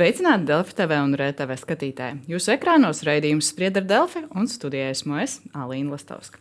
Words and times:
Sveicināti 0.00 0.46
Delfi 0.48 0.72
TV 0.78 0.96
un 0.96 1.12
RTV 1.12 1.56
skatītāji. 1.60 2.22
Jūsu 2.32 2.54
ekrānos 2.54 3.02
raidījums 3.04 3.50
Spriedra 3.52 3.82
Delfi 3.84 4.22
un 4.32 4.46
studijā 4.48 4.86
esmu 4.94 5.18
es, 5.20 5.34
Alīna 5.52 5.92
Lastovska. 5.92 6.40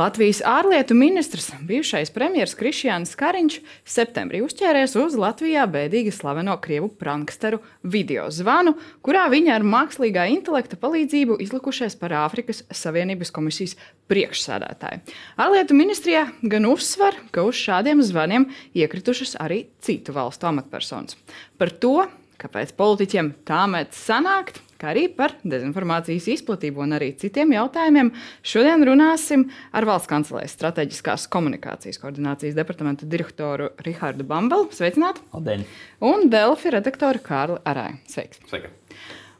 Latvijas 0.00 0.40
ārlietu 0.48 0.96
ministrs, 0.96 1.50
bijušais 1.68 2.08
premjerministrs 2.14 2.56
Krišjāns 2.56 3.12
Kariņš, 3.20 3.58
septembrī 3.84 4.40
uzķēries 4.46 4.96
uz 5.02 5.16
Latvijā 5.20 5.68
bēdīgi 5.68 6.16
slaveno 6.16 6.56
krievu 6.64 6.88
pranksteru 6.96 7.60
video 7.84 8.30
zvanu, 8.32 8.78
kurā 9.04 9.28
viņi 9.32 9.52
ar 9.58 9.68
mākslīgā 9.76 10.28
intelekta 10.32 10.80
palīdzību 10.80 11.36
izlikušies 11.44 12.00
par 12.00 12.16
Āfrikas 12.24 12.64
Savienības 12.72 13.32
komisijas 13.32 13.76
priekšsēdētāju. 14.08 15.04
Ārlietu 15.36 15.76
ministrijā 15.76 16.30
gan 16.40 16.72
uzsver, 16.72 17.20
ka 17.28 17.44
uz 17.44 17.60
šādiem 17.60 18.00
zvaniem 18.04 18.48
iekritušas 18.72 19.36
arī 19.44 19.66
citu 19.84 20.16
valstu 20.16 20.48
amatpersonas. 20.48 21.20
Par 21.60 21.76
to, 21.76 21.98
kāpēc 22.46 22.72
politiķiem 22.78 23.32
tā 23.48 23.64
mēdz 23.70 23.98
sanākt, 24.06 24.60
kā 24.80 24.92
arī 24.92 25.06
par 25.16 25.34
dezinformācijas 25.42 26.28
izplatību 26.36 26.84
un 26.84 26.96
arī 26.98 27.10
citiem 27.18 27.54
jautājumiem. 27.56 28.12
Šodien 28.46 28.84
runāsim 28.86 29.46
ar 29.76 29.88
valsts 29.88 30.10
kancelēs 30.10 30.54
strateģiskās 30.56 31.26
komunikācijas 31.32 32.00
koordinācijas 32.02 32.56
departamenta 32.58 33.08
direktoru 33.10 33.72
Rihardu 33.86 34.26
Bambelu. 34.28 34.70
Sveicināti! 34.76 35.24
Labdien! 35.34 35.66
Un 36.06 36.28
Delfi 36.32 36.74
redaktoru 36.76 37.24
Kārli 37.24 37.62
Arāju. 37.66 38.02
Sveiks! 38.12 38.44
Sveika. 38.46 38.74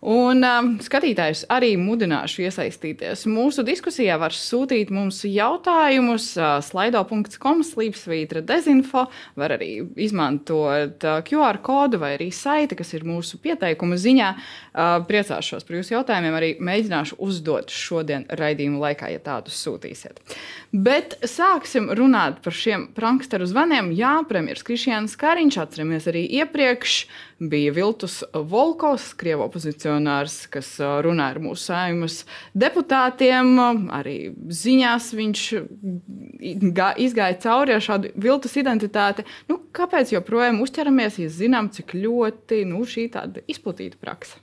Un 0.07 0.45
um, 0.47 0.69
skatītājus 0.79 1.43
arī 1.51 1.73
mudināšu 1.81 2.45
iesaistīties. 2.45 3.25
Mūsu 3.27 3.65
diskusijā 3.67 4.15
var 4.23 4.35
sūtīt 4.37 4.93
mums 4.95 5.25
jautājumus, 5.27 6.29
uh, 6.39 6.61
slaido.com, 6.63 7.65
slīpsvītra 7.67 8.45
dezinfo, 8.47 9.09
var 9.35 9.57
arī 9.57 9.71
izmantot 9.99 11.03
uh, 11.03 11.19
QR 11.27 11.59
kodu 11.67 11.99
vai 11.99 12.13
arī 12.15 12.29
saiti, 12.31 12.79
kas 12.79 12.95
ir 12.95 13.07
mūsu 13.09 13.41
pieteikuma 13.43 13.99
ziņā. 13.99 14.31
Uh, 14.37 14.95
priecāšos 15.11 15.67
par 15.67 15.81
jūsu 15.81 15.97
jautājumiem, 15.97 16.39
arī 16.39 16.53
mēģināšu 16.63 17.19
uzdot 17.27 17.75
šodien 17.75 18.29
raidījuma 18.31 18.85
laikā, 18.87 19.11
ja 19.11 19.25
tādus 19.27 19.59
sūtīsiet. 19.67 20.23
Bet 20.71 21.19
sāksim 21.27 21.91
runāt 21.99 22.45
par 22.47 22.55
šiem 22.55 22.93
pranksteru 22.95 23.51
zvaniem. 23.51 23.91
Jā, 23.97 24.21
premjerministrs 24.29 24.71
Krišjāns 24.71 25.19
Kariņš, 25.19 25.59
atceramies 25.67 26.07
arī 26.11 26.29
iepriekš, 26.45 27.01
bija 27.39 27.73
Viltus 27.73 28.23
Volkovs, 28.33 29.11
Krievu 29.19 29.45
opozicionārs, 29.47 29.96
kas 30.53 30.73
runāja 31.05 31.37
ar 31.37 31.43
mūsu 31.43 31.71
saimas 31.71 32.21
deputātiem. 32.55 33.55
Arī 33.97 34.17
ziņās 34.53 35.11
viņš 35.17 35.45
izgāja 37.07 37.41
cauri 37.47 37.77
ar 37.77 37.85
šādu 37.85 38.13
viltus 38.21 38.57
identitāti. 38.61 39.27
Nu, 39.51 39.61
kāpēc 39.77 40.15
joprojām 40.17 40.61
uzķeramies, 40.65 41.21
ja 41.23 41.31
zinām, 41.33 41.71
cik 41.73 41.97
ļoti 41.97 42.65
nu, 42.69 42.85
šī 42.89 43.09
tāda 43.17 43.45
izplatīta 43.51 44.01
praksa? 44.01 44.43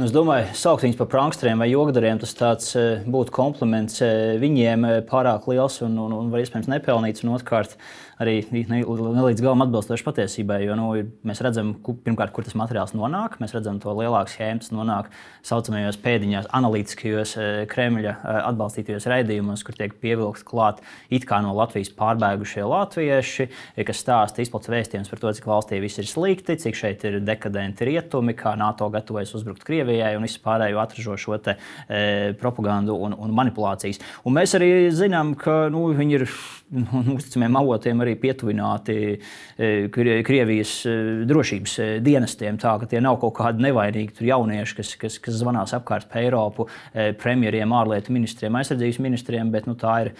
Nu, 0.00 0.06
es 0.06 0.12
domāju, 0.14 0.46
saukt 0.56 0.84
viņus 0.86 0.96
par 0.96 1.08
pranksteriem 1.12 1.60
vai 1.60 1.66
jogdariem, 1.68 2.16
tas 2.22 2.30
tāds, 2.32 2.70
būtu 3.10 3.34
kompliments 3.36 3.98
viņiem 4.40 4.86
pārāk 5.10 5.44
liels 5.50 5.76
un, 5.84 5.98
un, 6.00 6.14
un 6.16 6.30
var 6.32 6.40
iespējams 6.40 6.70
nepelnīts. 6.72 7.20
Un 7.26 7.34
otrkārt, 7.34 7.74
arī 8.20 8.36
ne, 8.52 8.62
ne 8.84 9.24
līdz 9.24 9.42
galam 9.44 9.64
atbilstoši 9.64 10.06
patiesībai. 10.06 10.60
Jo 10.66 10.76
nu, 10.78 10.90
mēs 11.26 11.42
redzam, 11.44 11.72
kur, 11.84 11.96
pirmkārt, 12.04 12.34
kur 12.36 12.46
tas 12.46 12.56
materiāls 12.58 12.94
nonāk. 12.96 13.38
Mēs 13.42 13.54
redzam 13.56 13.80
to 13.82 13.94
lielāku 13.96 14.34
schēmu, 14.34 14.62
tas 14.62 14.72
nonāk 14.74 15.10
saucamajos 15.46 15.98
pēdiņās, 16.04 16.50
analītiskajos 16.56 17.34
eh, 17.40 17.50
Kremļa 17.70 18.12
eh, 18.12 18.40
atbalstītajos 18.50 19.08
raidījumos, 19.10 19.64
kur 19.66 19.78
tiek 19.78 19.96
pievilkts 20.02 20.44
klāt 20.46 20.82
it 21.10 21.26
kā 21.28 21.40
no 21.44 21.54
Latvijas 21.56 21.92
pārbēgušie 21.96 22.66
latvieši, 22.68 23.48
eh, 23.48 23.84
kas 23.88 24.02
stāsta 24.04 24.44
izplatīts 24.44 24.74
vēstījums 24.74 25.10
par 25.12 25.22
to, 25.22 25.32
cik 25.36 25.48
valstī 25.48 25.80
viss 25.82 26.00
ir 26.02 26.08
slikti, 26.10 26.58
cik 26.60 26.76
šeit 26.76 27.04
ir 27.08 27.20
dekadenti 27.24 27.88
rietumi, 27.88 28.36
kā 28.38 28.54
NATO 28.60 28.90
gatavojas 28.92 29.32
uzbrukt 29.38 29.64
Krievijai 29.66 30.12
un 30.18 30.26
vispārējo 30.26 30.80
atražo 30.82 31.16
šo 31.20 31.38
te, 31.42 31.56
e, 31.88 32.32
propagandu 32.40 32.96
un, 33.06 33.14
un 33.16 33.32
manipulācijas. 33.36 34.00
Un 34.28 34.36
mēs 34.36 34.54
arī 34.58 34.70
zinām, 34.94 35.32
ka 35.38 35.68
nu, 35.72 35.86
viņi 35.96 36.18
ir 36.18 36.26
nu, 36.74 37.02
uzticamiem 37.16 37.58
avotiem 37.60 38.02
arī 38.04 38.09
arī 38.10 38.18
pietuvināti 38.20 38.96
e, 39.14 39.88
Krievijas 40.26 40.74
e, 40.88 40.94
drošības 41.30 41.76
e, 41.78 41.88
dienestiem. 42.04 42.58
Tā 42.60 42.76
ka 42.80 42.88
tie 42.90 43.00
nav 43.02 43.20
kaut 43.22 43.36
kādi 43.38 43.64
nevainīgi 43.64 44.28
jaunieši, 44.30 44.76
kas, 44.80 44.94
kas, 45.00 45.18
kas 45.22 45.38
zvanās 45.40 45.74
apkārt 45.76 46.10
pa 46.10 46.20
Eiropu 46.20 46.66
premjeriem, 47.20 47.72
ārlietu 47.74 48.12
ministriem, 48.14 48.56
aizsardzības 48.58 49.00
ministriem, 49.02 49.50
bet 49.52 49.68
nu, 49.68 49.76
tā 49.78 49.96
ir 50.04 50.12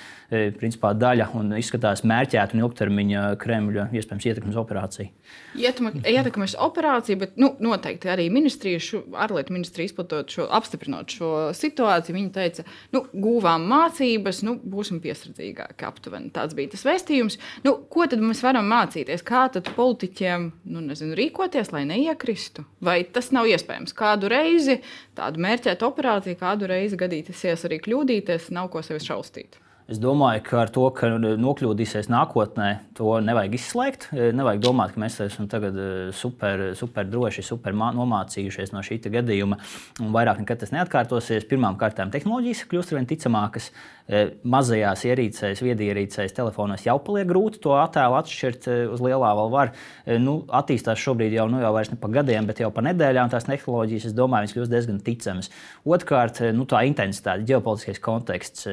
principā 0.59 0.93
daļa 0.97 1.31
un 1.39 1.55
izskatās 1.59 2.05
mērķēta 2.07 2.57
un 2.57 2.65
ilgtermiņa 2.65 3.25
Kremļa 3.41 3.89
iespējams 3.97 4.29
ietekmes 4.31 4.59
operācija. 4.61 5.11
Ietekmes 5.59 6.55
operācija, 6.63 7.19
bet 7.19 7.39
nu, 7.41 7.53
noteikti 7.63 8.11
arī 8.13 8.29
ministrija, 8.33 8.81
ārlietu 9.25 9.55
ministrija 9.55 9.91
izplatot 9.91 10.31
šo, 10.31 10.47
apstiprinot 10.59 11.11
šo 11.17 11.31
situāciju, 11.57 12.17
viņi 12.17 12.33
teica, 12.35 12.65
nu, 12.95 13.05
guvām 13.11 13.67
mācības, 13.71 14.45
nu, 14.47 14.57
būsim 14.63 15.01
piesardzīgāki. 15.03 15.87
Aptuveni 15.89 16.31
tāds 16.35 16.55
bija 16.59 16.75
tas 16.75 16.87
vēstījums. 16.87 17.41
Nu, 17.67 17.80
ko 17.93 18.07
tad 18.11 18.23
mēs 18.25 18.43
varam 18.45 18.69
mācīties? 18.71 19.25
Kā 19.27 19.47
tad 19.53 19.71
politiķiem 19.77 20.51
nu, 20.73 20.83
nezinu, 20.85 21.17
rīkoties, 21.19 21.73
lai 21.75 21.87
neiekristu? 21.89 22.67
Vai 22.85 23.01
tas 23.05 23.31
nav 23.37 23.49
iespējams? 23.51 23.97
Kādu 23.97 24.31
reizi 24.33 24.81
tādu 25.19 25.43
mērķētu 25.47 25.89
operāciju, 25.89 26.41
kādu 26.41 26.71
reizi 26.71 27.01
gadīties 27.01 27.67
arī 27.69 27.81
kļūdīties, 27.85 28.53
nav 28.57 28.71
ko 28.75 28.85
sevi 28.85 29.03
šausmīt. 29.07 29.61
Es 29.91 29.99
domāju, 29.99 30.45
ka 30.47 30.59
ar 30.63 30.71
to, 30.71 30.85
ka 30.95 31.09
nokļūdīsies 31.19 32.07
nākotnē, 32.13 32.69
to 32.95 33.17
nevajag 33.27 33.57
izslēgt. 33.59 34.05
Nevajag 34.39 34.61
domāt, 34.63 34.93
ka 34.95 35.03
mēs 35.03 35.17
esam 35.25 35.49
tagad 35.51 35.75
eh, 35.83 36.13
super, 36.15 36.63
super 36.79 37.09
droši, 37.11 37.43
super 37.43 37.75
nomācījušies 37.75 38.71
no 38.71 38.85
šī 38.87 39.01
gadījuma 39.11 39.59
un 39.99 40.13
vairāk 40.15 40.45
nekad 40.45 40.63
tas 40.63 40.71
neatkārtosies. 40.77 41.49
Pirmkārt, 41.51 41.99
tehnoloģijas 42.15 42.69
kļūst 42.71 42.95
ar 42.95 43.01
vien 43.01 43.11
ticamākas. 43.11 43.73
Eh, 44.11 44.33
mazajās 44.43 45.05
ierīcēs, 45.07 45.61
viedierīcēs, 45.63 46.33
telefonos 46.35 46.83
jau 46.83 46.97
paliek 47.07 47.29
grūti 47.31 47.61
to 47.63 47.77
attēlu 47.79 48.17
atšķirt 48.19 48.65
eh, 48.67 48.81
uz 48.91 48.99
lielā 49.05 49.29
vēl 49.39 49.53
var. 49.53 49.71
Eh, 50.03 50.17
nu, 50.19 50.41
attīstās 50.51 50.99
šobrīd 50.99 51.37
jau, 51.37 51.45
nu, 51.53 51.61
jau 51.63 51.71
ne 51.93 51.99
pa 52.01 52.11
gadiem, 52.17 52.49
bet 52.49 52.59
jau 52.65 52.73
pa 52.75 52.83
nedēļām 52.89 53.31
tās 53.31 53.47
tehnoloģijas, 53.47 54.09
es 54.11 54.17
domāju, 54.19 54.51
kļūst 54.57 54.73
diezgan 54.73 54.99
ticamas. 55.07 55.53
Otrkārt, 55.87 56.43
nu, 56.57 56.67
tā 56.67 56.83
intensitāte, 56.89 57.47
ģeopolitiskais 57.53 58.03
konteksts, 58.03 58.67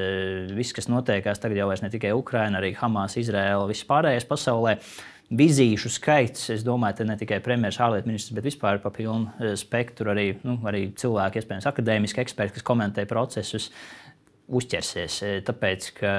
viss, 0.57 0.73
kas 0.73 0.89
notiekās 1.07 1.39
tagad 1.39 1.61
jau 1.61 1.69
ne 1.81 1.91
tikai 1.93 2.15
Ukraina, 2.15 2.59
arī 2.59 2.73
Hamas, 2.75 3.17
Izraela, 3.19 3.67
viss 3.69 3.87
pārējais 3.87 4.27
pasaulē 4.27 4.77
vizīšu 5.27 5.91
skaits, 5.91 6.49
es 6.53 6.63
domāju, 6.63 7.05
ne 7.07 7.17
tikai 7.19 7.41
premjerministrs, 7.43 7.83
ārlietu 7.83 8.07
ministrs, 8.07 8.35
bet 8.35 8.47
vispār 8.47 8.79
pa 8.83 8.91
pilnu 8.95 9.55
spektru 9.59 10.13
arī, 10.13 10.29
nu, 10.47 10.59
arī 10.67 10.87
cilvēki, 10.95 11.41
iespējams, 11.41 11.67
akadēmiski 11.67 12.23
eksperti, 12.23 12.55
kas 12.55 12.67
komentē 12.67 13.03
procesus 13.09 13.71
uzķersies. 14.47 15.17
E, 15.27 15.31
tāpēc, 15.43 15.89
ka 15.97 16.11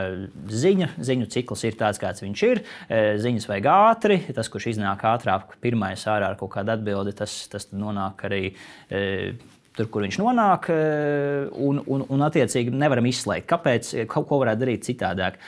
ziņu, 0.53 0.91
ziņu 1.00 1.28
cikls 1.32 1.65
ir 1.65 1.78
tāds, 1.81 2.00
kāds 2.03 2.20
viņš 2.20 2.43
ir. 2.50 2.60
E, 2.84 2.99
ziņas 3.25 3.49
vajag 3.49 3.69
ātri. 3.72 4.19
Tas, 4.37 4.50
kurš 4.53 4.75
iznāk 4.75 5.06
ātrāk, 5.09 5.56
pirmais 5.65 6.05
ārā 6.05 6.34
ar 6.34 6.37
kaut 6.37 6.53
kādu 6.59 6.76
atbildi, 6.76 7.16
tas, 7.16 7.41
tas 7.49 7.70
nonāk 7.72 8.28
arī. 8.28 8.43
Tur, 9.78 9.91
kur 9.94 10.03
viņš 10.03 10.16
nonāk, 10.19 10.71
un, 11.55 11.83
un, 11.87 12.06
un 12.11 12.25
attiecīgi 12.27 12.75
nevaram 12.75 13.06
izslēgt, 13.06 13.47
kāpēc, 13.50 13.93
ko, 14.11 14.25
ko 14.27 14.41
varētu 14.43 14.65
darīt 14.65 14.89
citādāk. 14.89 15.39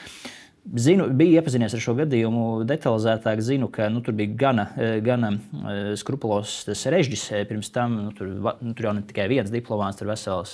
Zinu, 0.61 1.07
biju 1.17 1.39
iepazinies 1.39 1.73
ar 1.73 1.81
šo 1.81 1.95
gadījumu 1.97 2.41
detalizētāk. 2.69 3.39
Zinu, 3.41 3.65
ka 3.73 3.87
nu, 3.89 4.03
tur 4.05 4.13
bija 4.13 4.35
gana, 4.43 4.67
gana 5.01 5.31
e, 5.33 5.77
skrupulos 5.97 6.59
režģis 6.69 7.23
pirms 7.49 7.71
tam. 7.73 7.95
Nu, 8.05 8.13
tur, 8.13 8.29
nu, 8.61 8.75
tur 8.77 8.87
jau 8.87 8.93
ne 8.93 9.01
tikai 9.09 9.25
viens 9.31 9.49
diplomāts, 9.49 9.97
tur 9.97 10.11
vesels 10.11 10.53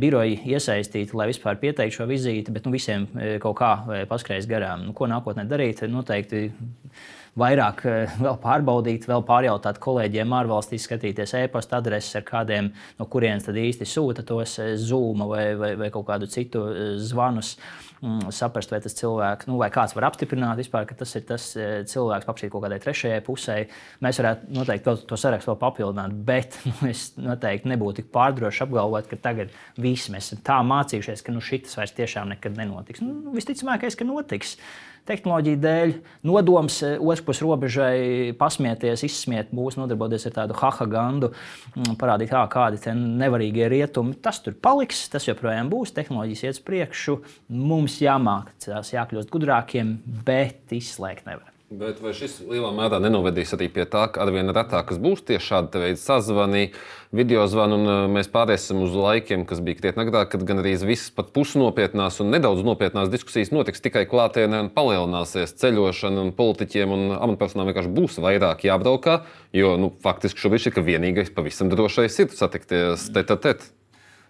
biroji 0.00 0.40
iesaistīti, 0.54 1.14
lai 1.20 1.28
vispār 1.28 1.60
pieteiktu 1.60 2.00
šo 2.00 2.08
vizīti, 2.08 2.54
bet 2.54 2.64
nu, 2.64 2.72
visiem 2.72 3.04
kaut 3.44 3.58
kā 3.60 3.74
paskrējas 4.08 4.48
garām. 4.48 4.88
Nu, 4.88 4.96
ko 4.96 5.10
nākotnē 5.12 5.44
darīt? 5.52 5.84
Noteikti 5.92 6.46
vairāk 7.38 7.84
vēl 8.18 8.38
pārbaudīt, 8.42 9.08
vēl 9.08 9.24
pārjautāt 9.28 9.80
kolēģiem 9.82 10.36
ārvalstīs, 10.40 10.86
skatīties 10.88 11.36
e-pasta 11.42 11.80
adreses, 11.82 12.16
ar 12.18 12.26
kādiem, 12.28 12.72
no 12.98 13.08
kurienes 13.10 13.48
tad 13.48 13.58
īsti 13.58 13.88
sūta 13.88 14.26
tos 14.26 14.58
Zoom 14.82 15.26
vai, 15.30 15.50
vai, 15.58 15.74
vai 15.80 15.92
kaut 15.94 16.08
kādu 16.10 16.30
citu 16.30 16.64
zvanus. 17.02 17.56
Uh, 17.58 17.88
mm, 18.02 18.32
saprast, 18.34 18.72
vai 18.72 18.80
tas 18.82 18.96
cilvēks, 18.98 19.48
nu, 19.50 19.58
vai 19.60 19.68
kāds 19.74 19.94
var 19.96 20.08
apstiprināt, 20.08 20.58
vispār, 20.60 20.86
ka 20.88 20.96
tas 20.98 21.14
ir 21.18 21.24
tas 21.28 21.46
cilvēks, 21.90 22.26
paprasīt 22.28 22.52
kaut 22.52 22.64
kādai 22.64 22.80
trešajai 22.82 23.22
pusē. 23.26 23.58
Mēs 24.04 24.20
varētu 24.22 24.52
noteikti 24.56 24.96
to 25.08 25.18
sarakstu 25.20 25.52
vēl 25.52 25.60
papildināt, 25.62 26.18
bet 26.28 26.58
nu, 26.68 26.76
es 26.90 27.08
noteikti 27.18 27.72
nebūtu 27.72 28.02
tik 28.02 28.12
pārdrošs 28.14 28.64
apgalvot, 28.66 29.10
ka 29.10 29.20
tagad 29.28 29.54
viss 29.80 30.12
mēs 30.12 30.30
esam 30.30 30.44
tā 30.46 30.60
mācījušies, 30.66 31.24
ka 31.26 31.34
nu, 31.34 31.44
šis 31.44 31.78
vairs 31.78 31.96
tiešām 31.98 32.34
nekad 32.34 32.58
nenotiks. 32.58 33.02
Nu, 33.04 33.34
visticamākais, 33.36 33.98
ka 33.98 34.06
notiks 34.08 34.58
tehnoloģiju 35.08 35.60
dēļ, 35.64 35.94
nodoms 36.28 36.78
eh, 36.86 36.96
otrs 37.00 37.42
robežai 37.44 37.98
pasmieties, 38.38 39.04
izsmiet 39.08 39.52
mūs, 39.56 39.78
nodarboties 39.80 40.28
ar 40.30 40.36
tādu 40.42 40.56
hahagandu, 40.60 41.32
mm, 41.74 41.98
parādīt, 42.00 42.32
kā, 42.32 42.44
kādi 42.52 42.80
ir 42.84 42.98
nevarīgie 43.24 43.68
rietumi. 43.72 44.16
Tas 44.22 44.42
tur 44.44 44.56
paliks, 44.56 45.06
tas 45.12 45.28
joprojām 45.28 45.72
būs, 45.72 45.94
tehnoloģijas 45.96 46.46
iet 46.46 46.58
uz 46.58 46.64
priekšu. 46.70 47.20
Mums 47.48 48.00
jāmāk 48.04 48.54
tās 48.64 48.94
jākļūst 48.94 49.32
gudrākiem, 49.34 49.96
bet 50.26 50.76
izslēgt 50.76 51.28
nevar. 51.28 51.57
Bet 51.68 51.98
vai 52.00 52.14
šis 52.16 52.38
lielā 52.48 52.70
mērā 52.72 52.96
nenovedīs 53.04 53.50
arī 53.52 53.66
pie 53.68 53.84
tā, 53.84 54.06
ka 54.08 54.22
arvien 54.24 54.48
retāk 54.56 54.88
būs 55.04 55.20
tieši 55.28 55.44
šāda 55.50 55.82
veida 55.82 56.00
sazvani, 56.00 56.70
video 57.12 57.42
zvani, 57.44 57.76
un 57.76 57.90
uh, 57.92 57.96
mēs 58.08 58.30
pāriesim 58.32 58.80
uz 58.86 58.94
laikiem, 58.96 59.44
kas 59.44 59.60
bija 59.60 59.76
krietni 59.76 60.06
agrāk, 60.06 60.30
kad 60.32 60.46
gan 60.48 60.62
arī 60.62 60.72
visas 60.80 61.12
pat 61.12 61.28
pusnopietnās 61.36 62.22
un 62.24 62.32
nedaudz 62.32 62.64
nopietnās 62.64 63.12
diskusijas 63.12 63.52
notiks 63.52 63.84
tikai 63.84 64.06
klātienē 64.08 64.62
un 64.64 64.72
palielināsies 64.72 65.52
ceļošana, 65.60 66.24
un 66.24 66.32
politiķiem 66.40 66.94
un 66.96 67.04
amatpersonām 67.18 67.68
vienkārši 67.68 67.92
būs 68.00 68.16
vairāk 68.24 68.64
jābraukā, 68.64 69.20
jo 69.52 69.76
nu, 69.76 69.92
faktiski 70.00 70.40
šobrīd 70.40 70.72
ir 70.72 70.86
vienīgais 70.88 71.36
pavisam 71.36 71.68
drošais 71.68 72.16
ir 72.24 72.32
satikties 72.32 73.10
tete 73.12 73.36
tete. 73.44 73.74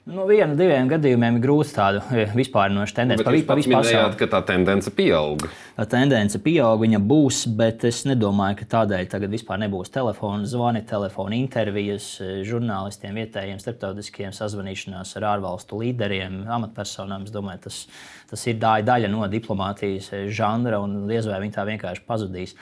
Nu, 0.09 0.23
vienu, 0.25 0.55
diviem 0.57 0.87
gadījumiem 0.89 1.37
ir 1.37 1.43
grūti 1.45 1.75
tādu 1.77 2.01
eh, 2.17 2.31
vispārinošu 2.33 2.95
tendenci. 2.97 3.21
Nu, 3.21 3.43
pa, 3.45 3.57
jūs 3.61 3.67
minējāt, 3.69 4.15
ka 4.17 4.29
tā 4.33 4.41
tendence 4.49 4.93
pieaug. 4.97 5.45
Tā 5.77 5.85
tendence 5.93 6.41
pieaug, 6.41 6.81
viņa 6.81 7.01
būs, 7.11 7.43
bet 7.59 7.85
es 7.85 8.01
nedomāju, 8.09 8.57
ka 8.63 8.69
tādēļ 8.73 9.11
tagad 9.13 9.37
vispār 9.37 9.61
nebūs 9.67 9.93
telefona 9.93 10.49
zvani, 10.49 10.81
telefona 10.89 11.37
intervijas 11.37 12.09
eh, 12.25 12.39
žurnālistiem, 12.49 13.21
vietējiem, 13.21 13.61
starptautiskiem 13.61 14.33
sazvanīšanās 14.33 15.13
ar 15.21 15.29
ārvalstu 15.35 15.83
līderiem, 15.83 16.41
amatpersonām. 16.57 17.29
Es 17.29 17.35
domāju, 17.35 17.67
tas, 17.69 17.85
tas 18.33 18.49
ir 18.49 18.57
daļa 18.65 19.13
no 19.13 19.29
diplomātijas 19.29 20.09
eh, 20.17 20.29
žanra 20.33 20.81
un 20.81 21.03
diez 21.11 21.29
vai 21.29 21.43
viņi 21.45 21.59
tā 21.59 21.69
vienkārši 21.69 22.09
pazudīs. 22.09 22.57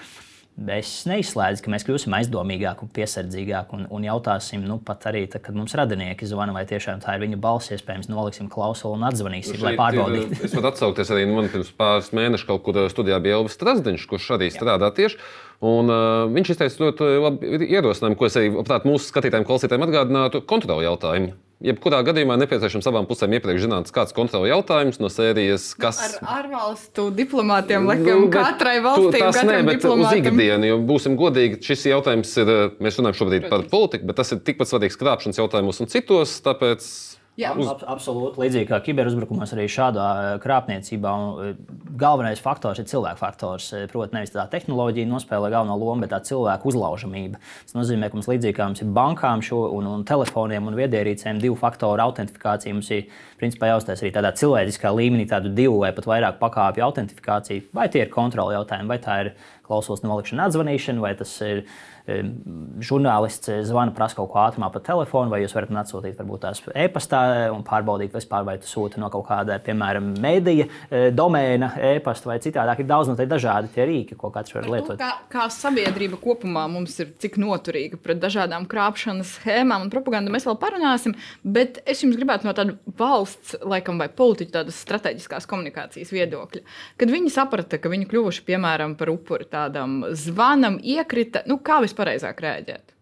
Es 0.56 1.02
neizslēdzu, 1.04 1.60
ka 1.60 1.68
mēs 1.68 1.84
kļūsim 1.84 2.14
aizdomīgāki 2.16 2.86
un 2.86 2.90
piesardzīgāki 2.96 3.76
un, 3.76 3.82
un 3.92 4.06
jautāsim, 4.06 4.62
nu, 4.64 4.78
pat 4.80 5.04
arī 5.10 5.26
tad, 5.28 5.42
kad 5.44 5.56
mums 5.58 5.74
radinieki 5.76 6.24
zvana, 6.30 6.54
vai 6.56 6.62
tiešām 6.68 7.02
tā 7.04 7.18
ir 7.18 7.26
viņa 7.26 7.36
balss, 7.42 7.74
iespējams, 7.76 8.08
noliksim 8.08 8.48
klausuli 8.48 8.96
un 8.96 9.04
atzvanīsim, 9.04 9.58
nu, 9.58 9.66
lai 9.66 9.74
pārbaudītu. 9.76 10.38
es 10.48 10.56
varu 10.56 10.70
atsaukties 10.70 11.12
arī 11.12 11.26
nu, 11.28 11.36
man 11.36 11.52
pirms 11.52 11.74
pāris 11.76 12.08
mēnešiem, 12.16 12.48
kaut 12.48 12.64
kur 12.64 12.80
studijā 12.88 13.20
bija 13.20 13.36
Elvis 13.36 13.58
Strasdiņš, 13.58 14.08
kurš 14.08 14.32
arī 14.38 14.48
strādā 14.54 14.88
tieši. 14.96 15.20
Un, 15.66 15.92
uh, 15.92 16.24
viņš 16.32 16.54
izteica 16.54 16.86
ļoti 16.86 17.10
labi 17.20 17.60
ierosinājumu, 17.68 18.16
ko 18.16 18.30
es 18.30 18.40
arī 18.40 18.54
labprāt, 18.56 18.88
mūsu 18.88 19.12
skatītājiem, 19.12 19.44
klausītājiem 19.48 19.84
atgādinātu- 19.90 20.40
kontroli 20.52 20.88
jautājumu. 20.88 21.36
Jebkurā 21.64 22.02
gadījumā 22.04 22.34
nepieciešams 22.42 22.84
abām 22.90 23.06
pusēm 23.08 23.32
iepriekš 23.38 23.62
zināt, 23.64 23.88
kāds 23.94 24.12
kontrols 24.16 24.44
jautājums 24.50 24.98
no 25.00 25.08
sērijas, 25.08 25.70
kas. 25.80 26.02
Ar 26.04 26.42
ārvalstu 26.42 27.06
diplomātiem 27.16 27.88
liekam, 27.88 28.26
nu, 28.26 28.28
katrai 28.34 28.74
valstī 28.84 29.22
tas 29.22 29.38
nē, 29.40 29.62
bet 29.64 29.80
diplomātam. 29.80 30.04
uz 30.04 30.34
ikdienu, 30.34 30.68
jo 30.68 30.76
būsim 30.84 31.16
godīgi, 31.16 31.62
šis 31.64 31.86
jautājums 31.94 32.34
ir, 32.42 32.52
mēs 32.76 33.00
runājam 33.00 33.20
šobrīd 33.22 33.46
Protams. 33.46 33.70
par 33.70 33.72
politiku, 33.72 34.10
bet 34.10 34.20
tas 34.20 34.36
ir 34.36 34.44
tikpat 34.44 34.68
svarīgs 34.68 35.00
krāpšanas 35.00 35.40
jautājumos 35.40 35.80
un 35.80 35.88
citos, 35.96 36.36
tāpēc 36.44 36.90
Jā, 37.36 37.50
uz... 37.52 37.68
Ab, 37.68 37.82
absolūti. 37.96 38.40
Līdzīgi 38.40 38.68
kā 38.70 38.78
kiberuzbrukumos, 38.80 39.50
arī 39.52 39.66
šādā 39.68 40.04
eh, 40.16 40.28
krāpniecībā 40.40 41.10
eh, 41.44 41.58
galvenais 42.00 42.40
faktors 42.40 42.80
ir 42.80 42.88
cilvēku 42.88 43.20
faktors. 43.20 43.66
Eh, 43.76 43.84
proti, 43.92 44.16
nevis 44.16 44.32
tā 44.32 44.46
tehnoloģija 44.52 45.08
nospēlē 45.10 45.50
galveno 45.52 45.76
lomu, 45.76 46.06
bet 46.06 46.14
tā 46.14 46.22
cilvēku 46.24 46.72
uzlaužamība. 46.72 47.40
Tas 47.68 47.76
nozīmē, 47.76 48.08
ka 48.08 48.16
mums 48.16 48.30
līdzīgi 48.32 48.56
kā 48.56 48.70
mums 48.70 48.80
ir 48.80 48.94
bankām 48.96 49.44
šo, 49.44 49.66
un, 49.76 49.90
un 49.98 50.06
telefoniem 50.08 50.70
un 50.70 50.78
viedierīcēm 50.80 51.42
divu 51.42 51.58
faktoru 51.60 52.06
autentifikācija, 52.06 52.72
mums 52.78 52.88
ir 52.96 53.04
principā 53.40 53.72
jāuztais 53.72 54.02
arī 54.02 54.12
tādā 54.14 54.32
cilvēciskā 54.36 54.92
līmenī 54.96 55.26
tādu 55.30 55.52
divu 55.56 55.82
vai 55.82 55.92
pat 55.96 56.08
vairāk 56.08 56.40
pakāpju 56.40 56.86
autentifikāciju. 56.86 57.68
Vai 57.76 57.88
tie 57.92 58.04
ir 58.06 58.14
kontroli 58.14 58.56
jautājumi, 58.56 58.90
vai 58.92 59.00
tā 59.02 59.18
ir 59.24 59.34
klausos 59.66 60.04
nolikšana, 60.06 60.48
atzvanīšana, 60.48 61.02
vai 61.02 61.14
tas 61.18 61.34
ir 61.44 61.66
žurnālists 62.06 63.50
zvana, 63.66 63.90
prasa 63.94 64.14
kaut 64.18 64.28
ko 64.30 64.38
ātrumā 64.44 64.68
pa 64.70 64.78
telefonu, 64.84 65.30
vai 65.32 65.40
jūs 65.42 65.54
varat 65.56 65.72
man 65.72 65.82
atsūtīt 65.82 66.18
varbūt 66.20 66.44
tās 66.44 66.60
e-pastā 66.70 67.20
un 67.50 67.64
pārbaudīt, 67.66 68.12
vispār, 68.14 68.44
vai 68.46 68.54
tu 68.62 68.70
sūti 68.70 69.00
no 69.02 69.10
kaut 69.10 69.26
kāda, 69.26 69.58
piemēram, 69.66 70.12
medija 70.22 70.68
e, 70.68 71.00
domēna 71.14 71.72
e-pasta 71.96 72.30
vai 72.30 72.38
citādāk. 72.42 72.84
Ir 72.84 72.90
daudz 72.92 73.10
no 73.10 73.16
tie 73.18 73.26
dažādi 73.26 73.72
tie 73.74 73.88
rīki, 73.90 74.18
ko 74.18 74.30
katrs 74.34 74.54
var 74.54 74.68
lietot. 74.70 75.00
Kā, 75.02 75.10
kā 75.32 75.48
sabiedrība 75.50 76.20
kopumā 76.22 76.68
mums 76.70 76.94
ir 77.02 77.10
cik 77.22 77.40
noturīga 77.42 77.98
pret 78.02 78.22
dažādām 78.22 78.68
krāpšanas 78.70 79.34
schēmām 79.40 79.88
un 79.88 79.90
propagandu, 79.90 80.30
mēs 80.34 80.46
vēl 80.46 80.60
parunāsim, 80.62 81.16
bet 81.42 81.82
es 81.90 82.04
jums 82.06 82.18
gribētu 82.20 82.46
no 82.46 82.54
tāda 82.54 82.78
valsts, 83.02 83.25
laikam, 83.66 84.00
vai 84.02 84.08
politiķa 84.12 84.54
tādas 84.58 84.80
strateģiskās 84.84 85.48
komunikācijas 85.50 86.12
viedokļa, 86.14 86.62
kad 87.00 87.12
viņi 87.12 87.32
saprata, 87.34 87.80
ka 87.80 87.92
viņi 87.92 88.08
kļuvuši, 88.10 88.44
piemēram, 88.48 88.96
par 88.98 89.12
upuri 89.14 89.48
tādam 89.50 90.02
zvanam, 90.16 90.80
iekrita, 90.82 91.44
nu 91.50 91.60
kā 91.64 91.80
vispareizāk 91.84 92.42
rēģēt? 92.44 92.94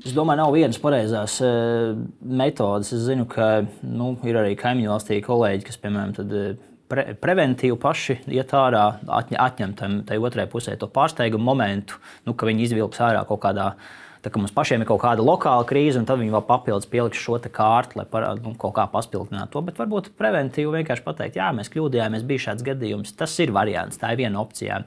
Es 0.00 0.14
domāju, 0.16 0.40
nav 0.40 0.54
vienas 0.56 0.78
pareizās 0.80 1.36
uh, 1.44 1.92
metodes. 2.24 2.94
Es 2.96 3.02
zinu, 3.04 3.26
ka 3.28 3.66
nu, 3.84 4.14
ir 4.24 4.38
arī 4.40 4.54
kaimiņu 4.56 4.94
valstī 4.94 5.18
kolēģi, 5.24 5.66
kas, 5.66 5.76
piemēram, 5.82 6.14
tad, 6.16 6.32
uh, 6.32 6.70
pre, 6.90 7.04
preventīvi 7.20 7.76
paši 7.80 8.16
iet 8.32 8.54
ārā, 8.56 8.84
atņ, 9.20 9.36
atņem 9.44 9.74
tam 9.78 9.98
otrai 10.20 10.46
pusē 10.50 10.76
to 10.80 10.88
pārsteigumu 10.90 11.44
momentu, 11.50 12.00
nu, 12.26 12.34
ka 12.34 12.48
viņi 12.48 12.70
izvilks 12.70 13.02
ārā 13.04 13.26
kaut 13.28 13.42
kādā. 13.44 13.74
Tā 14.20 14.28
kā 14.28 14.40
mums 14.40 14.52
pašiem 14.52 14.82
ir 14.82 14.88
kaut 14.88 15.00
kāda 15.00 15.24
lokāla 15.24 15.64
krīze, 15.68 15.96
un 15.96 16.04
tad 16.08 16.20
viņi 16.20 16.34
vēl 16.34 16.42
papildus 16.44 16.88
pieliks 16.90 17.20
šo 17.20 17.38
kārtu, 17.40 17.96
lai 17.96 18.04
par, 18.08 18.26
nu, 18.44 18.52
kaut 18.60 18.74
kā 18.76 18.84
paspildinātu 18.92 19.54
to. 19.54 19.62
Bet 19.64 19.80
varbūt 19.80 20.10
preventīvi 20.20 20.74
vienkārši 20.76 21.06
pateikt, 21.06 21.38
jā, 21.40 21.48
mēs 21.56 21.72
kļūdījāmies, 21.72 22.26
bija 22.28 22.44
šāds 22.50 22.66
gadījums. 22.66 23.14
Tas 23.16 23.38
ir 23.40 23.54
variants, 23.56 23.96
tā 24.00 24.12
ir 24.12 24.20
viena 24.20 24.42
opcija. 24.42 24.82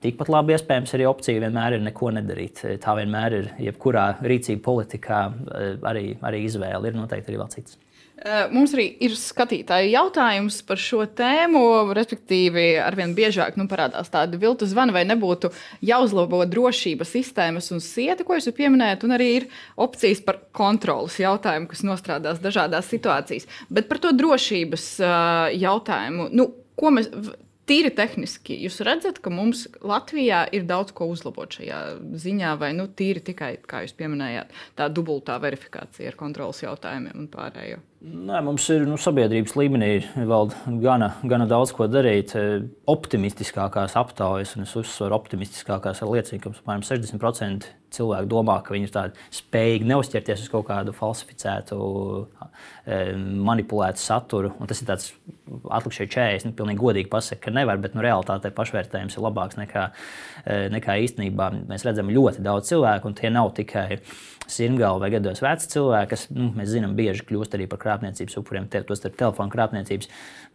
Tikpat 0.00 0.30
labi 0.32 0.54
iespējams 0.54 0.94
arī 0.96 1.10
opcija 1.10 1.42
vienmēr 1.42 1.76
ir 1.76 1.82
neko 1.84 2.14
nedarīt. 2.16 2.62
Tā 2.80 2.94
vienmēr 2.96 3.36
ir 3.36 3.50
jebkurā 3.66 4.06
rīcība 4.22 4.62
politikā 4.64 5.20
eh, 5.26 5.74
arī, 5.90 6.06
arī 6.24 6.46
izvēle. 6.46 6.88
Ir 6.88 6.96
noteikti 6.96 7.34
arī 7.34 7.42
vēl 7.42 7.50
cits. 7.58 7.76
Eh, 8.20 8.50
mums 8.52 8.74
arī 8.76 8.84
ir 9.00 9.14
skatītāju 9.16 9.94
jautājums 9.94 10.58
par 10.68 10.80
šo 10.80 11.06
tēmu. 11.16 11.62
Respektīvi, 11.96 12.74
arvien 12.84 13.14
biežāk 13.16 13.56
nu, 13.56 13.64
parādās 13.70 14.12
tāda 14.12 14.36
viltu 14.40 14.68
zvana, 14.68 14.92
vai 14.92 15.06
nebūtu 15.08 15.48
jāuzlabo 15.88 16.42
drošības 16.52 17.14
sistēmas 17.16 17.70
un 17.72 17.80
sieti, 17.80 18.26
ko 18.28 18.36
jūs 18.36 18.50
pieminējat, 18.58 19.08
un 19.08 19.16
arī 19.16 19.30
ir 19.38 19.48
opcijas 19.80 20.20
par 20.26 20.42
kontrolas 20.52 21.16
jautājumu, 21.22 21.70
kas 21.72 21.84
nostrādās 21.88 22.44
dažādās 22.44 22.92
situācijās. 22.92 23.48
Bet 23.72 23.88
par 23.88 24.04
to 24.04 24.12
drošības 24.12 24.88
eh, 25.00 25.56
jautājumu, 25.64 26.28
nu, 26.36 26.50
ko 26.76 26.92
mēs 26.92 27.08
tīri 27.70 27.88
tehniski, 27.96 28.58
jūs 28.66 28.82
redzat, 28.84 29.22
ka 29.24 29.32
mums 29.32 29.64
Latvijā 29.80 30.42
ir 30.52 30.68
daudz 30.68 30.92
ko 30.92 31.08
uzlabot 31.08 31.56
šajā 31.56 31.84
ziņā, 32.20 32.56
vai 32.60 32.74
nu, 32.76 32.84
tīri 32.84 33.24
tikai, 33.24 33.54
kā 33.64 33.86
jūs 33.86 33.96
pieminējāt, 33.96 34.52
tā 34.76 34.92
dubultā 34.92 35.40
verifikācija 35.40 36.12
ar 36.12 36.20
kontrolas 36.20 36.60
jautājumiem 36.66 37.16
un 37.16 37.30
pārējo? 37.32 37.86
Nē, 38.00 38.38
mums 38.40 38.64
ir 38.72 38.86
nu, 38.88 38.94
sabiedrības 38.96 39.52
līmenī 39.60 39.90
vēl 40.16 40.48
gana, 40.80 41.10
gana 41.28 41.44
daudz 41.44 41.74
ko 41.76 41.84
darīt. 41.84 42.32
Optimistiskākās 42.88 43.92
aptaujas, 44.00 44.54
un 44.56 44.64
es 44.64 44.72
uzsveru 44.80 45.18
optimistiskākās, 45.18 46.00
liecina, 46.08 46.40
ka 46.40 46.54
apmēram 46.54 46.86
60% 46.86 47.68
cilvēku 47.92 48.30
domā, 48.30 48.56
ka 48.64 48.72
viņi 48.72 48.88
ir 48.88 49.12
spējīgi 49.36 49.90
neuzķerties 49.90 50.46
uz 50.46 50.48
kaut 50.48 50.64
kādu 50.70 50.96
falsificētu, 50.96 51.76
manipulētu 53.50 54.00
saturu. 54.00 54.54
Un 54.56 54.72
tas 54.72 54.80
ir 54.80 54.88
tāds 54.88 55.12
atlikušie 55.68 56.08
40. 56.08 56.48
Nu, 56.48 56.56
pilnīgi 56.56 56.80
godīgi 56.80 57.12
pasakot, 57.12 57.44
ka 57.44 57.52
nevar, 57.52 57.84
bet 57.84 57.98
nu, 57.98 58.06
realtātē 58.06 58.48
pašvērtējums 58.56 59.20
ir 59.20 59.28
labāks 59.28 59.60
nekā, 59.60 59.90
nekā 60.72 60.96
īstenībā. 61.04 61.52
Mēs 61.68 61.84
redzam 61.84 62.08
ļoti 62.16 62.48
daudz 62.48 62.72
cilvēku, 62.72 63.12
un 63.12 63.20
tie 63.20 63.28
nav 63.34 63.52
tikai 63.60 64.00
sirmgalvi 64.50 65.04
vai 65.04 65.10
gados 65.14 65.42
veci 65.44 65.70
cilvēki, 65.74 66.10
kas, 66.10 66.26
nu, 66.34 66.50
mēs 66.56 66.72
zinām, 66.72 66.96
bieži 66.98 67.24
kļūst 67.28 67.56
arī 67.56 67.66
par 67.70 67.80
krāpniecības 67.82 68.38
upuriem, 68.40 68.68
tostarp 68.70 69.16
telefonu 69.18 69.52
krāpniecības, 69.52 70.10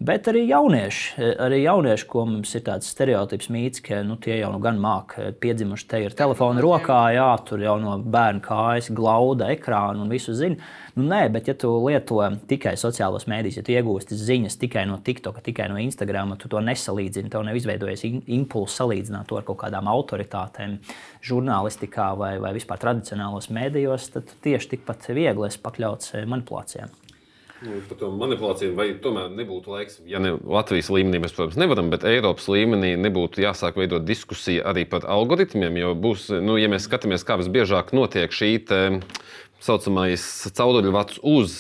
bet 0.06 0.30
arī 0.32 0.46
jaunieši, 0.50 1.30
arī 1.46 1.62
jaunieši, 1.64 2.08
ko 2.12 2.26
mums 2.30 2.54
ir 2.58 2.66
tāds 2.68 2.90
stereotips 2.92 3.50
mīts, 3.54 3.84
ka 3.86 4.02
nu, 4.08 4.20
tie 4.22 4.40
jau 4.40 4.52
nu 4.54 4.62
gan 4.64 4.80
māk 4.82 5.18
piedzimuši 5.42 5.88
te 5.92 6.02
ar 6.10 6.18
telefonu 6.18 6.64
rokā, 6.66 7.02
jā, 7.16 7.30
tur 7.48 7.64
jau 7.64 7.78
no 7.82 7.98
bērna 8.00 8.44
kājas 8.46 8.92
glauda 8.96 9.52
ekrānu 9.56 10.06
un 10.06 10.12
visu 10.12 10.36
zina. 10.36 10.60
Nu, 10.96 11.04
nē, 11.10 11.26
bet 11.34 11.50
ja 11.50 11.56
tu 11.60 11.74
lieto 11.84 12.22
tikai 12.48 12.76
sociālos 12.80 13.28
mēdījus, 13.28 13.60
ja 13.60 13.66
tu 13.68 13.74
iegūsti 13.76 14.16
ziņas 14.16 14.56
tikai 14.62 14.86
no 14.88 15.00
TikTok, 15.04 15.42
tikai 15.44 15.68
no 15.72 15.80
Instagram, 15.82 16.36
tu 16.40 16.48
to 16.52 16.62
nesalīdzini, 16.64 17.32
tev 17.32 17.44
nav 17.44 17.58
izveidojies 17.60 18.06
impulss 18.06 18.80
salīdzināt 18.80 19.28
to 19.28 19.40
ar 19.40 19.44
kaut 19.48 19.60
kādām 19.66 19.90
autoritātēm, 19.92 20.78
žurnālistikā 21.26 22.12
vai, 22.20 22.36
vai 22.40 22.54
vispār 22.56 22.80
tradicionālos 22.82 23.50
mēdījos, 23.54 23.85
tad 24.14 24.32
tieši 24.46 24.76
tikpat 24.76 25.10
viegli 25.16 25.50
esi 25.50 25.62
pakļauts 25.64 26.16
manipulācijām. 26.30 26.94
Nu, 27.64 27.78
par 27.88 27.98
to 27.98 28.10
manipulāciju, 28.12 28.74
vai 28.76 28.90
tomēr 29.02 29.30
nebūtu 29.32 29.72
laiks, 29.72 30.02
ja 30.10 30.20
ne 30.22 30.34
Latvijas 30.36 30.90
līmenī 30.92 31.22
mēs, 31.24 31.34
protams, 31.34 31.56
nevaram, 31.58 31.88
bet 31.94 32.04
Eiropas 32.06 32.50
līmenī 32.52 32.92
nebūtu 33.00 33.42
jāsāk 33.46 33.80
veidot 33.80 34.04
diskusija 34.06 34.66
arī 34.70 34.84
par 34.90 35.08
algoritmiem. 35.08 35.80
Jo 35.80 35.94
būs, 35.98 36.28
nu, 36.44 36.60
ja 36.60 36.68
mēs 36.72 36.90
skatāmies, 36.90 37.24
kā 37.26 37.40
visbiežāk 37.40 37.96
notiek 37.96 38.36
šī 38.36 38.52
tā 38.68 38.82
saucamais 39.64 40.28
cauruļu 40.58 40.92
vats 40.94 41.24
uz 41.24 41.56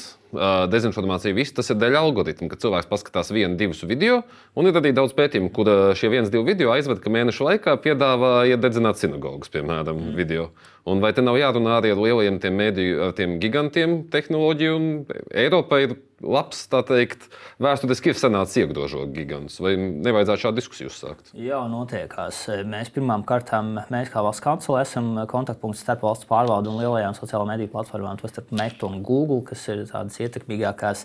dezinformācija, 0.69 1.35
viss 1.35 1.55
tas 1.55 1.69
ir 1.71 1.79
dēļ 1.79 1.95
algoritma, 1.99 2.49
ka 2.51 2.59
cilvēks 2.59 2.89
paskatās 2.91 3.31
vienu, 3.31 3.55
divus 3.59 3.83
video, 3.87 4.21
un 4.57 4.67
ir 4.67 4.75
arī 4.75 4.91
daudz 4.95 5.15
pētījumu, 5.15 5.51
kur 5.55 5.69
šie 5.95 6.11
viens, 6.11 6.31
divi 6.33 6.51
video 6.51 6.73
aizved, 6.75 6.99
ka 6.99 7.13
mēnešu 7.13 7.47
laikā 7.47 7.77
piedāvā 7.83 8.33
iededzināt 8.51 8.99
sinagogas, 8.99 9.51
piemēram, 9.53 9.95
mm. 9.95 10.15
video. 10.19 10.49
Un 10.85 10.99
vai 11.01 11.09
te 11.17 11.23
nav 11.25 11.39
jārunā 11.39 11.79
arī 11.79 11.95
ar 11.95 12.01
lielajiem 12.01 12.35
tiem 12.43 12.59
mēdīju, 12.61 12.97
ar 13.07 13.15
tiem 13.17 13.39
gigantiem 13.41 14.03
tehnoloģiju, 14.13 14.75
un 14.77 15.23
Eiropai 15.33 15.79
ir 15.87 15.95
labs, 16.23 16.61
tā 16.71 16.79
teikt, 16.87 17.25
vēsturiski 17.61 18.11
ir 18.11 18.19
sanācis 18.19 18.61
iegrožot 18.61 19.09
gigantus. 19.13 19.57
Vai 19.63 19.73
nevajadzētu 19.75 20.43
šādu 20.45 20.59
diskusiju 20.61 20.91
uzsākt? 20.91 21.31
Jā, 21.35 21.59
notiekās. 21.69 22.43
Mēs 22.69 22.91
pirmām 22.95 23.25
kārtām, 23.27 23.73
mēs 23.91 24.11
kā 24.13 24.23
valsts 24.23 24.43
kancele 24.45 24.79
esam 24.85 25.09
kontaktpunkts 25.29 25.83
starp 25.83 26.05
valsts 26.05 26.29
pārvaldu 26.29 26.71
un 26.71 26.79
lielajām 26.79 27.17
sociālo 27.17 27.49
mediju 27.49 27.73
platformām, 27.73 28.21
tostarp 28.21 28.53
Meta 28.55 28.87
un 28.87 29.01
Google, 29.05 29.41
kas 29.45 29.65
ir 29.73 29.83
tādas 29.89 30.21
ietekmīgākās. 30.23 31.03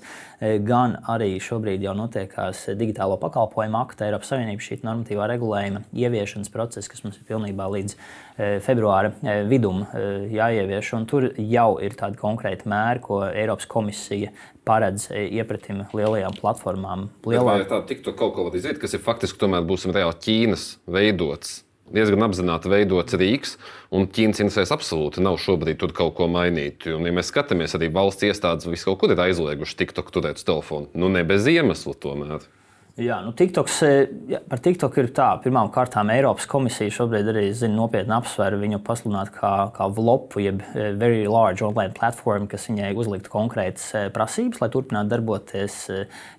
Gan 0.68 1.00
arī 1.10 1.32
šobrīd 1.42 1.82
jau 1.84 1.96
notiekās 1.98 2.68
digitālo 2.78 3.18
pakalpojumu 3.20 3.80
akta 3.82 4.06
Eiropas 4.06 4.30
Savienības 4.30 4.70
šī 4.70 4.82
normatīvā 4.86 5.26
regulējuma 5.34 5.84
ieviešanas 5.90 6.52
process, 6.54 6.88
kas 6.88 7.02
mums 7.04 7.18
ir 7.18 7.26
pilnībā 7.28 7.66
līdz 7.74 7.98
februāra 8.64 9.10
vidum 9.70 9.86
jāievieš. 10.30 10.92
Un 10.96 11.06
tur 11.06 11.30
jau 11.36 11.78
ir 11.82 11.94
tādi 11.98 12.18
konkrēti 12.18 12.68
mēri, 12.70 13.02
ko 13.04 13.22
Eiropas 13.28 13.68
komisija 13.70 14.32
paredz 14.64 15.08
iepratim 15.10 15.86
lielajām 15.92 16.36
platformām. 16.38 17.08
Lielā... 17.26 17.60
Vai 17.62 17.68
tā 17.68 17.82
tiktu 17.86 18.14
kaut 18.14 18.34
ko 18.34 18.50
izdarīt, 18.52 18.80
kas 18.80 18.94
ir 18.94 19.02
faktiski 19.04 19.40
tomēr 19.40 19.66
būsim 19.66 19.94
reāli 19.94 20.18
Ķīnas 20.20 20.70
veidots? 20.86 21.64
Diezgan 21.90 22.22
apzināti 22.22 22.70
veidots 22.70 23.16
Rīgas, 23.18 23.56
un 23.90 24.06
Ķīnas 24.06 24.38
interesēs 24.44 24.70
absolūti 24.70 25.24
nav 25.24 25.40
šobrīd 25.42 25.80
tur 25.80 25.90
kaut 25.96 26.14
ko 26.20 26.28
mainīt. 26.30 26.86
Un, 26.86 27.08
ja 27.08 27.14
mēs 27.16 27.32
skatāmies, 27.32 27.74
arī 27.74 27.88
valsts 27.90 28.28
iestādes 28.28 28.68
visu 28.70 28.92
kaut 28.92 29.00
kur 29.02 29.14
ir 29.14 29.22
aizlieguši 29.24 29.80
TikTok 29.80 30.14
turēt 30.14 30.38
uz 30.38 30.46
telefonu. 30.46 30.86
Nu, 30.94 31.10
ne 31.10 31.24
bez 31.26 31.50
iemesla 31.50 31.96
tomēr. 31.98 32.46
Jā, 33.00 33.16
nu, 33.24 33.30
TikToks, 33.32 33.76
eh, 33.86 34.10
jā, 34.28 34.38
par 34.44 34.60
TikTok 34.60 34.96
ir 35.00 35.06
tā, 35.16 35.30
pirmām 35.40 35.70
kārtām 35.72 36.10
Eiropas 36.12 36.44
komisija 36.50 36.92
šobrīd 36.92 37.30
arī 37.32 37.46
zina 37.56 37.78
nopietni 37.78 38.12
apsver 38.12 38.58
viņu 38.60 38.82
pasludināt 38.84 39.30
kā, 39.32 39.52
kā 39.72 39.86
VLOPu, 39.88 40.42
jeb 40.44 40.60
eh, 40.74 40.90
Very 41.00 41.22
Large 41.24 41.64
Online 41.64 41.94
Platform, 41.96 42.44
kas 42.50 42.68
viņai 42.68 42.92
uzliktu 43.00 43.32
konkrētas 43.32 43.86
eh, 43.96 44.08
prasības, 44.12 44.60
lai 44.60 44.68
turpinātu 44.74 45.14
darboties. 45.14 45.78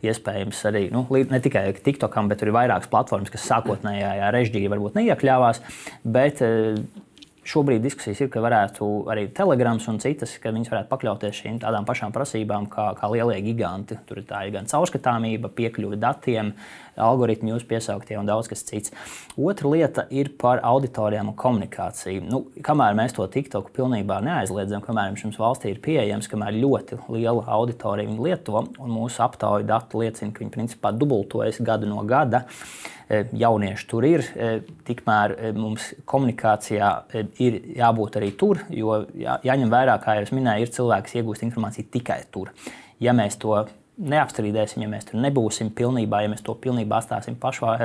Iespējams, 0.06 0.60
arī 0.70 0.84
nu, 0.94 1.02
ne 1.10 1.40
tikai 1.42 1.72
TikTokam, 1.82 2.30
bet 2.30 2.44
arī 2.46 2.54
vairākas 2.60 2.92
platformas, 2.92 3.34
kas 3.34 3.48
sākotnējā 3.50 4.30
režģī 4.36 4.68
varbūt 4.70 5.00
neiekļāvās. 5.00 5.64
Bet, 6.06 6.44
Šobrīd 7.52 7.84
diskusijas 7.84 8.22
ir, 8.24 8.30
ka 8.32 8.40
varētu 8.44 8.86
arī 9.12 9.26
Telegrams 9.36 9.88
un 9.92 9.98
citas, 10.00 10.38
ka 10.40 10.54
viņas 10.56 10.70
varētu 10.72 10.88
pakļauties 10.92 11.40
šīm 11.42 11.58
tādām 11.60 11.88
pašām 11.88 12.14
prasībām 12.16 12.70
kā, 12.72 12.86
kā 12.96 13.10
lielie 13.12 13.42
giganti. 13.44 13.98
Tur 14.08 14.22
ir 14.22 14.28
tā 14.30 14.46
ir 14.48 14.54
gan 14.56 14.70
caurskatāmība, 14.72 15.52
piekļuve 15.58 16.00
datiem, 16.00 16.54
algoritmi 17.00 17.54
jūs 17.54 17.66
piesauktie 17.68 18.18
un 18.20 18.30
daudz 18.30 18.50
kas 18.52 18.64
cits. 18.68 18.94
Otra 19.40 19.72
lieta 19.72 20.06
ir 20.10 20.32
par 20.42 20.62
auditorijām 20.68 21.32
un 21.32 21.38
komunikāciju. 21.40 22.24
Nu, 22.28 22.44
kamēr 22.66 22.98
mēs 22.98 23.16
to 23.18 23.28
TikTok 23.32 23.72
pilnībā 23.76 24.20
neaizliedzam, 24.26 24.84
kamēr 24.86 25.14
mums 25.16 25.40
valstī 25.42 25.74
ir 25.74 25.82
pieejams, 25.84 26.30
kamēr 26.32 26.58
ļoti 26.60 27.02
liela 27.12 27.46
auditorija 27.58 28.10
viņu 28.10 28.28
lieto 28.28 28.64
un 28.64 28.96
mūsu 28.96 29.24
aptauju 29.26 29.68
dati 29.68 30.02
liecina, 30.02 30.34
ka 30.34 30.44
viņi 30.44 30.56
principā 30.56 30.94
dubultojas 30.96 31.62
gadu 31.64 31.90
no 31.90 32.04
gada. 32.08 32.46
E, 33.12 33.26
jaunieši 33.36 33.88
tur 33.92 34.06
ir, 34.08 34.24
e, 34.24 34.52
tikmēr 34.88 35.34
e, 35.36 35.50
mums 35.58 35.90
komunikācijā 36.08 36.92
ir 37.44 37.58
jābūt 37.76 38.16
arī 38.22 38.30
tur, 38.40 38.62
jo 38.72 39.02
jā, 39.20 39.36
jāņem 39.50 39.74
vērā, 39.74 39.98
kā 40.04 40.16
jau 40.16 40.30
minēju, 40.38 40.68
ir 40.68 40.72
cilvēki, 40.78 41.10
kas 41.10 41.18
iegūst 41.20 41.44
informāciju 41.50 41.90
tikai 41.92 42.22
tur. 42.32 42.54
Ja 43.04 43.12
mēs 43.18 43.36
to 43.42 43.58
neapstrīdēsim, 44.02 44.86
ja 44.86 44.90
mēs 44.92 45.08
tur 45.10 45.22
nebūsim 45.22 45.72
pilnībā, 45.78 46.24
ja 46.26 46.32
mēs 46.32 46.44
to 46.46 46.56
pilnībā 46.58 47.02
atstāsim 47.02 47.38
pašā 47.42 47.76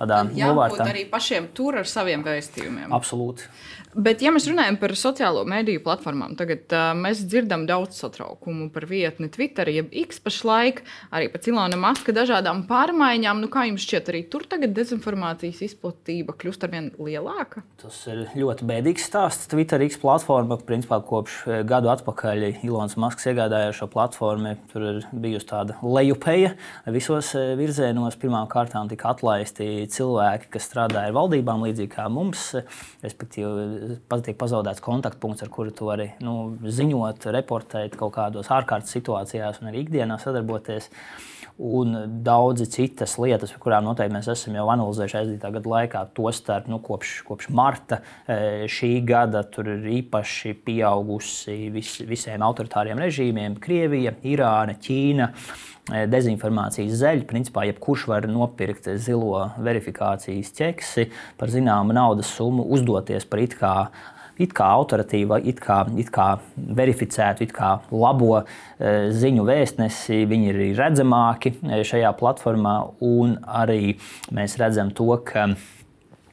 tādā 0.00 0.22
novārtā. 0.30 0.86
Arī 0.90 1.06
pašiem 1.10 1.50
tur 1.56 1.80
ar 1.82 1.88
saviem 1.88 2.24
vēstījumiem. 2.26 2.90
Absolūti. 2.94 3.48
Bet, 3.92 4.22
ja 4.24 4.30
mēs 4.32 4.46
runājam 4.48 4.78
par 4.80 4.94
sociālo 4.96 5.42
mediju 5.44 5.82
platformām, 5.84 6.32
tagad 6.38 6.72
uh, 6.72 6.94
mēs 6.96 7.26
dzirdam 7.28 7.66
daudz 7.68 7.98
satraukumu 8.00 8.70
par 8.72 8.86
vietni 8.88 9.28
Twitter, 9.32 9.68
jeb 9.68 9.90
X 10.06 10.22
pašlaik, 10.24 10.80
arī 11.12 11.28
par 11.32 11.44
Ilona 11.44 11.76
Maska 11.76 12.14
dažādām 12.16 12.64
pārmaiņām. 12.70 13.42
Nu, 13.44 13.50
kā 13.52 13.66
jums 13.68 13.84
šķiet, 13.84 14.08
arī 14.08 14.22
tur 14.32 14.46
tagad 14.48 14.72
dezinformācijas 14.78 15.60
izplatība 15.68 16.32
kļūst 16.40 16.64
ar 16.64 16.72
vien 16.72 16.88
lielāka? 16.96 17.66
Tas 17.82 17.98
ir 18.08 18.24
ļoti 18.32 18.68
bēdīgs 18.70 19.04
stāsts. 19.10 19.50
Twitter 19.52 19.84
X 19.84 20.00
platforma, 20.00 20.56
principā 20.56 21.02
kopš 21.04 21.42
gadu 21.68 21.92
atpakaļ 21.92 22.48
Ilons 22.62 22.96
Masks 22.96 23.28
iegādājās 23.28 23.76
šo 23.76 23.90
platformu, 23.92 24.56
tur 24.72 24.88
ir 24.88 25.04
bijusi 25.12 25.51
tāda 25.52 25.78
lejupēja 25.84 26.54
visos 26.94 27.32
virzienos. 27.58 28.18
Pirmām 28.20 28.48
kārtām 28.52 28.90
tika 28.90 29.12
atlaisti 29.12 29.86
cilvēki, 29.92 30.50
kas 30.56 30.68
strādāja 30.68 31.10
ar 31.10 31.16
valdībām, 31.16 31.64
līdzīgi 31.68 31.92
kā 31.92 32.08
mums, 32.12 32.48
respektīvi 33.04 33.98
tiek 34.22 34.38
pazaudēts 34.40 34.84
kontaktpunkts, 34.84 35.44
ar 35.44 35.52
kuru 35.52 35.74
tu 35.76 35.90
vari 35.90 36.12
nu, 36.24 36.56
ziņot, 36.62 37.28
reportēt 37.36 37.98
kaut 38.00 38.16
kādos 38.16 38.50
ārkārtas 38.52 38.94
situācijās 38.96 39.62
un 39.62 39.72
arī 39.72 39.86
ikdienā 39.86 40.18
sadarboties. 40.22 40.90
Un 41.60 41.92
daudzi 42.24 42.64
citas 42.72 43.18
lietas, 43.20 43.52
kurām 43.60 43.84
noteikti 43.84 44.14
mēs 44.14 44.28
esam 44.32 44.54
jau 44.56 44.64
analizējuši 44.72 45.18
aizdītā 45.20 45.50
gada 45.52 45.72
laikā, 45.74 46.00
tostarp 46.16 46.70
nu, 46.72 46.78
kopš, 46.82 47.10
kopš 47.28 47.50
marta 47.52 47.98
e, 48.24 48.64
šī 48.72 48.94
gada, 49.06 49.42
tur 49.44 49.68
ir 49.74 49.84
īpaši 49.98 50.54
pieaugusi 50.64 51.68
vis, 51.74 51.98
visiem 52.08 52.42
autoritāriem 52.46 53.02
režīmiem- 53.04 53.58
Krievija, 53.64 54.14
Irāna, 54.24 54.78
Ķīna 54.80 55.28
e, 55.28 56.06
dezinformācijas 56.08 56.96
zeļu. 57.04 57.28
Principā, 57.28 57.66
jebkurš 57.68 58.08
var 58.08 58.30
nopirkt 58.32 58.88
zilo 58.96 59.44
verifikācijas 59.60 60.54
ķeksi 60.56 61.10
par 61.36 61.52
zināmu 61.52 61.92
naudas 61.92 62.32
summu, 62.32 62.64
uzdoties 62.64 63.28
par 63.28 63.44
it 63.44 63.58
kā 63.60 63.76
it 64.40 64.54
kā 64.56 64.68
autoritīva, 64.78 65.40
it 65.44 65.60
kā, 65.62 65.82
it 66.00 66.08
kā 66.14 66.28
verificētu, 66.56 67.44
it 67.46 67.52
kā 67.56 67.74
labo 67.90 68.40
e, 68.40 68.44
ziņu 69.12 69.44
vēstnesi. 69.48 70.22
Viņi 70.30 70.50
ir 70.52 70.62
redzamāki 70.78 71.54
e, 71.58 71.82
šajā 71.88 72.14
platformā, 72.18 72.76
un 73.04 73.36
arī 73.44 73.96
mēs 74.34 74.58
redzam 74.62 74.94
to, 74.96 75.10
ka 75.26 75.50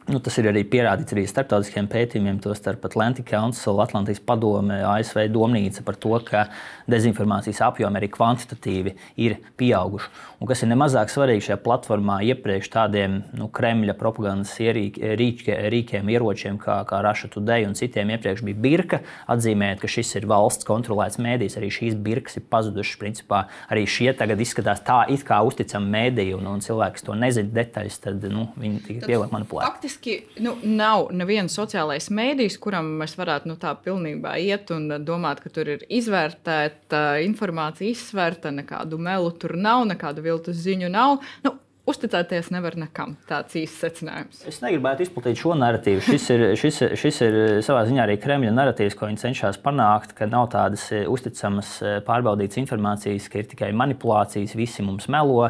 Nu, 0.10 0.18
tas 0.26 0.40
ir 0.42 0.48
arī 0.50 0.64
pierādīts 0.66 1.14
arī 1.14 1.22
starptautiskiem 1.30 1.86
pētījumiem, 1.92 2.40
tostarp 2.42 2.88
Atlantic 2.88 3.28
Council, 3.30 3.78
Atlantijas 3.84 4.22
padome, 4.26 4.80
ASV 4.90 5.28
domnīca 5.30 5.84
par 5.86 6.00
to, 6.02 6.16
ka 6.26 6.48
dezinformācijas 6.92 7.62
apjomi 7.66 8.00
arī 8.00 8.10
kvantitatīvi 8.14 8.96
ir 9.22 9.38
pieauguši. 9.60 10.10
Un 10.40 10.48
kas 10.48 10.64
ir 10.64 10.70
nemazāk 10.72 11.12
svarīgi 11.12 11.50
šajā 11.50 11.58
platformā, 11.66 12.22
iepriekš 12.32 12.70
tādiem 12.72 13.20
nu, 13.36 13.50
Kremļa 13.52 13.96
propagandas 14.00 14.54
ierīk, 14.64 14.96
rīķie, 15.20 15.58
rīkiem, 15.74 16.12
ieročiem, 16.14 16.60
kā, 16.62 16.78
kā 16.88 17.02
Russia 17.04 17.28
Today 17.34 17.68
un 17.68 17.76
citiem, 17.76 18.14
iepriekš 18.16 18.46
bija 18.48 18.62
birka, 18.64 19.02
atzīmējot, 19.32 19.82
ka 19.84 19.92
šis 19.92 20.16
ir 20.22 20.28
valsts 20.32 20.68
kontrolēts 20.68 21.20
mēdījis. 21.20 21.60
Arī 21.60 21.72
šīs 21.76 22.00
birkas 22.00 22.40
ir 22.40 22.48
pazudušas. 22.52 23.00
Principā 23.00 23.44
arī 23.72 23.84
šie 23.90 24.14
tagad 24.18 24.40
izskatās 24.44 24.82
tā, 24.88 25.02
it 25.12 25.26
kā 25.28 25.42
uzticami 25.46 25.92
mēdīji, 25.98 26.38
un, 26.40 26.48
un 26.54 26.64
cilvēki 26.64 27.06
to 27.06 27.16
nezina 27.20 27.52
detaļas, 27.60 28.00
tad 28.06 28.28
nu, 28.32 28.48
viņi 28.60 28.84
tikai 28.88 29.12
pieliek 29.12 29.36
manipulēt. 29.36 29.68
Faktiski 29.68 30.18
nu, 30.44 30.56
nav 30.64 31.10
neviens 31.16 31.56
sociālais 31.56 32.10
mēdījis, 32.16 32.60
kuram 32.64 32.96
mēs 33.04 33.16
varētu 33.20 33.52
nu, 33.52 33.60
tā 33.60 33.76
pilnībā 33.76 34.38
iet 34.40 34.72
un 34.76 34.88
domāt, 35.04 35.44
ka 35.44 35.52
tur 35.54 35.76
ir 35.76 35.84
izvērtēta 35.88 36.79
informācija, 37.26 37.90
izsvērta, 37.94 38.54
nekādu 38.56 39.00
melu 39.02 39.32
tur 39.40 39.58
nav, 39.60 39.86
nekādu 39.90 40.24
viltus 40.26 40.62
ziņu 40.66 40.92
nav. 40.94 41.20
Nu, 41.46 41.58
Uzticēties 41.90 42.52
nevar 42.54 42.76
nekam. 42.78 43.16
Tāds 43.26 43.56
īsts 43.58 43.80
secinājums. 43.82 44.44
Es 44.50 44.60
negribētu 44.62 45.08
izplatīt 45.08 45.40
šo 45.42 45.56
narratīvu. 45.58 46.04
Šis 46.06 46.28
ir, 46.36 46.44
šis, 46.60 46.78
šis 47.02 47.22
ir 47.26 47.38
savā 47.66 47.82
ziņā 47.88 48.04
arī 48.04 48.18
Kremļa 48.22 48.52
narratīvs, 48.54 48.94
ko 49.00 49.10
viņi 49.10 49.24
cenšas 49.24 49.58
panākt, 49.64 50.14
ka 50.18 50.28
nav 50.30 50.52
tādas 50.54 50.86
uzticamas, 51.10 51.72
pārbaudītas 52.06 52.62
informācijas, 52.62 53.26
ka 53.32 53.42
ir 53.42 53.50
tikai 53.50 53.72
manipulācijas, 53.74 54.54
visi 54.60 54.86
mums 54.86 55.10
melo, 55.10 55.48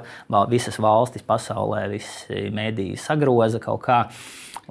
visas 0.53 0.79
valstis 0.79 1.27
pasaulē, 1.27 1.89
visi 1.91 2.45
mēdīji 2.55 3.01
sagroza 3.03 3.59
kaut 3.63 3.83
kā 3.89 4.05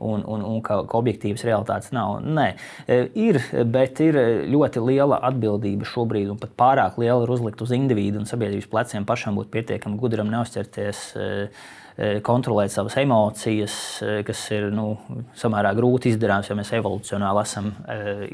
un, 0.00 0.23
un, 0.26 0.45
un 0.45 0.61
ka, 0.64 0.83
ka 0.88 0.99
objektīvas 1.00 1.45
realitātes 1.47 1.93
nav. 1.95 2.19
Nē, 2.25 2.49
e, 2.87 3.00
ir, 3.19 3.40
bet 3.69 4.02
ir 4.05 4.19
ļoti 4.50 4.83
liela 4.85 5.21
atbildība 5.28 5.88
šobrīd, 5.88 6.31
un 6.33 6.40
pat 6.40 6.55
pārāk 6.59 7.00
liela 7.02 7.25
ir 7.25 7.35
uzlikt 7.35 7.62
uz 7.64 7.75
individu 7.76 8.23
un 8.23 8.31
sabiedrības 8.31 8.71
pleciem 8.71 9.09
pašam 9.09 9.38
būt 9.38 9.52
pietiekami 9.55 10.00
gudram, 10.00 10.31
neuzķerties 10.33 11.02
e, 11.14 11.28
e, 11.99 12.11
kontrolēt 12.25 12.75
savas 12.75 12.99
emocijas, 13.02 13.76
kas 14.26 14.45
ir 14.55 14.69
nu, 14.75 14.90
samērā 15.38 15.75
grūti 15.78 16.12
izdarāms, 16.14 16.50
jo 16.50 16.59
mēs 16.59 16.75
evolūcionāli 16.78 17.45
esam 17.45 17.73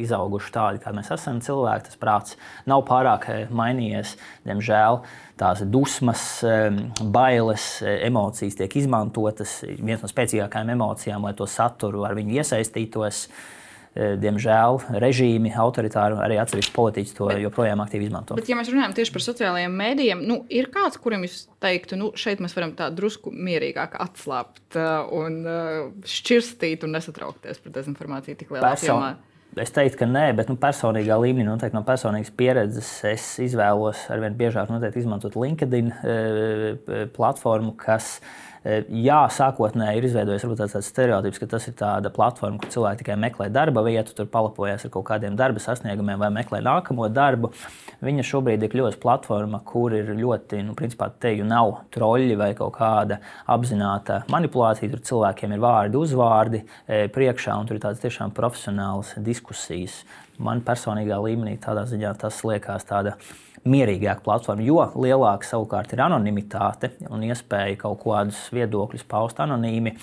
izauguši 0.04 0.54
tādi, 0.54 0.82
kādi 0.84 1.00
mēs 1.00 1.12
esam. 1.16 1.40
Cilvēki, 1.44 1.90
tas 1.90 2.00
prāts 2.00 2.40
nav 2.70 2.84
pārāk 2.88 3.30
mainījies, 3.54 4.16
diemžēl 4.48 5.02
tās 5.40 5.64
dusmas, 5.66 6.22
bailes, 7.02 7.66
emocijas 7.82 8.60
tiek 8.60 8.78
izmantotas. 8.78 9.60
Viena 9.66 9.98
no 10.02 10.10
spēcīgākajām 10.10 10.72
emocijām, 10.76 11.26
lai 11.26 11.34
to 11.38 11.48
saturu 11.50 12.06
ar 12.06 12.14
viņu 12.18 12.38
iesaistītos. 12.38 13.26
Eh, 13.94 14.16
diemžēl 14.18 14.80
režīmi, 14.98 15.52
autoritāri, 15.54 16.16
arī 16.18 16.34
atsevišķi 16.42 16.72
politiķi 16.74 17.12
to 17.14 17.28
bet, 17.30 17.38
joprojām 17.44 17.78
aktīvi 17.84 18.08
izmanto. 18.08 18.34
Bet, 18.34 18.48
ja 18.50 18.56
mēs 18.58 18.72
runājam 18.72 18.96
tieši 18.96 19.12
par 19.14 19.22
sociālajiem 19.22 19.76
mēdījiem, 19.78 20.24
nu, 20.26 20.40
ir 20.50 20.66
kāds, 20.74 20.98
kuram 20.98 21.22
jūs 21.22 21.44
teiktu, 21.62 21.94
nu, 22.00 22.08
šeit 22.18 22.42
mēs 22.42 22.56
varam 22.58 22.72
tā 22.74 22.88
drusku 22.90 23.30
mierīgāk 23.30 23.94
atslābt 24.02 24.80
eh, 24.80 25.14
un 25.14 25.38
šķirstīt 26.10 26.82
un 26.88 26.98
nesatraukties 26.98 27.62
par 27.62 27.76
dezinformāciju 27.78 28.40
tik 28.42 28.50
lielā 28.56 28.74
apjomā? 28.74 29.12
Es 29.60 29.70
teiktu, 29.70 30.00
ka 30.00 30.06
nē, 30.10 30.24
bet 30.34 30.48
nu, 30.50 30.56
personīgā 30.58 31.14
līmenī, 31.22 31.46
noteikti 31.46 31.76
no 31.76 31.84
personīgas 31.86 32.32
pieredzes, 32.34 32.88
es 33.06 33.26
izvēlos 33.44 34.00
arvien 34.10 34.34
biežāk 34.34 34.72
izmantot 34.98 35.36
LinkedIn 35.38 35.92
platformu, 37.14 37.76
kas 37.78 38.16
ir 38.18 38.42
Jā, 38.64 39.18
sākotnēji 39.28 40.00
ir 40.00 40.06
izveidojies 40.08 40.44
tāds, 40.56 40.72
tāds 40.72 40.86
stereotips, 40.88 41.36
ka 41.42 41.48
tas 41.52 41.66
ir 41.68 41.74
tāda 41.76 42.08
platforma, 42.08 42.56
kur 42.62 42.70
cilvēki 42.72 43.02
tikai 43.02 43.16
meklē 43.20 43.50
darba 43.52 43.82
vietu, 43.84 44.14
tur 44.16 44.30
palapojas 44.32 44.86
ar 44.86 44.92
kaut 44.94 45.04
kādiem 45.10 45.36
darba 45.36 45.60
sasniegumiem 45.60 46.16
vai 46.22 46.30
meklē 46.32 46.62
nākamo 46.64 47.10
darbu. 47.12 47.52
Viņa 48.00 48.24
šobrīd 48.24 48.64
ir 48.64 48.72
kļuvusi 48.72 49.02
platforma, 49.04 49.60
kur 49.68 49.92
ir 49.92 50.08
ļoti, 50.16 50.62
nu, 50.64 50.72
principā, 50.78 51.10
te 51.12 51.34
jau 51.34 51.44
nav 51.50 51.74
troļļi 51.92 52.40
vai 52.40 52.50
kaut 52.56 52.72
kāda 52.78 53.20
apzināta 53.52 54.22
manipulācija. 54.32 54.94
Tur 54.96 55.04
cilvēkiem 55.12 55.52
ir 55.52 55.64
vārdi, 55.68 56.00
uzvārdi 56.00 56.64
priekšā, 56.88 57.60
un 57.60 57.68
tur 57.68 57.76
ir 57.76 57.84
tādas 57.84 58.00
tiešām 58.00 58.32
profesionālas 58.32 59.12
diskusijas. 59.20 60.06
Man 60.40 60.64
personīgā 60.64 61.20
līmenī 61.20 61.58
tādā 61.60 61.84
ziņā 61.92 62.16
tas 62.24 62.40
liekas 62.48 62.88
tāda 62.88 63.18
mierīgāka 63.68 64.24
platforma, 64.24 64.64
jo 64.64 64.84
lielāka 65.00 65.48
savukārt 65.48 65.94
ir 65.94 66.04
anonimitāte 66.04 66.94
un 67.10 67.24
iespēja 67.26 67.80
kaut 67.80 68.02
kādus 68.04 68.46
viedokļus 68.54 69.06
paust 69.08 69.40
anonīmi. 69.44 69.96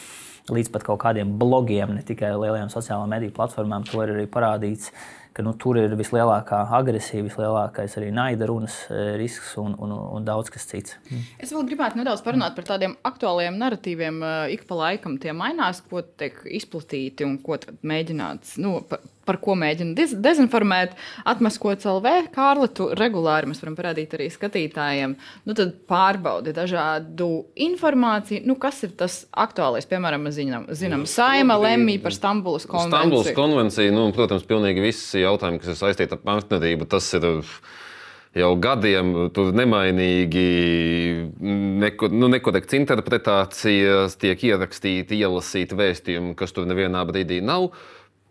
Līdz 0.51 0.72
pat 0.74 0.84
kaut 0.84 1.03
kādiem 1.03 1.36
blogiem, 1.39 1.94
ne 1.96 2.01
tikai 2.03 2.32
lielajām 2.34 2.72
sociālajām 2.74 3.12
mediju 3.13 3.34
platformām, 3.36 3.86
to 3.88 4.01
ir 4.01 4.15
arī 4.15 4.25
parādīts, 4.30 4.89
ka 5.32 5.46
nu, 5.46 5.53
tur 5.56 5.77
ir 5.80 5.94
vislielākā 5.96 6.63
agresija, 6.75 7.24
vislielākais 7.24 7.94
arī 8.01 8.10
naida 8.15 8.48
runas 8.50 8.75
e, 8.89 9.13
risks 9.22 9.53
un, 9.62 9.77
un, 9.80 9.94
un 10.18 10.25
daudz 10.27 10.51
kas 10.51 10.68
cits. 10.68 10.98
Es 11.39 11.53
vēl 11.53 11.63
gribētu 11.70 12.01
nedaudz 12.01 12.24
parunāt 12.25 12.58
par 12.58 12.68
tādiem 12.74 12.98
aktuāliem 13.08 13.56
narratīviem. 13.62 14.20
E, 14.20 14.34
ik 14.58 14.65
pa 14.68 14.82
laikam 14.82 15.15
tie 15.22 15.32
mainās, 15.38 15.80
ko 15.88 16.03
tiek 16.03 16.41
izplatīti 16.60 17.27
un 17.27 17.38
ko 17.46 17.62
mēģināts. 17.88 18.58
Nu, 18.65 18.82
par, 19.28 19.40
ko 19.44 19.56
mēģina 19.60 19.96
dez 19.98 20.13
dezinformēt, 20.18 20.96
atmaskot 21.30 21.86
LV. 21.88 22.13
Kārli, 22.36 22.70
tu 22.78 22.90
regulāri 22.98 23.50
mēs 23.51 23.62
varam 23.63 23.78
parādīt 23.78 24.16
arī 24.18 24.30
skatītājiem. 24.34 25.16
Nu, 25.48 25.56
tad 25.58 25.75
pārbaudi 25.90 26.56
dažādu 26.56 27.30
informāciju. 27.68 28.44
Nu, 28.50 28.58
kas 28.62 28.82
ir 28.88 28.96
tas 29.00 29.22
aktuālais? 29.32 29.88
Piemēram, 29.90 30.30
zinām, 30.34 30.68
zinām 30.78 31.06
nu, 31.06 31.12
Saima 31.12 31.58
lemj 31.62 32.00
par 32.04 32.16
Stambulas 32.16 32.68
konvenciju. 32.70 32.98
Stambulas 32.98 33.38
konvencija, 33.38 33.94
nu, 33.96 34.10
protams, 34.16 34.48
pilnīgi 34.50 34.84
visi 34.84 35.24
jautājumi, 35.24 35.62
kas 35.62 35.74
ir 35.74 35.80
saistīti 35.80 36.18
ar 36.18 36.25
pamatnedību, 36.25 36.90
tas 36.92 37.08
ir 37.18 37.28
jau 38.38 38.51
gadiem 38.63 39.13
tur 39.36 39.51
nemainīgi 39.56 40.46
neko, 41.84 42.12
nu, 42.13 42.30
nekorekts 42.32 42.78
interpretācijas, 42.78 44.16
tiek 44.22 44.46
ierakstīti, 44.51 45.20
ielasīti 45.20 45.78
vēstījumi, 45.78 46.36
kas 46.40 46.56
tur 46.56 46.70
nevienā 46.70 47.04
brīdī 47.10 47.42
nav. 47.44 47.72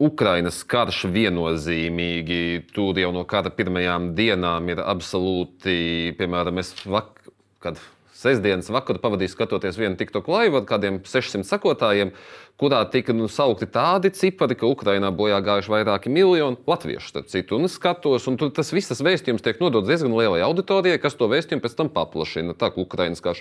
Ukrainas 0.01 0.63
karš 0.65 1.03
viennozīmīgi 1.13 2.43
tur 2.73 2.97
jau 2.97 3.11
no 3.13 3.27
kara 3.29 3.53
pirmajām 3.53 4.15
dienām 4.17 4.71
ir 4.73 4.81
absolūti, 4.81 6.15
piemēram, 6.17 6.61
es 6.63 6.73
vak, 6.89 7.19
kad 7.61 7.77
sestdienas 8.21 8.69
vakaru 8.73 9.01
pavadīju 9.03 9.33
skatoties 9.33 9.79
vienu 9.81 9.99
TikTok 9.99 10.29
laivu 10.31 10.61
ar 10.61 10.67
kādiem 10.69 11.01
600 11.07 11.49
sekotājiem, 11.49 12.13
kurā 12.61 12.83
tika 12.93 13.15
nu, 13.17 13.29
saukti 13.33 13.69
tādi 13.73 14.11
cipari, 14.13 14.57
ka 14.61 14.69
Ukrainā 14.69 15.09
bojā 15.17 15.39
gājuši 15.45 15.73
vairāki 15.73 16.13
miljoni 16.13 16.61
latviešu, 16.69 17.09
starp 17.09 17.31
citu. 17.33 17.57
Un 17.57 17.69
es 17.69 17.77
skatos, 17.79 18.27
un 18.29 18.37
tur 18.41 18.53
tas 18.57 18.73
viss 18.77 18.93
vēstījums 19.01 19.45
tiek 19.45 19.63
nodots 19.63 19.89
diezgan 19.89 20.13
lielai 20.17 20.43
auditorijai, 20.45 21.01
kas 21.01 21.17
to 21.17 21.31
vēstījumu 21.33 21.65
pēc 21.65 21.79
tam 21.79 21.93
paplašina. 21.95 22.57
Tā 22.61 22.69
kā 22.75 22.85
Ukrainas 22.85 23.25
karš 23.25 23.41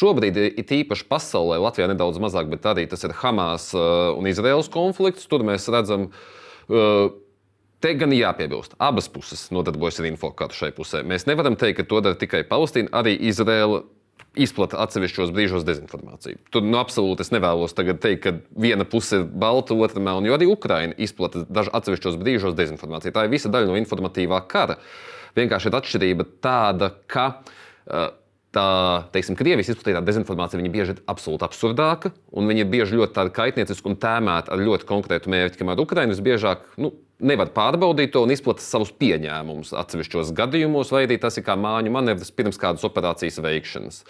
šobrīd 0.00 0.42
ir 0.42 0.74
īpaši 0.82 1.08
pasaulē, 1.08 1.56
Latvijā 1.64 1.88
nedaudz 1.88 2.20
mazāk, 2.20 2.50
bet 2.52 2.68
arī 2.68 2.84
tas 2.90 3.06
ir 3.08 3.16
Hamas 3.22 3.70
uh, 3.76 4.12
un 4.18 4.28
Izraels 4.28 4.68
konflikts. 4.72 5.28
Tur 5.30 5.46
mēs 5.48 5.70
redzam. 5.72 6.10
Uh, 6.68 7.08
Te 7.78 7.92
gan 7.94 8.10
jāpiebilst, 8.10 8.72
abas 8.82 9.06
puses 9.06 9.44
nodarbojas 9.54 10.00
ar 10.02 10.08
infokārtu 10.08 10.56
šai 10.58 10.72
pusē. 10.74 11.04
Mēs 11.06 11.28
nevaram 11.30 11.54
teikt, 11.54 11.76
ka 11.78 11.84
to 11.86 12.00
dara 12.02 12.18
tikai 12.18 12.40
Palestīna, 12.48 12.90
arī 12.90 13.12
Izraela 13.30 13.84
izplata 14.40 14.78
atsevišķos 14.84 15.32
brīžos 15.34 15.66
dezinformāciju. 15.68 16.40
Tur 16.54 16.64
nu, 16.66 16.78
absolūti 16.80 17.24
es 17.26 17.32
nevēlos 17.34 17.74
teikt, 17.76 18.22
ka 18.24 18.34
viena 18.58 18.86
puse 18.88 19.22
ir 19.22 19.26
balta, 19.28 19.76
otra 19.76 20.02
melna, 20.02 20.30
jo 20.30 20.38
arī 20.38 20.48
Ukraina 20.50 20.96
izplata 20.98 21.44
dažos 21.48 21.74
atsevišķos 21.78 22.20
brīžos 22.20 22.56
dezinformāciju. 22.58 23.14
Tā 23.16 23.26
ir 23.26 23.34
visa 23.34 23.52
daļa 23.52 23.72
no 23.72 23.78
informatīvā 23.80 24.40
kara. 24.50 24.78
Vienkārši 25.38 25.70
ir 25.70 25.78
atšķirība 25.80 26.30
tāda, 26.44 26.92
ka. 27.10 27.28
Uh, 27.88 28.10
tā, 28.54 28.68
teiksim, 29.14 29.36
Krievijas 29.38 29.72
izplatītā 29.72 30.00
dezinformācija 30.04 30.72
bieži 30.72 30.96
ir 30.96 31.02
absolūti 31.10 31.46
absurdāka, 31.46 32.12
un 32.32 32.48
viņa 32.50 32.64
ir 32.64 32.70
bieži 32.72 32.98
ļoti 32.98 33.28
kaitnieciska 33.36 33.90
un 33.90 33.98
tēmēta 34.00 34.54
ar 34.54 34.62
ļoti 34.62 34.88
konkrētu 34.88 35.32
mērķi, 35.32 35.60
kamēr 35.60 35.84
Ukraiņa 35.84 36.14
visbiežāk 36.14 36.64
nu, 36.80 36.92
nevar 37.18 37.52
pārbaudīt 37.54 38.14
to 38.14 38.22
un 38.24 38.32
izplatīt 38.34 38.64
savus 38.64 38.92
pieņēmumus 38.98 39.74
atsevišķos 39.82 40.32
gadījumos, 40.38 40.92
vai 40.94 41.04
arī 41.06 41.18
tas 41.20 41.38
ir 41.38 41.46
kā 41.46 41.58
māņu 41.58 41.92
manevrs 41.94 42.32
pirms 42.34 42.60
kādas 42.60 42.86
operācijas 42.88 43.40
veikšanas. 43.44 44.02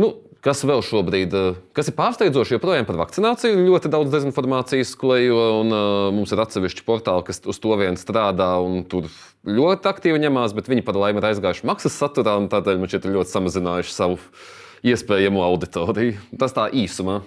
Nu, 0.00 0.14
kas 0.44 0.62
vēl 0.66 0.82
šobrīd, 0.84 1.34
eh, 1.36 1.58
kas 1.76 1.90
ir 1.90 1.96
pārsteidzoši, 1.98 2.56
joprojām 2.56 2.86
par 2.88 2.98
vakcināciju 3.00 3.64
ļoti 3.66 3.92
daudz 3.92 4.12
dezinformācijas 4.14 4.94
klejo, 5.00 5.40
un 5.60 5.74
uh, 5.74 6.12
mums 6.16 6.32
ir 6.32 6.42
atsevišķi 6.44 6.86
portāli, 6.86 7.26
kas 7.28 7.42
uz 7.44 7.60
to 7.60 7.76
vien 7.80 7.98
strādā 8.00 8.52
un 8.64 8.82
tur 8.88 9.10
ļoti 9.44 9.90
aktīvi 9.92 10.22
ņemās, 10.26 10.56
bet 10.56 10.70
viņi 10.72 10.86
par 10.86 10.98
laimi 11.00 11.20
ir 11.22 11.30
aizgājuši 11.32 11.68
maksas 11.68 11.98
saturā, 12.00 12.38
un 12.40 12.48
tādēļ 12.52 12.80
man 12.80 12.92
šķiet 12.92 13.10
ļoti 13.12 13.34
samazinājuši 13.36 13.94
savu 13.94 14.18
iespējamo 14.86 15.44
auditoriju. 15.44 16.16
Tas 16.40 16.56
tā 16.56 16.70
īsumā. 16.72 17.20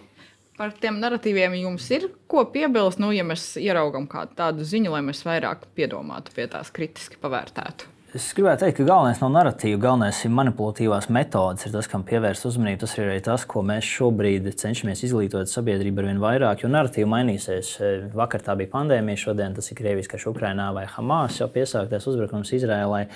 Par 0.58 0.74
tiem 0.78 1.00
narratīviem 1.02 1.56
jums 1.58 1.88
ir 1.96 2.12
ko 2.30 2.44
piebilst, 2.54 3.02
nu, 3.02 3.10
ja 3.14 3.26
mēs 3.26 3.56
ieraugām 3.62 4.06
kādu 4.10 4.38
tādu 4.38 4.68
ziņu, 4.70 4.94
lai 4.94 5.02
mēs 5.06 5.24
vairāk 5.26 5.66
piedomātu 5.78 6.34
pie 6.36 6.46
tās 6.50 6.70
kritiski 6.74 7.18
pavērtētu. 7.22 7.93
Es 8.14 8.28
gribētu 8.38 8.62
teikt, 8.62 8.76
ka 8.78 8.84
galvenais 8.86 9.18
nav 9.24 9.32
narratīva, 9.34 9.78
galvenais 9.82 10.20
ir 10.22 10.30
manipulatīvās 10.38 11.08
metodes, 11.10 11.64
ir 11.66 11.72
tas, 11.74 11.88
kam 11.90 12.04
pievērst 12.06 12.46
uzmanību. 12.46 12.84
Tas 12.84 12.92
ir 13.00 13.08
arī 13.08 13.24
tas, 13.26 13.42
ko 13.50 13.64
mēs 13.66 13.88
šobrīd 13.90 14.52
cenšamies 14.60 15.02
izglītot 15.08 15.50
sabiedrību 15.50 16.04
ar 16.04 16.08
vien 16.12 16.20
vairāk, 16.22 16.62
jo 16.62 16.70
narratīva 16.70 17.10
mainīsies. 17.10 17.72
Vakar 18.14 18.46
tā 18.46 18.54
bija 18.60 18.70
pandēmija, 18.76 19.18
šodien 19.24 19.58
tas 19.58 19.72
ir 19.74 19.80
Krievijas 19.80 20.12
karš 20.12 20.28
Ukrainā 20.30 20.68
vai 20.78 20.86
Hamas 20.94 21.40
jau 21.42 21.50
piesāktais 21.56 22.06
uzbrukums 22.12 22.54
Izrēlai. 22.54 23.08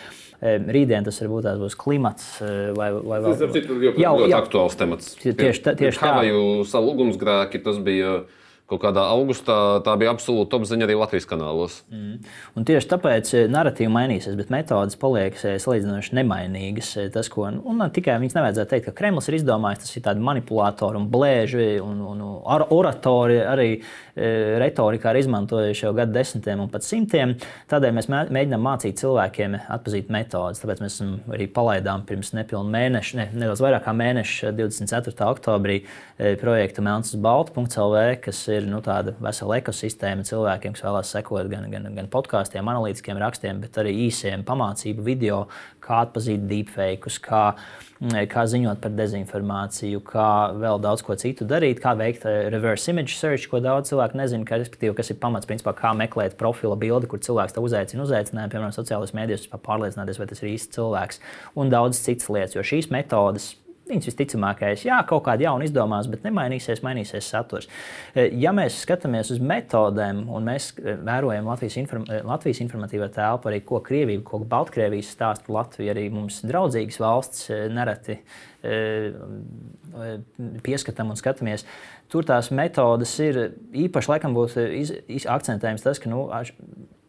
Rītdien 0.41 1.05
tas 1.05 1.21
varbūt 1.21 1.45
tās 1.45 1.61
būs 1.61 1.77
klimats 1.77 2.25
vai, 2.41 2.89
vai 2.97 3.21
vēl. 3.21 3.37
Tas 3.37 3.61
ir 3.61 3.69
ļoti 4.01 4.33
aktuāls 4.39 4.81
temats. 4.81 5.13
Tieši, 5.21 5.61
tieši 5.77 5.93
tā. 6.01 6.09
Havaju 6.09 6.65
salu 6.73 6.97
ugunsgrēki, 6.97 7.61
tas 7.69 7.77
bija 7.85 8.23
kaut 8.67 8.81
kādā 8.83 9.03
augustā 9.13 9.55
tā 9.85 9.93
bija 9.99 10.11
absolūta 10.11 10.51
topziņa 10.51 10.83
arī 10.87 10.97
Latvijas 10.99 11.27
kanālos. 11.29 11.77
Mm. 11.87 12.17
Un 12.59 12.65
tieši 12.67 12.89
tāpēc 12.91 13.29
eh, 13.37 13.45
narratīva 13.51 13.93
mainīsies, 13.95 14.35
bet 14.39 14.51
metodas 14.51 14.99
paliek 14.99 15.37
eh, 15.39 15.55
salīdzinoši 15.63 16.17
nemainīgas. 16.19 16.89
Eh, 16.99 17.07
tas, 17.13 17.29
ko, 17.31 17.45
un, 17.47 17.85
tikai 17.95 18.17
viņas 18.19 18.35
nevajadzētu 18.35 18.73
teikt, 18.73 18.89
ka 18.89 18.95
Kremlis 18.97 19.31
ir 19.31 19.37
izdomājis, 19.39 19.85
tas 19.85 19.95
ir 19.95 20.03
tādi 20.09 20.25
manipulatori 20.27 20.99
un 20.99 21.07
blēži 21.13 21.69
un, 21.83 22.03
un, 22.11 22.25
oratori 22.75 23.39
arī 23.45 23.69
retorikā 24.17 25.11
ir 25.13 25.19
izmantojuši 25.19 25.83
jau 25.85 25.91
gadu 25.93 26.15
desmitiem 26.15 26.63
un 26.63 26.69
pat 26.73 26.81
simtiem. 26.83 27.35
Tādēļ 27.69 27.91
mēs 27.93 28.07
mēģinām 28.09 28.63
mācīt 28.65 28.97
cilvēkiem 28.97 29.59
atpazīt 29.61 30.09
metodas. 30.13 30.57
Tāpēc 30.63 30.81
mēs 30.81 30.97
arī 31.35 31.45
palaidām 31.53 32.01
pirms 32.09 32.33
nepilnu 32.33 32.73
mēneša, 32.73 33.19
ne, 33.19 33.27
nedaudz 33.37 33.61
vairāk 33.61 33.85
kā 33.85 33.93
mēneša, 33.93 34.55
24. 34.57 35.13
oktobrī 35.29 35.77
projektu 36.41 36.81
melnsbalta.lv, 36.87 38.01
kas 38.25 38.41
ir 38.49 38.56
ir 38.57 38.67
nu, 38.69 38.81
tāda 38.83 39.13
vesela 39.23 39.57
ekosistēma 39.61 40.25
cilvēkiem, 40.27 40.75
kas 40.75 40.83
vēlās 40.85 41.11
sekot 41.15 41.49
gan, 41.51 41.67
gan, 41.71 41.87
gan 41.95 42.09
podkāstiem, 42.11 42.67
analītiskiem 42.67 43.19
rakstiem, 43.21 43.61
bet 43.63 43.77
arī 43.81 43.93
īsiem 44.07 44.45
pamācību 44.47 45.05
video, 45.05 45.43
kā 45.83 46.01
atpazīt 46.05 46.47
deepfakes, 46.49 47.19
kā, 47.23 47.41
mm, 48.01 48.25
kā 48.31 48.45
ziņot 48.51 48.81
par 48.83 48.95
dezinformāciju, 48.97 50.01
kā 50.07 50.29
vēl 50.57 50.81
daudz 50.83 51.05
ko 51.07 51.17
citu 51.19 51.47
darīt, 51.49 51.81
kā 51.83 51.93
veikt 51.99 52.25
eh, 52.29 52.47
reverse 52.53 52.91
image 52.91 53.15
search, 53.19 53.49
ko 53.51 53.61
daudz 53.63 53.93
cilvēku 53.93 54.19
nezina, 54.19 54.47
ka, 54.47 54.59
kas 54.97 55.13
ir 55.13 55.21
pamats, 55.21 55.49
principā, 55.49 55.75
kā 55.77 55.93
meklēt 55.97 56.39
profila 56.39 56.79
bildi, 56.79 57.11
kur 57.11 57.23
cilvēks 57.23 57.55
te 57.55 57.63
uzaicina, 57.63 58.03
uzaicinājumu, 58.07 58.55
piemēram, 58.55 58.75
sociālajos 58.75 59.15
mēdījos, 59.17 59.47
pārliecināties, 59.55 60.19
vai 60.21 60.29
tas 60.33 60.43
ir 60.43 60.51
īsts 60.55 60.75
cilvēks, 60.77 61.23
un 61.57 61.71
daudz 61.73 62.03
citas 62.03 62.29
lietas, 62.33 62.57
jo 62.57 62.65
šīs 62.65 62.91
metodas 62.93 63.55
Viņas 63.87 64.09
visticamākais, 64.09 64.83
jā, 64.87 64.97
kaut 65.07 65.23
kāda 65.27 65.47
jauna 65.47 65.67
izdomās, 65.67 66.09
bet 66.11 66.25
nemainīsies, 66.27 66.81
mainīsies 66.83 67.29
saturs. 67.31 67.69
E, 68.13 68.27
ja 68.41 68.51
mēs 68.55 68.81
skatāmies 68.83 69.31
uz 69.31 69.39
metodēm 69.39 70.25
un 70.27 70.47
mēs 70.49 70.73
e, 70.77 70.97
vērojam 71.07 71.47
Latvijas, 71.47 71.77
inform 71.79 72.07
e, 72.09 72.19
Latvijas 72.27 72.59
informatīvā 72.65 73.07
telpu, 73.15 73.51
arī 73.51 73.61
ko 73.67 73.79
Krievija, 73.85 74.23
ko 74.27 74.41
Baltkrievijas 74.43 75.13
stāsta 75.15 75.53
Latvija, 75.55 75.95
arī 75.95 76.07
mums 76.13 76.41
draudzīgas 76.47 76.99
valsts 77.03 77.49
nereti 77.71 78.19
pieskatām 80.65 81.13
un 81.13 81.19
skatāmies. 81.19 81.63
Tur 82.11 82.25
tās 82.27 82.49
metodas 82.55 83.13
ir 83.23 83.37
īpaši, 83.85 84.09
laikam, 84.11 84.35
būtu 84.35 84.63
akcentējums 85.31 85.85
tas, 85.85 85.99
ka 85.99 86.11
nu, 86.11 86.25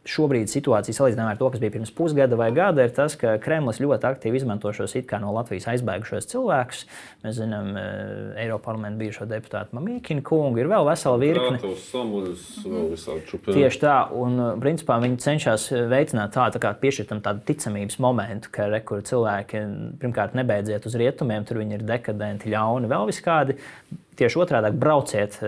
šobrīd 0.08 0.50
situācija 0.50 0.96
salīdzinājumā 0.96 1.34
ar 1.34 1.40
to, 1.40 1.50
kas 1.52 1.62
bija 1.62 1.74
pirms 1.74 1.92
pusgada 1.94 2.38
vai 2.38 2.48
gada, 2.56 2.86
ir 2.86 2.94
tas, 2.96 3.16
ka 3.18 3.36
Kremlis 3.42 3.80
ļoti 3.82 4.08
aktīvi 4.08 4.40
izmanto 4.40 4.72
šos 4.74 4.96
it 4.98 5.08
kā 5.10 5.20
no 5.22 5.32
Latvijas 5.36 5.68
aizbēgušos 5.74 6.28
cilvēkus. 6.32 6.84
Mēs 7.24 7.38
zinām, 7.40 7.70
eh, 7.76 8.42
Eiropas 8.44 8.64
parlamenta 8.68 9.02
bijušo 9.02 9.28
deputātu 9.28 9.76
Mamīkinu 9.76 10.24
kungu, 10.26 10.58
ir 10.58 10.70
vēl 10.70 10.88
vesela 10.88 11.18
virkne. 11.20 11.60
Tieši 13.54 13.82
tā, 13.84 13.96
un 14.12 14.60
principā 14.62 14.98
viņi 15.02 15.22
cenšas 15.24 15.68
veicināt 15.92 16.32
tā, 16.36 16.48
tā 16.54 16.62
kā 16.62 16.74
piešķirt 16.74 17.08
tam 17.12 17.20
tādu 17.24 17.44
ticamības 17.44 17.98
momentu, 17.98 18.52
ka 18.52 18.68
re, 18.68 18.82
cilvēki 18.82 19.64
pirmkārt 20.00 20.34
nebeidziet 20.38 20.86
uz 20.86 20.94
rietumiem, 20.94 21.46
tur 21.46 21.60
viņi 21.60 21.80
ir 21.80 21.88
dekadenti, 21.88 22.52
ļauni, 22.52 22.88
vēl 22.90 23.10
viskādi. 23.12 23.58
Tieši 24.18 24.40
otrādi- 24.42 24.72
brauciet, 24.84 25.38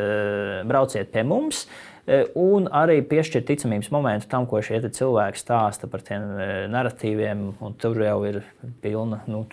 brauciet 0.65 1.11
pie 1.11 1.25
mums. 1.27 1.67
E, 1.67 1.90
un 2.39 2.67
arī 2.75 3.01
piešķirt 3.07 3.47
ticamības 3.47 3.91
momentu 3.95 4.29
tam, 4.31 4.47
ko 4.51 4.61
šie 4.65 4.81
cilvēki 4.83 5.39
stāsta 5.39 5.89
par 5.91 6.03
tiem 6.07 6.25
e, 6.35 6.49
narratīviem. 6.73 7.45
Tur 7.81 8.01
jau 8.03 8.19
ir 8.27 8.41
pilna 8.83 9.21
nu, 9.31 9.45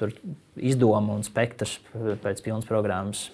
izdoma 0.58 1.17
un 1.17 1.26
spektrs 1.28 1.78
pēc 2.24 2.41
pilnas 2.46 2.70
programmas. 2.70 3.28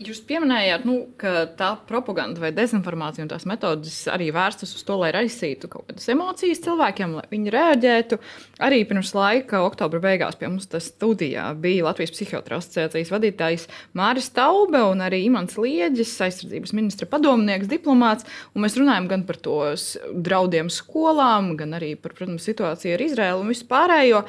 Jūs 0.00 0.18
pieminējāt, 0.26 0.82
nu, 0.88 0.96
ka 1.20 1.44
tā 1.54 1.68
propaganda 1.86 2.40
vai 2.42 2.50
dezinformācija 2.56 3.22
un 3.22 3.28
tās 3.30 3.44
metodas 3.46 3.94
arī 4.10 4.30
vērstas 4.34 4.72
uz 4.74 4.82
to, 4.86 4.96
lai 4.98 5.12
raisītu 5.14 5.68
kaut 5.70 5.86
kādas 5.86 6.08
emocijas 6.10 6.62
cilvēkiem, 6.64 7.12
lai 7.20 7.26
viņi 7.30 7.52
reaģētu. 7.54 8.18
Arī 8.66 8.80
pirms 8.88 9.12
laika, 9.14 9.60
oktobra 9.62 10.00
beigās, 10.02 10.38
pie 10.40 10.48
mums 10.50 10.66
studijā 10.66 11.44
bija 11.60 11.84
Latvijas 11.86 12.14
psihiatra 12.16 12.58
asociācijas 12.58 13.12
vadītājs 13.14 13.68
Māris 13.96 14.30
Taube 14.34 14.80
un 14.88 15.04
arī 15.04 15.22
Imants 15.28 15.54
Lieģis, 15.60 16.16
aizsardzības 16.26 16.74
ministra 16.76 17.08
padomnieks, 17.12 17.70
diplomāts. 17.70 18.26
Mēs 18.58 18.78
runājam 18.80 19.06
gan 19.12 19.24
par 19.28 19.38
tos 19.44 19.94
draudiem 20.10 20.72
skolām, 20.72 21.54
gan 21.60 21.78
arī 21.78 21.92
par 21.94 22.16
protams, 22.18 22.48
situāciju 22.48 22.96
ar 22.96 23.06
Izraēlu 23.06 23.44
un 23.44 23.54
vispārējo. 23.54 24.24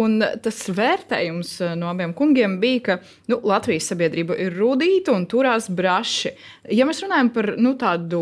Un 0.00 0.18
tas 0.42 0.60
vērtējums 0.74 1.54
no 1.78 1.92
abiem 1.94 2.16
kungiem 2.18 2.58
bija, 2.62 2.84
ka 2.90 3.00
nu, 3.30 3.40
Latvijas 3.46 3.92
sabiedrība 3.92 4.39
ir 4.40 4.56
rudīta 4.58 5.14
un 5.16 5.26
turās 5.30 5.68
braši. 5.72 6.34
Ja 6.76 6.86
mēs 6.88 7.02
runājam 7.04 7.32
par 7.34 7.52
nu, 7.60 7.74
tādu 7.80 8.20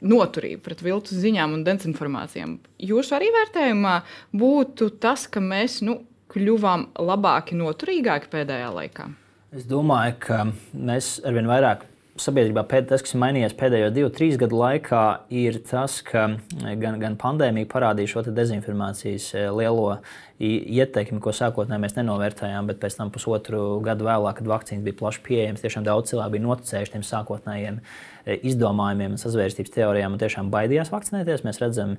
noturību 0.00 0.62
pret 0.64 0.82
viltus 0.84 1.20
ziņām 1.20 1.58
un 1.58 1.64
dezinformācijām, 1.66 2.56
jūsu 2.88 3.16
arī 3.18 3.28
vērtējumā 3.34 3.96
būtu 4.40 4.94
tas, 5.02 5.26
ka 5.28 5.42
mēs 5.44 5.80
nu, 5.84 6.00
kļuvām 6.30 6.90
labāki, 7.02 7.58
noturīgāki 7.58 8.30
pēdējā 8.32 8.70
laikā? 8.76 9.08
Es 9.50 9.66
domāju, 9.66 10.14
ka 10.22 10.44
mēs 10.78 11.16
arvien 11.26 11.48
vairāk 11.50 11.82
sabiedrībā 12.20 12.64
pēd, 12.68 12.88
tas, 12.90 13.02
kas 13.04 13.14
ir 13.14 13.20
mainījies 13.22 13.54
pēdējo 13.58 13.90
divu, 13.94 14.10
trīs 14.14 14.38
gadu 14.40 14.58
laikā, 14.60 15.02
ir 15.32 15.58
tas, 15.68 15.98
ka 16.06 16.26
gan, 16.80 16.98
gan 17.00 17.16
pandēmija 17.20 17.68
parādīja 17.70 18.12
šo 18.14 18.24
dezinformācijas 18.28 19.30
eh, 19.34 19.48
lielo 19.54 20.00
ieteikumi, 20.40 21.20
ko 21.20 21.34
sākotnēji 21.36 21.82
mēs 21.82 21.96
nenovērtējām, 21.98 22.70
bet 22.70 22.80
pēc 22.80 22.96
tam 22.96 23.12
pusotru 23.12 23.62
gadu 23.84 24.08
vēlāk, 24.08 24.38
kad 24.38 24.48
vakcīnas 24.48 24.86
bija 24.86 24.98
plaši 25.02 25.22
pieejamas, 25.26 25.64
tiešām 25.64 25.84
daudz 25.84 26.12
cilvēku 26.12 26.36
bija 26.36 26.46
noticējuši 26.46 26.94
tiem 26.94 27.04
sākotnējiem 27.04 27.80
e, 27.80 28.38
izdomājumiem 28.48 29.16
un 29.16 29.20
sazvērstības 29.20 29.74
teorijām 29.76 30.16
un 30.16 30.22
tiešām 30.22 30.52
baidījās 30.54 30.92
vakcinēties. 30.94 31.44
Mēs 31.44 31.60
redzam, 31.60 31.98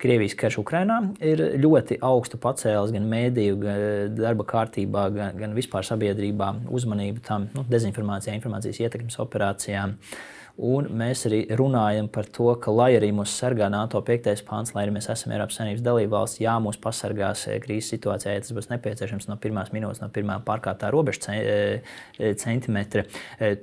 Krievijas 0.00 0.34
karš 0.40 0.58
Ukrainā 0.62 0.96
ir 1.20 1.42
ļoti 1.60 1.98
augstu 2.06 2.38
pacēlis 2.40 2.94
gan 2.94 3.08
mēdīju, 3.10 3.60
gan 3.60 4.16
darba 4.16 4.46
kārtībā, 4.48 5.06
gan, 5.12 5.36
gan 5.36 5.56
vispār 5.56 5.84
sabiedrībā 5.84 6.54
uzmanību 6.72 7.24
tam 7.26 7.50
nu, 7.52 7.66
dezinformācijai, 7.68 8.38
informācijas 8.40 8.80
ietekmes 8.86 9.20
operācijām. 9.20 9.96
Uh, 10.00 10.39
Un 10.60 10.90
mēs 10.92 11.22
arī 11.24 11.38
runājam 11.56 12.04
par 12.12 12.26
to, 12.28 12.50
ka, 12.60 12.68
lai 12.74 12.90
arī 12.98 13.08
mūs 13.16 13.32
sargā 13.32 13.70
NATO 13.72 14.02
5. 14.04 14.42
pāns, 14.44 14.74
lai 14.74 14.82
arī 14.84 14.92
mēs 14.92 15.06
esam 15.08 15.32
Eiropas 15.32 15.56
Savienības 15.56 15.84
dalībvalsts, 15.86 16.40
jā, 16.42 16.52
mūs 16.60 16.76
pasargās 16.82 17.46
eh, 17.48 17.56
krīzes 17.64 17.94
situācijā, 17.94 18.34
ja 18.34 18.42
tas 18.44 18.52
būs 18.52 18.68
nepieciešams 18.68 19.30
no 19.30 19.38
pirmās 19.40 19.70
minūtes, 19.72 20.02
no 20.02 20.10
pirmā 20.12 20.36
pārkārtā 20.44 20.90
robeža 20.92 21.32
eh, 21.32 21.94
eh, 22.18 22.34
centimetra. 22.36 23.06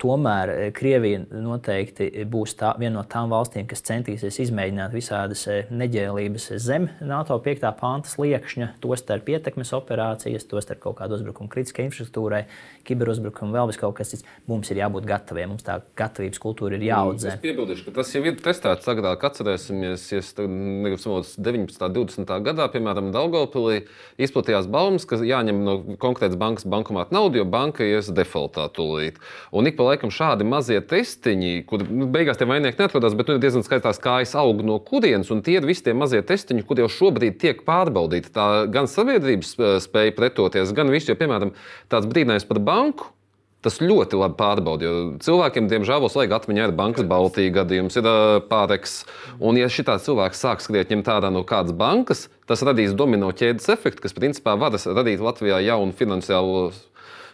Tomēr 0.02 0.72
Krievija 0.74 1.22
noteikti 1.30 2.10
būs 2.26 2.56
tā, 2.58 2.72
viena 2.82 2.96
no 2.98 3.06
tām 3.06 3.30
valstīm, 3.30 3.68
kas 3.70 3.86
centīsies 3.86 4.42
izmēģināt 4.48 4.96
visādas 4.98 5.46
neģēlības 5.70 6.50
zem 6.66 6.90
NATO 7.06 7.38
5. 7.46 7.68
pānta 7.78 8.10
sliekšņa, 8.16 8.72
tostarp 8.82 9.30
ietekmes 9.36 9.76
operācijas, 9.78 10.50
tostarp 10.50 10.82
kaut 10.88 10.98
kādu 11.04 11.20
uzbrukumu 11.20 11.54
kritiskai 11.54 11.86
infrastruktūrai, 11.92 12.48
kiberuzbrukumu, 12.90 13.54
vēl 13.54 13.70
vis 13.70 13.82
kaut 13.86 14.00
kas 14.02 14.16
cits. 14.16 14.26
Mums 14.50 14.74
ir 14.74 14.82
jābūt 14.82 15.06
gataviem, 15.06 15.54
mums 15.54 15.66
tā 15.68 15.78
gatavības 16.00 16.42
kultūra 16.42 16.80
ir 16.80 16.87
jāaudzē. 16.88 17.34
Es 17.34 17.42
piebildīšu, 17.44 17.86
ka 17.88 17.94
tas 18.00 18.12
jau 18.16 18.22
ir 18.26 18.38
testēts 18.42 18.90
agrāk. 18.92 19.26
Atcerēsimies, 19.28 20.06
ja 20.14 20.22
19. 20.22 21.10
un 21.12 21.98
20. 21.98 22.34
gadā, 22.46 22.68
piemēram, 22.74 23.10
Daugopilī 23.16 23.84
izplatījās 24.22 24.70
baumas, 24.72 25.08
ka 25.08 25.20
jāņem 25.22 25.64
no 25.66 25.78
konkrētas 26.02 26.40
bankas 26.40 26.68
bankomāta 26.70 27.16
nauda, 27.16 27.42
jo 27.42 27.48
banka 27.50 27.86
ies 27.86 28.12
defaultā 28.14 28.68
tūlīt. 28.76 29.20
Un 29.56 29.70
ik 29.70 29.78
pa 29.80 29.90
laikam 29.92 30.14
šādi 30.14 30.48
mazie 30.48 30.80
testiņi, 30.82 31.66
kur 31.70 31.84
nu, 31.88 32.10
beigās 32.14 32.40
tie 32.40 32.48
vaininieki 32.50 32.82
neatrodas, 32.82 33.18
bet 33.18 33.32
nu, 33.32 33.40
diezgan 33.44 33.66
skaistās 33.68 34.02
kājas 34.04 34.36
aug 34.40 34.64
no 34.66 34.80
kurienes, 34.84 35.32
un 35.34 35.44
tie 35.46 35.60
ir 35.60 35.68
visi 35.68 35.86
tie 35.88 35.96
mazie 35.98 36.24
testiņi, 36.26 36.66
kur 36.68 36.82
jau 36.84 36.90
šobrīd 36.92 37.40
tiek 37.42 37.66
pārbaudīti. 37.68 38.34
Tā 38.36 38.48
gan 38.72 38.90
sabiedrības 38.92 39.56
spēja 39.86 40.16
pretoties, 40.18 40.74
gan 40.78 40.92
viss, 40.94 41.10
jo, 41.10 41.18
piemēram, 41.20 41.54
tāds 41.92 42.10
brīdinājums 42.10 42.48
par 42.50 42.64
banku 42.64 43.14
Tas 43.66 43.80
ļoti 43.82 44.20
labi 44.20 44.38
pārbauda. 44.38 44.86
Jo 44.86 44.98
cilvēkiem, 45.26 45.66
diemžēl, 45.72 46.06
slēdz 46.14 46.36
atmiņā 46.38 46.68
ir 46.68 46.76
bankas 46.78 47.08
Baltijas 47.10 47.56
gadījums, 47.56 47.98
ir 47.98 48.10
pāreks. 48.52 49.00
Un, 49.42 49.58
ja 49.58 49.70
šī 49.72 49.88
cilvēks 50.06 50.44
sāk 50.44 50.62
skriet 50.62 50.94
ņemt 50.94 51.10
ārā 51.10 51.32
no 51.34 51.42
kādas 51.48 51.74
bankas, 51.76 52.28
tas 52.46 52.62
radīs 52.62 52.94
domino 52.94 53.32
ķēdes 53.34 53.72
efektu, 53.74 54.06
kas 54.06 54.16
principā 54.16 54.54
var 54.62 54.78
radīt 54.78 55.24
Latvijā 55.26 55.64
jaunu 55.66 55.98
finansiālo 55.98 56.70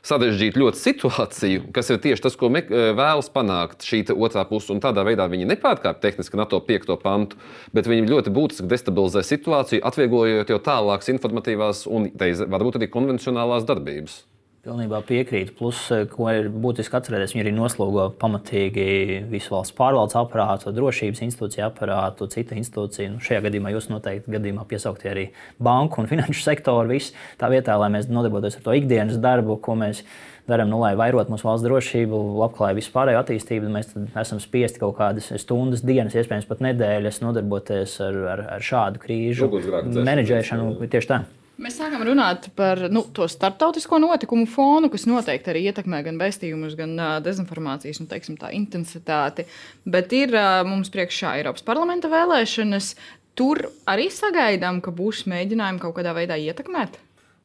sarežģītu 0.04 0.60
ļoti 0.60 0.80
situāciju, 0.80 1.68
kas 1.76 1.92
ir 1.92 2.02
tieši 2.04 2.26
tas, 2.26 2.36
ko 2.40 2.50
vēlas 2.52 3.30
panākt 3.34 3.86
šī 3.88 4.04
otrā 4.16 4.44
puse. 4.48 4.72
Un 4.74 4.84
tādā 4.84 5.06
veidā 5.08 5.30
viņi 5.32 5.48
nepārkāpj 5.54 6.02
tehniski 6.04 6.40
NATO 6.40 6.60
5. 6.64 6.98
pantu, 7.04 7.40
bet 7.76 7.88
viņi 7.88 8.12
ļoti 8.12 8.34
būtiski 8.36 8.68
destabilizē 8.72 9.24
situāciju, 9.28 9.84
atvieglojot 9.88 10.52
jau 10.52 10.60
tālākas 10.64 11.12
informatīvās 11.16 11.88
un 11.88 12.12
teiz, 12.20 12.44
varbūt 12.44 12.80
arī 12.82 12.92
konvencionālās 12.92 13.68
darbības. 13.68 14.24
Pilnībā 14.64 15.02
piekrītu. 15.04 15.58
Plus, 15.58 15.80
eh, 15.92 16.06
ko 16.08 16.30
ir 16.32 16.46
būtiski 16.48 16.96
atcerēties, 16.96 17.34
viņi 17.36 17.42
arī 17.44 17.52
noslogo 17.52 18.06
pamatīgi 18.16 19.26
visu 19.28 19.52
valsts 19.52 19.76
pārvaldes 19.76 20.16
aparātu, 20.16 20.72
drošības 20.72 21.20
institūciju 21.26 21.66
aparātu, 21.66 22.30
citu 22.32 22.56
institūciju. 22.56 23.10
Nu, 23.12 23.20
šajā 23.20 23.42
gadījumā 23.44 23.74
jūs 23.76 23.90
noteikti 23.92 24.32
gadījumā 24.32 24.64
piesauktie 24.70 25.12
arī 25.12 25.26
banku 25.60 26.00
un 26.00 26.08
finanšu 26.14 26.46
sektoru. 26.46 26.94
Visu. 26.94 27.12
Tā 27.36 27.52
vietā, 27.52 27.76
lai 27.76 27.92
mēs 27.92 28.08
nodarbotos 28.08 28.56
ar 28.56 28.64
to 28.64 28.78
ikdienas 28.80 29.20
darbu, 29.20 29.60
ko 29.60 29.76
mēs 29.84 30.06
darām, 30.48 30.72
nu, 30.72 30.80
lai 30.80 30.96
vairotu 30.96 31.36
mūsu 31.36 31.44
valsts 31.52 31.68
drošību, 31.68 32.24
labklājību, 32.46 32.80
vispārējo 32.80 33.20
attīstību, 33.20 33.68
mēs 33.68 33.92
esam 34.16 34.40
spiesti 34.40 34.80
kaut 34.80 34.96
kādas 34.96 35.28
stundas, 35.44 35.84
dienas, 35.84 36.16
iespējams 36.16 36.48
pat 36.48 36.64
nedēļas 36.64 37.20
nodarboties 37.20 38.00
ar, 38.08 38.26
ar, 38.38 38.50
ar 38.56 38.68
šādu 38.72 39.04
krīžu 39.04 39.52
menedžēšanu. 40.00 40.78
Tieši 40.88 41.16
tā. 41.18 41.26
Mēs 41.62 41.76
sākam 41.78 42.02
runāt 42.02 42.48
par 42.58 42.80
nu, 42.90 43.04
to 43.14 43.28
starptautisko 43.30 44.00
notikumu 44.02 44.48
fonu, 44.50 44.90
kas 44.90 45.06
noteikti 45.06 45.52
arī 45.52 45.68
ietekmē 45.70 46.00
gan 46.08 46.18
vēstījumus, 46.18 46.74
gan 46.80 46.96
uh, 46.98 47.18
dezinformācijas 47.22 48.00
nu, 48.02 48.08
teiksim, 48.10 48.40
intensitāti. 48.58 49.46
Bet 49.86 50.16
ir 50.18 50.34
uh, 50.34 50.64
mums 50.66 50.90
priekšā 50.94 51.36
Eiropas 51.38 51.66
parlamenta 51.66 52.10
vēlēšanas. 52.10 52.96
Tur 53.38 53.68
arī 53.90 54.08
sagaidām, 54.14 54.80
ka 54.82 54.94
būs 54.94 55.28
mēģinājumi 55.30 55.82
kaut 55.82 55.94
kādā 56.00 56.16
veidā 56.18 56.40
ietekmēt. 56.42 56.98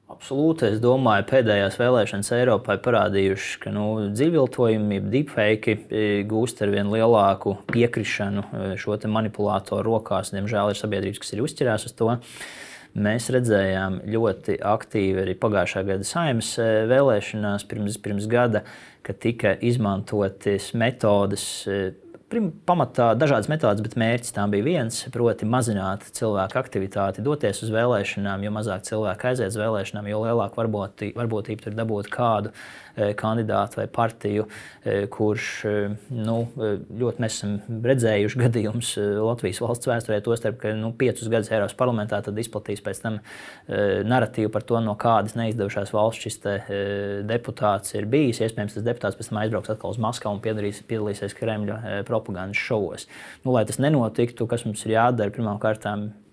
Absolūti. 0.08 0.70
Es 0.72 0.80
domāju, 0.80 1.26
pēdējās 1.28 1.76
vēlēšanas 1.76 2.32
Eiropai 2.38 2.78
parādījušas, 2.84 3.58
ka 3.60 3.72
nu, 3.76 3.84
dzīvviltojumi, 4.08 5.02
deepfake 5.12 5.74
gūst 6.28 6.64
ar 6.64 6.72
vien 6.72 6.88
lielāku 6.92 7.58
piekrišanu 7.68 8.72
šo 8.80 8.96
manipulātoru 9.04 9.98
rokās. 9.98 10.32
Diemžēl 10.32 10.72
ir 10.72 10.80
sabiedrības, 10.80 11.20
kas 11.24 11.36
ir 11.36 11.44
uzķerās 11.44 11.88
uz 11.90 11.96
to. 12.00 12.08
Uh, 12.16 12.56
Mēs 12.98 13.28
redzējām 13.34 14.00
ļoti 14.08 14.58
aktīvi 14.64 15.22
arī 15.22 15.34
pagājušā 15.38 15.84
gada 15.90 16.06
saimnes 16.08 16.54
eh, 16.62 16.84
vēlēšanās, 16.90 17.66
pirms, 17.68 17.98
pirms 18.02 18.28
gada, 18.30 18.64
kad 19.06 19.20
tika 19.22 19.54
izmantotas 19.64 20.72
metodes. 20.78 21.44
Pamatā 22.28 23.14
dažādas 23.16 23.46
metodas, 23.48 23.80
bet 23.80 23.94
mērķis 23.96 24.34
tam 24.36 24.52
bija 24.52 24.66
viens, 24.66 24.98
proti, 25.14 25.46
mazināt 25.48 26.02
cilvēku 26.12 26.58
aktivitāti, 26.60 27.24
doties 27.24 27.62
uz 27.64 27.70
vēlēšanām. 27.72 28.44
Jo 28.44 28.52
mazāk 28.52 28.84
cilvēku 28.84 29.30
aiziet 29.30 29.48
uz 29.48 29.56
vēlēšanām, 29.56 30.10
jo 30.12 30.20
lielāka 30.26 30.60
varbūtība 30.60 31.64
tur 31.64 31.78
dabūt 31.78 32.10
kādu 32.12 32.52
E, 32.98 33.12
kandidātu 33.14 33.78
vai 33.78 33.86
partiju, 33.86 34.46
e, 34.82 35.06
kurš 35.12 35.48
e, 35.68 35.72
nu, 36.18 36.38
ļoti 36.58 37.22
mēs 37.22 37.36
esam 37.36 37.82
redzējuši 37.84 38.40
gadījumus 38.40 38.90
Latvijas 39.22 39.60
valsts 39.62 39.90
vēsturē, 39.90 40.18
tostarp, 40.26 40.58
ka 40.62 40.72
nu, 40.74 40.90
piecus 40.98 41.30
gadus 41.30 41.52
Eiropas 41.52 41.76
parlamentā 41.78 42.18
izplatīs 42.38 42.82
pēc 42.82 43.02
tam 43.04 43.20
narratīvu 43.68 44.50
par 44.54 44.64
to, 44.66 44.80
no 44.82 44.94
kādas 44.98 45.36
neizdevušās 45.38 45.92
valsts 45.94 46.26
šis 46.26 46.40
deputāts 47.28 47.94
ir 47.94 48.08
bijis. 48.10 48.40
Iespējams, 48.42 48.74
tas 48.78 48.86
deputāts 48.86 49.18
pēc 49.18 49.30
tam 49.30 49.40
aizbrauks 49.42 49.72
atkal 49.74 49.94
uz 49.94 50.00
Maskavu 50.02 50.38
un 50.38 50.42
piedalīsies 50.42 51.36
Kremļa 51.38 52.02
propagandas 52.18 52.60
šovos. 52.60 53.06
Nu, 53.44 53.54
lai 53.54 53.64
tas 53.68 53.80
nenotiktu, 53.82 54.46
kas 54.50 54.66
mums 54.66 54.84
ir 54.86 54.96
jādara, 54.96 55.32
pirmkārt, 55.34 55.86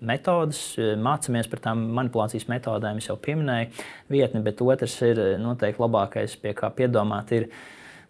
metodas, 0.05 0.61
mācāmies 1.01 1.49
par 1.51 1.61
tām 1.69 1.87
manipulācijas 1.95 2.49
metodēm, 2.51 2.99
jau 3.05 3.17
pieminēju 3.21 3.87
vietni, 4.11 4.43
bet 4.45 4.61
otrs 4.65 4.97
ir 5.05 5.23
noteikti 5.41 5.81
labākais, 5.85 6.37
pie 6.41 6.53
kā 6.57 6.71
piedomāt. 6.73 7.33
Ir, 7.37 7.49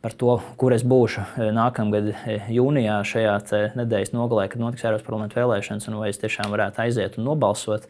par 0.05 0.13
to, 0.13 0.33
kur 0.61 0.73
es 0.75 0.83
būšu 0.85 1.23
e, 1.25 1.45
nākamgad 1.55 2.11
e, 2.13 2.35
jūnijā, 2.53 2.99
šajā 3.09 3.31
nedēļas 3.73 4.11
nogalē, 4.13 4.43
kad 4.51 4.61
notiks 4.61 4.85
Eiropas 4.85 5.05
parlamenta 5.07 5.39
vēlēšanas, 5.39 5.87
un 5.89 5.97
vai 5.97 6.11
es 6.11 6.21
tiešām 6.21 6.51
varētu 6.53 6.83
aiziet 6.83 7.17
un 7.17 7.25
nobalsot. 7.25 7.87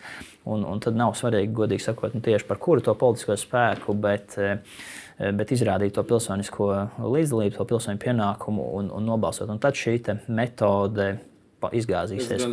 Un, 0.48 0.64
un 0.64 0.80
tad 0.80 0.96
nav 0.96 1.12
svarīgi, 1.20 1.52
godīgi 1.58 1.84
sakot, 1.84 2.16
nu, 2.16 2.24
tieši 2.24 2.48
par 2.48 2.62
kuru 2.64 2.86
to 2.86 2.94
politisko 2.96 3.36
spēku, 3.42 3.98
bet, 4.00 4.38
e, 4.40 4.56
bet 5.36 5.52
izrādīt 5.52 5.98
to 5.98 6.06
pilsonisko 6.08 6.70
līdzdalību, 7.04 7.58
to 7.58 7.68
pilsoņu 7.74 8.00
pienākumu 8.06 8.70
un, 8.80 8.94
un 8.96 9.12
nobalsot. 9.12 9.52
Un 9.52 9.60
tad 9.60 9.76
šī 9.76 9.98
metode 10.32 11.18
izgāzīsies. 11.76 12.44
Es 12.44 12.46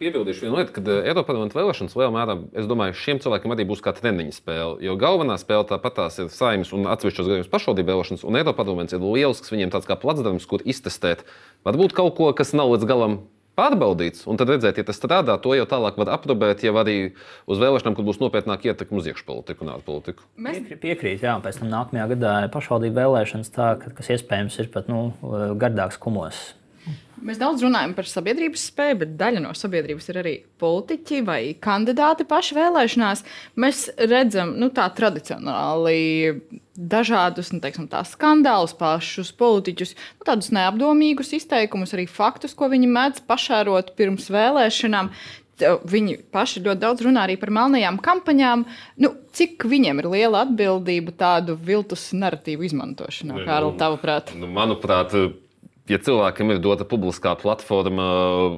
piebildīšu 0.00 0.46
vienu 0.46 0.58
lietu, 0.58 0.74
ka 0.76 0.82
eh, 0.84 1.10
Eiropas 1.10 1.28
parlamenta 1.28 1.58
vēlēšanas 1.58 1.96
lielā 1.98 2.12
mērā, 2.14 2.38
es 2.56 2.68
domāju, 2.70 2.96
šiem 3.02 3.20
cilvēkiem 3.24 3.54
arī 3.54 3.66
būs 3.68 3.84
kā 3.84 3.94
treniņa 3.96 4.36
spēle. 4.38 4.78
Jo 4.84 4.96
galvenā 5.00 5.36
spēle 5.40 5.66
tāpat 5.68 5.98
tās 6.00 6.18
ir 6.22 6.32
saimnes 6.32 6.72
un 6.76 6.88
atsevišķos 6.92 7.30
gadījumos 7.30 7.52
pašvaldību 7.52 7.92
vēlēšanas, 7.92 8.26
un 8.26 8.40
Eiropas 8.40 8.60
parlaments 8.62 8.96
ir 8.96 9.04
lielisks, 9.04 9.52
viņiem 9.54 9.74
tāds 9.74 9.88
kā 9.90 9.98
placdarms, 10.00 10.48
kur 10.50 10.64
iztestēt 10.64 11.26
varbūt 11.66 11.96
kaut 11.96 12.16
ko, 12.18 12.32
kas 12.36 12.54
nav 12.56 12.72
līdz 12.74 12.88
galam 12.88 13.22
pārbaudīts, 13.58 14.24
un 14.30 14.38
tad 14.38 14.50
redzēt, 14.50 14.80
ja 14.80 14.86
tas 14.86 14.98
strādā, 14.98 15.36
to 15.42 15.54
jau 15.54 15.66
tālāk 15.70 15.98
var 16.00 16.10
aprobēt, 16.16 16.64
jau 16.66 16.74
arī 16.80 16.96
uz 17.50 17.60
vēlēšanām, 17.62 17.94
kad 17.94 18.08
būs 18.08 18.18
nopietnāka 18.22 18.72
ietekme 18.72 18.98
uz 18.98 19.06
iekšpolitiku 19.10 19.66
un 19.66 19.76
ārpolitiku. 19.76 20.26
Mēs 20.42 20.66
piekrītam, 20.72 21.28
jā, 21.28 21.36
pēc 21.44 21.60
tam 21.62 21.70
nākamajā 21.70 22.08
gadā 22.16 22.34
pašvaldību 22.54 22.98
vēlēšanas, 22.98 23.54
tā, 23.54 23.70
kas 23.84 24.10
iespējams 24.16 24.58
ir 24.64 24.70
pat 24.74 24.90
nu, 24.90 25.06
gardāks 25.60 26.00
kumos. 26.02 26.42
Mēs 27.24 27.38
daudz 27.40 27.62
runājam 27.64 27.94
par 27.96 28.08
sabiedrības 28.08 28.66
spēju, 28.68 28.98
bet 29.00 29.12
daļa 29.16 29.40
no 29.46 29.52
sabiedrības 29.56 30.10
ir 30.10 30.18
arī 30.20 30.32
politiķi 30.60 31.20
vai 31.24 31.38
kandidāti 31.62 32.26
paši 32.28 32.56
vēlēšanās. 32.58 33.22
Mēs 33.64 33.84
redzam, 34.10 34.52
nu, 34.60 34.68
tā 34.74 34.90
tradicionāli 34.92 36.34
dažādus 36.74 37.52
nu, 37.54 37.62
teiksim, 37.64 37.86
skandālus, 38.10 38.74
pašus 38.76 39.30
politiķus, 39.38 39.94
nu, 40.18 40.26
tādus 40.28 40.50
neapdomīgus 40.52 41.32
izteikumus, 41.38 41.94
arī 41.96 42.04
faktus, 42.10 42.56
ko 42.58 42.68
viņi 42.72 42.90
mēdz 42.92 43.24
pašērot 43.30 43.94
pirms 43.96 44.28
vēlēšanām. 44.34 45.08
Viņi 45.86 46.18
paši 46.34 46.64
ļoti 46.64 46.82
daudz 46.82 47.04
runā 47.06 47.28
arī 47.28 47.38
par 47.38 47.52
melnajām 47.54 48.00
kampaņām. 48.02 48.66
Nu, 49.00 49.12
cik 49.38 49.64
viņiem 49.70 50.02
ir 50.02 50.10
liela 50.10 50.42
atbildība 50.44 51.14
tādu 51.14 51.54
viltus 51.54 52.08
narratīvu 52.12 52.66
izmantošanā, 52.66 53.38
Kārl, 53.46 53.70
tavuprāt? 53.78 54.34
Nu, 54.34 54.50
manuprāt, 54.50 55.14
ja 55.90 55.98
cilvēkam 56.00 56.54
ir 56.54 56.62
dota 56.64 56.86
publiskā 56.88 57.34
platforma 57.40 58.06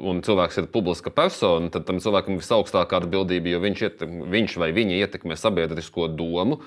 un 0.06 0.22
cilvēks 0.26 0.62
ir 0.62 0.70
publiska 0.72 1.10
persona, 1.14 1.70
tad 1.74 1.88
tam 1.88 1.98
cilvēkam 2.02 2.36
ir 2.36 2.44
visaugstākā 2.44 3.02
atbildība, 3.02 3.54
jo 3.54 3.64
viņš, 3.64 3.82
ietekmē, 3.88 4.30
viņš 4.36 4.56
vai 4.62 4.70
viņa 4.76 5.02
ietekmē 5.02 5.38
sabiedrisko 5.40 6.10
domu. 6.12 6.60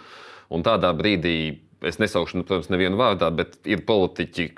Un 0.49 0.65
tādā 0.65 0.89
brīdī 0.97 1.59
es 1.85 1.99
nesaukšu, 2.01 2.39
nu, 2.39 2.43
protams, 2.43 2.67
nevienu 2.73 2.97
vārdā, 2.99 3.29
bet 3.31 3.55
ir 3.69 3.85
politiķi, 3.87 4.49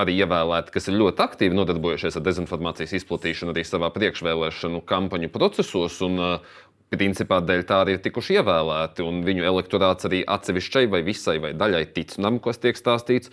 arī 0.00 0.16
ievēlēti, 0.24 0.72
kas 0.74 0.88
ir 0.90 0.96
ļoti 0.98 1.22
aktīvi 1.22 1.54
nodarbojušies 1.54 2.18
ar 2.18 2.24
dezinformācijas 2.26 2.96
izplatīšanu 2.98 3.54
arī 3.54 3.62
savā 3.68 3.92
priekšvēlēšanu 3.94 4.82
kampaņu 4.88 5.30
procesos. 5.34 6.00
Un, 6.06 6.18
Principā 7.00 7.40
dēļ 7.44 7.62
tā 7.68 7.82
arī 7.84 7.96
ir 7.96 8.02
tikuši 8.04 8.38
ievēlēti, 8.40 9.04
viņu 9.26 9.46
elektorāts 9.50 10.08
arī 10.08 10.22
atsevišķai 10.36 10.86
vai 10.92 11.02
visai 11.06 11.38
vai 11.42 11.52
daļai 11.58 11.84
tic 11.96 12.14
tam, 12.16 12.40
kas 12.42 12.60
tiek 12.62 12.78
stāstīts. 12.78 13.32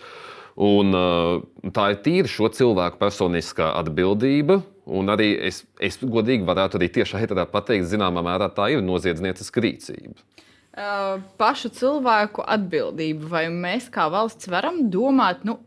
Un, 0.60 0.92
uh, 0.92 1.70
tā 1.72 1.92
ir 1.94 2.02
tīra 2.04 2.28
šo 2.28 2.50
cilvēku 2.52 3.00
personiskā 3.00 3.70
atbildība. 3.80 4.60
Un 4.92 5.08
arī 5.14 5.30
es, 5.48 5.62
es 5.80 5.96
godīgi 6.02 6.44
varētu 6.44 6.76
arī 6.78 6.90
tieši 6.92 7.22
šeit 7.22 7.34
pateikt, 7.52 7.86
zināmā 7.88 8.24
mērā 8.26 8.50
tā 8.52 8.68
ir 8.74 8.82
noziedznieciska 8.84 9.62
rīcība. 9.62 10.18
Uh, 10.72 11.20
pašu 11.40 11.70
cilvēku 11.76 12.44
atbildība. 12.48 13.28
Vai 13.32 13.44
mēs 13.52 13.88
kā 13.92 14.08
valsts 14.12 14.50
varam 14.52 14.86
domāt, 14.92 15.46
nu, 15.48 15.58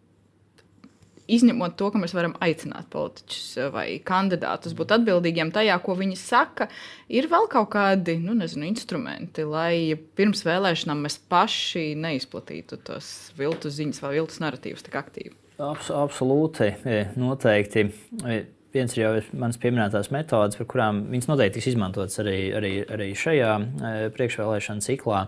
izņemot 1.32 1.76
to, 1.80 1.90
ka 1.94 2.02
mēs 2.02 2.14
varam 2.16 2.36
aicināt 2.44 2.90
politiķus 2.94 3.72
vai 3.74 3.86
kandidātus 4.06 4.76
būt 4.78 4.94
atbildīgiem 4.98 5.52
tajā, 5.56 5.78
ko 5.84 5.96
viņi 6.00 6.18
saka, 6.20 6.70
ir 7.10 7.30
vēl 7.32 7.50
kaut 7.52 7.72
kādi 7.76 8.18
nu, 8.22 8.36
nezinu, 8.38 8.68
instrumenti, 8.70 9.46
lai 9.48 9.96
pirms 10.18 10.46
vēlēšanām 10.48 11.06
mēs 11.06 11.18
paši 11.32 11.94
neizplatītu 12.02 12.80
tos 12.86 13.12
viltus 13.40 13.78
ziņas 13.80 14.04
vai 14.04 14.16
viltus 14.18 14.42
narratīvus 14.44 14.86
tik 14.86 15.00
aktīvi. 15.02 15.34
Abs, 15.66 15.90
absolūti, 15.96 16.74
e, 16.84 17.02
noteikti. 17.16 17.86
E, 18.28 18.40
viens 18.76 18.96
ir 18.98 19.06
jau 19.06 19.12
manas 19.40 19.60
pieminētās 19.62 20.12
metodes, 20.12 20.60
par 20.60 20.68
kurām 20.68 21.06
viņas 21.14 21.30
noteikti 21.32 21.62
tiks 21.62 21.70
izmantotas 21.72 22.20
arī, 22.24 22.40
arī, 22.58 22.74
arī 22.92 23.14
šajā 23.16 23.54
e, 23.56 23.94
priekšvēlēšana 24.18 24.84
ciklā. 24.84 25.22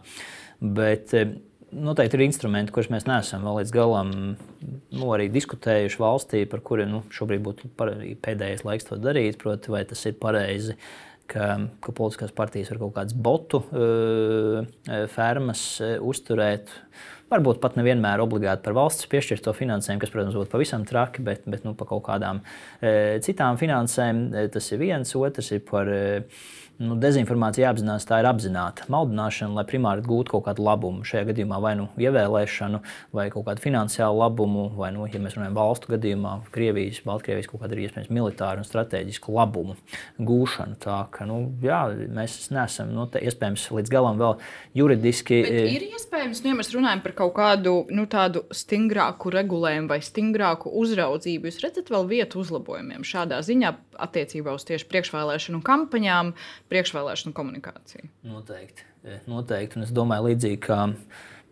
Bet 0.60 1.14
noteikti 1.72 2.18
ir 2.18 2.26
instrumenti, 2.28 2.74
kurus 2.76 2.90
mēs 2.94 3.08
neesam 3.10 3.44
vēl 3.48 3.62
līdz 3.62 3.74
galam 3.76 4.14
nu, 4.14 5.10
diskutējuši 5.34 6.02
valstī, 6.02 6.46
par 6.50 6.64
kuriem 6.66 6.94
nu, 6.94 7.04
šobrīd 7.14 7.44
būtu 7.46 7.72
pēdējais 8.24 8.66
laiks 8.68 8.88
to 8.90 9.00
darīt. 9.02 9.40
Proti, 9.42 9.74
vai 9.74 9.84
tas 9.90 10.04
ir 10.08 10.18
pareizi, 10.22 10.78
ka, 11.32 11.54
ka 11.84 11.96
politiskās 11.96 12.34
partijas 12.36 12.72
var 12.74 12.82
kaut 12.86 12.96
kādas 12.98 13.18
botu 13.28 13.62
uh, 13.68 14.64
fermas 15.14 15.66
uh, 15.84 15.98
uzturēt. 16.04 16.72
Varbūt 17.28 17.58
pat 17.60 17.76
nevienmēr 17.76 18.22
obligāti 18.24 18.64
par 18.64 18.76
valsts 18.78 19.10
piešķirto 19.12 19.52
finansējumu, 19.58 20.00
kas, 20.00 20.14
protams, 20.14 20.38
būtu 20.40 20.54
pavisam 20.54 20.86
traki, 20.88 21.26
bet, 21.28 21.44
bet 21.50 21.66
nu, 21.68 21.74
par 21.76 21.90
kaut 21.90 22.06
kādām 22.06 22.40
e, 22.80 23.18
citām 23.26 23.60
finansēm 23.60 24.30
tas 24.54 24.72
ir 24.72 24.80
viens, 24.80 25.12
otrs 25.20 25.52
ir 25.52 25.66
par 25.68 25.92
e, 25.92 26.06
nu, 26.84 26.96
dezinformācija 27.02 27.66
jāapzinās, 27.68 28.06
tā 28.08 28.20
ir 28.22 28.28
apzināta 28.30 28.86
maldināšana, 28.94 29.56
lai 29.58 29.66
primāri 29.68 30.04
gūtu 30.06 30.36
kaut 30.36 30.46
kādu 30.48 30.66
labumu. 30.66 31.06
Šajā 31.08 31.26
gadījumā 31.32 31.60
vai 31.64 31.74
nu 31.80 31.88
ievēlēšanu, 32.02 32.82
vai 33.18 33.28
kaut 33.34 33.48
kādu 33.48 33.64
finansiālu 33.64 34.22
labumu, 34.22 34.68
vai, 34.78 34.92
nu, 34.96 35.08
ja 35.10 35.22
mēs 35.22 35.38
runājam 35.38 35.58
valstu 35.58 35.94
gadījumā, 35.96 36.36
Krievijas, 36.54 37.02
Baltkrievijas 37.08 37.50
kaut 37.50 37.64
kādu 37.64 37.82
iespējams 37.82 38.12
militāru 38.14 38.64
un 38.64 38.68
strateģisku 38.68 39.34
labumu 39.36 39.78
gūšanu. 40.22 40.78
Tā 40.84 41.00
ka 41.14 41.28
nu, 41.30 41.40
jā, 41.66 41.82
mēs 42.14 42.40
neesam 42.54 42.94
nu, 42.96 43.08
iespējams 43.10 43.68
līdz 43.74 43.94
galam 43.94 44.22
vēl 44.22 44.38
juridiski. 44.78 45.42
Bet 45.46 45.60
e, 45.64 45.66
ir 45.80 45.88
iespējams, 45.90 46.44
nu, 46.44 46.54
ja 46.54 46.62
mēs 46.62 46.74
runājam 46.76 47.04
par 47.06 47.17
kaut 47.18 47.34
kādu 47.38 47.74
nu, 47.94 48.06
tādu 48.10 48.44
stingrāku 48.56 49.32
regulējumu 49.34 49.92
vai 49.92 50.00
stingrāku 50.06 50.72
uzraudzību, 50.82 51.50
jūs 51.50 51.62
redzat 51.64 51.92
vēl 51.94 52.10
vietu 52.10 52.42
uzlabojumiem 52.44 53.06
šādā 53.08 53.40
ziņā 53.46 53.74
attiecībā 54.08 54.54
uz 54.58 54.68
tieši 54.68 54.90
priekšvēlēšanu 54.92 55.64
kampaņām 55.66 56.36
priekšvēlēšanu 56.72 57.38
komunikāciju. 57.38 58.12
Noteikti. 58.28 58.86
E, 59.08 59.22
noteikti. 59.30 59.80
Un 59.80 59.88
es 59.88 59.96
domāju, 59.96 60.30
līdzīgi 60.30 60.62
kā 60.68 60.80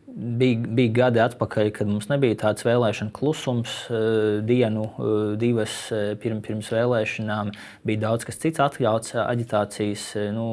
bija, 0.05 0.61
bija 0.77 0.93
gadi 0.99 1.21
atpakaļ, 1.23 1.71
kad 1.75 1.89
mums 1.89 2.09
nebija 2.11 2.37
tāds 2.45 2.65
vēlēšana 2.67 3.13
klusums, 3.15 3.75
e, 3.89 4.01
dienu, 4.45 4.87
e, 4.91 5.11
divas 5.41 5.75
pirms, 6.21 6.43
pirms 6.45 6.71
vēlēšanām. 6.75 7.53
Bija 7.87 8.05
daudz 8.07 8.27
kas 8.27 8.41
cits 8.41 8.63
atļauts 8.63 9.17
aģitācijas 9.25 10.09
nu, 10.35 10.47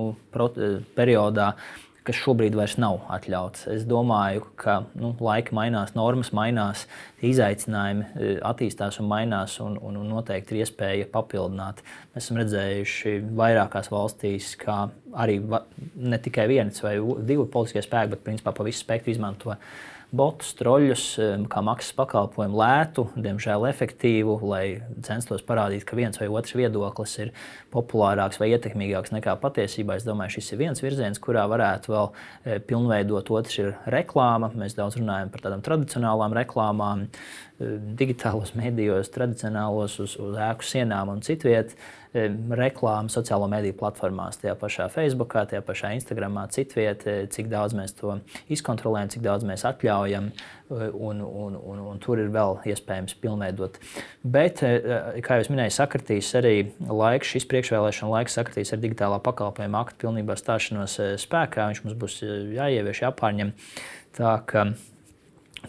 periodā 0.96 1.52
kas 2.06 2.18
šobrīd 2.18 2.56
vairs 2.58 2.76
nav 2.82 3.00
atļauts. 3.12 3.66
Es 3.72 3.86
domāju, 3.88 4.46
ka 4.58 4.82
nu, 4.98 5.12
laika 5.22 5.54
mainās, 5.56 5.94
normas 5.98 6.32
mainās, 6.36 6.86
izaicinājumi 7.22 8.04
e, 8.04 8.32
attīstās 8.48 8.98
un 9.02 9.08
mainās, 9.10 9.58
un, 9.64 9.78
un, 9.82 10.00
un 10.00 10.10
noteikti 10.16 10.56
ir 10.56 10.64
iespēja 10.64 11.08
papildināt. 11.12 11.82
Mēs 12.14 12.26
esam 12.26 12.42
redzējuši 12.42 13.16
vairākās 13.38 13.92
valstīs, 13.92 14.52
kā 14.60 14.84
arī 15.12 15.38
ne 15.42 16.20
tikai 16.22 16.48
viens 16.50 16.82
vai 16.84 16.96
divi 17.22 17.46
politiskie 17.46 17.84
spēki, 17.84 18.16
bet 18.16 18.26
principā 18.26 18.54
pa 18.56 18.66
visu 18.66 18.82
spektru 18.84 19.14
izmanto 19.14 19.56
botus, 20.12 20.52
troļļus, 20.58 21.04
kā 21.50 21.62
maksas 21.64 21.94
pakalpojumu 21.96 22.58
lētu, 22.60 23.06
diemžēl 23.16 23.64
efektīvu, 23.70 24.36
lai 24.44 24.64
censtos 25.04 25.44
parādīt, 25.46 25.86
ka 25.88 25.96
viens 25.96 26.20
vai 26.20 26.28
otrs 26.28 26.52
viedoklis 26.58 27.16
ir 27.24 27.32
populārāks 27.72 28.40
vai 28.40 28.50
ietekmīgāks 28.52 29.14
nekā 29.14 29.38
patiesībā. 29.40 29.96
Es 29.96 30.06
domāju, 30.06 30.36
šis 30.36 30.52
ir 30.52 30.60
viens 30.60 30.84
virziens, 30.84 31.20
kurā 31.22 31.46
varētu 31.48 31.94
vēl 31.94 32.10
e, 32.12 32.58
pilnveidot. 32.68 33.32
Otrs 33.32 33.58
ir 33.62 33.72
reklāma. 33.92 34.52
Mēs 34.58 34.76
daudz 34.76 35.00
runājam 35.00 35.32
par 35.32 35.46
tādām 35.46 35.64
tradicionālām 35.64 36.36
reklāmām, 36.36 37.06
e, 37.08 37.11
digitālos 37.98 38.54
medijos, 38.58 39.10
tradicionālos 39.14 39.98
uz, 40.02 40.16
uz 40.20 40.38
ēku 40.50 40.66
sienām 40.66 41.12
un 41.12 41.20
citvietā 41.24 41.76
reklāmu 42.12 43.08
sociālo 43.08 43.46
mediju 43.48 43.72
platformās, 43.78 44.36
tajā 44.40 44.52
pašā 44.60 44.88
Facebook, 44.92 45.32
tajā 45.48 45.62
pašā 45.64 45.94
Instagram, 45.96 46.36
citvietā, 46.52 47.22
cik 47.32 47.48
daudz 47.48 47.76
mēs 47.76 47.96
to 47.96 48.18
izkontrolējam, 48.52 49.12
cik 49.14 49.22
daudz 49.24 49.46
mēs 49.48 49.64
atļaujam. 49.68 50.28
Un, 50.72 51.18
un, 51.20 51.56
un, 51.56 51.80
un 51.90 51.98
tur 52.00 52.20
ir 52.20 52.30
vēl 52.32 52.62
iespējams 52.72 53.16
pilnveidot. 53.20 53.74
Bet, 54.24 54.62
kā 55.24 55.36
jau 55.36 55.52
minēju, 55.52 55.74
sakritīs 55.76 56.30
arī 56.38 56.54
laiks, 56.88 57.34
šis 57.34 57.48
priekšvēlēšana 57.50 58.12
laiks 58.14 58.38
sakritīs 58.38 58.72
ar 58.72 58.80
digitālā 58.80 59.18
pakalpojuma 59.24 59.82
aktu 59.84 60.06
pilnībā 60.06 60.36
stāšanos 60.40 60.96
spēkā. 61.20 61.68
Viņš 61.68 61.82
mums 61.84 61.98
būs 62.00 62.22
jāievieš, 62.56 63.04
jāpārņem. 63.04 63.52
Tā, 64.16 64.32
ka, 64.48 64.70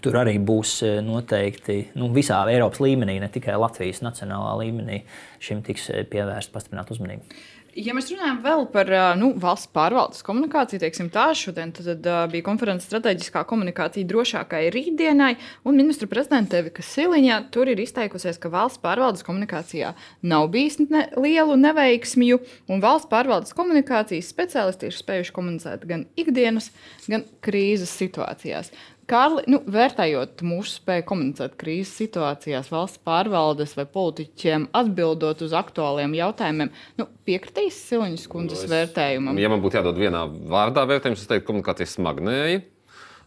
Tur 0.01 0.15
arī 0.17 0.39
būs 0.41 0.79
noteikti 1.05 1.75
nu, 1.99 2.09
visā 2.15 2.39
Eiropas 2.49 2.81
līmenī, 2.81 3.19
ne 3.21 3.29
tikai 3.31 3.59
Latvijas 3.61 4.01
nacionālā 4.01 4.55
līmenī, 4.63 5.03
šim 5.43 5.61
tiks 5.65 5.91
pievērsta 6.09 6.55
pastiprināta 6.55 6.95
uzmanība. 6.95 7.27
Ja 7.73 7.95
mēs 7.97 8.11
runājam 8.11 8.37
vēl 8.43 8.67
par 8.69 8.89
nu, 9.17 9.31
valsts 9.41 9.71
pārvaldes 9.73 10.21
komunikāciju, 10.25 10.77
teiksim, 10.83 11.07
tā 11.13 11.31
šodien 11.37 11.71
tad, 11.73 11.87
tad, 11.89 12.09
bija 12.29 12.45
konferences 12.45 12.85
strateģiskā 12.85 13.41
komunikācija 13.49 14.05
drošākai 14.11 14.67
rītdienai, 14.75 15.31
un 15.65 15.79
ministra 15.79 16.05
prezidenta 16.11 16.59
Evika 16.59 16.85
Siliņa 16.85 17.39
tur 17.53 17.71
ir 17.73 17.81
izteikusies, 17.81 18.37
ka 18.37 18.51
valsts 18.53 18.81
pārvaldes 18.83 19.25
komunikācijā 19.25 19.95
nav 20.21 20.51
bijis 20.53 20.77
ne 20.83 21.07
lielu 21.17 21.57
neveiksmju, 21.63 22.43
un 22.69 22.83
valsts 22.83 23.09
pārvaldes 23.09 23.57
komunikācijas 23.57 24.29
speciālisti 24.29 24.91
ir 24.91 24.99
spējuši 24.99 25.33
komunicēt 25.33 25.89
gan 25.89 26.05
ikdienas, 26.13 26.69
gan 27.09 27.25
krīzes 27.41 27.97
situācijās. 28.03 28.69
Kārli, 29.09 29.43
nu, 29.51 29.59
vērtējot 29.67 30.41
mūsu 30.47 30.77
spēju 30.77 31.03
komunicēt 31.09 31.55
krīzes 31.59 31.91
situācijās, 31.99 32.69
valsts 32.71 33.01
pārvaldes 33.03 33.75
vai 33.75 33.83
politiķiem, 33.91 34.69
atbildot 34.79 35.43
uz 35.43 35.55
aktuāliem 35.59 36.15
jautājumiem, 36.15 36.71
nu, 37.01 37.07
piekritīs 37.27 37.81
Siliņas 37.89 38.27
kundzes 38.31 38.63
nu, 38.63 38.69
es, 38.69 38.71
vērtējumam? 38.71 39.41
Ja 39.41 39.51
man 39.51 39.63
būtu 39.63 39.81
jādod 39.81 39.99
vienā 39.99 40.23
vārdā 40.51 40.85
vērtējums, 40.87 41.25
es 41.25 41.31
teiktu, 41.31 41.49
komunikācija 41.51 41.91
smagnēja. 41.91 42.63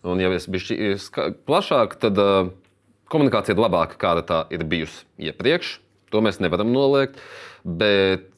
Un, 0.06 0.22
ja 0.22 0.30
es 0.32 0.48
biju 0.48 0.94
plašāk, 1.48 1.98
tad 2.00 2.20
uh, 2.22 2.50
komunikācija 3.12 3.56
ir 3.56 3.64
labāka, 3.66 3.98
kāda 4.00 4.24
tā 4.26 4.42
ir 4.54 4.64
bijusi 4.68 5.04
iepriekš. 5.28 5.78
To 6.14 6.22
mēs 6.24 6.38
nevaram 6.40 6.70
noliegt. 6.72 7.18
Bet 7.66 8.30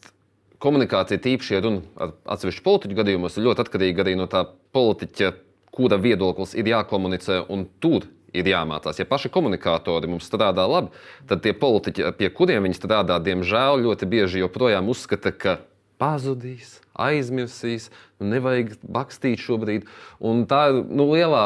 komunikācija, 0.62 1.20
tīpaši, 1.22 1.54
ja 1.54 1.62
runa 1.62 1.84
ar 2.00 2.16
atsevišķu 2.34 2.64
politiķu 2.64 2.98
gadījumos, 2.98 3.36
ir 3.36 3.46
ļoti 3.46 3.62
atkarīga 3.66 4.02
arī 4.02 4.16
no 4.18 4.26
tā 4.30 4.46
politiķa 4.74 5.36
kura 5.78 5.98
viedoklis 6.02 6.56
ir 6.58 6.68
jākomunicē, 6.72 7.44
un 7.54 7.68
tur 7.78 8.08
ir 8.34 8.50
jāmācās. 8.50 8.98
Ja 8.98 9.06
paši 9.08 9.30
komunikatori 9.32 10.10
mums 10.10 10.26
strādā 10.28 10.66
labi, 10.68 10.92
tad 11.30 11.44
tie 11.44 11.54
politiķi, 11.56 12.10
pie 12.18 12.30
kuriem 12.34 12.66
viņi 12.66 12.76
strādā, 12.76 13.18
diemžēl 13.22 13.84
ļoti 13.86 14.08
bieži 14.10 14.42
joprojām 14.42 14.90
uzskata, 14.90 15.32
ka 15.32 15.58
pazudīs, 15.98 16.78
aizmirsīs, 16.98 17.88
nu, 18.18 18.30
nevajag 18.34 18.76
bakstīt 18.82 19.42
šobrīd. 19.42 19.88
Un 20.22 20.44
tā 20.50 20.68
ir 20.72 20.82
nu, 20.86 21.08
lielā, 21.12 21.44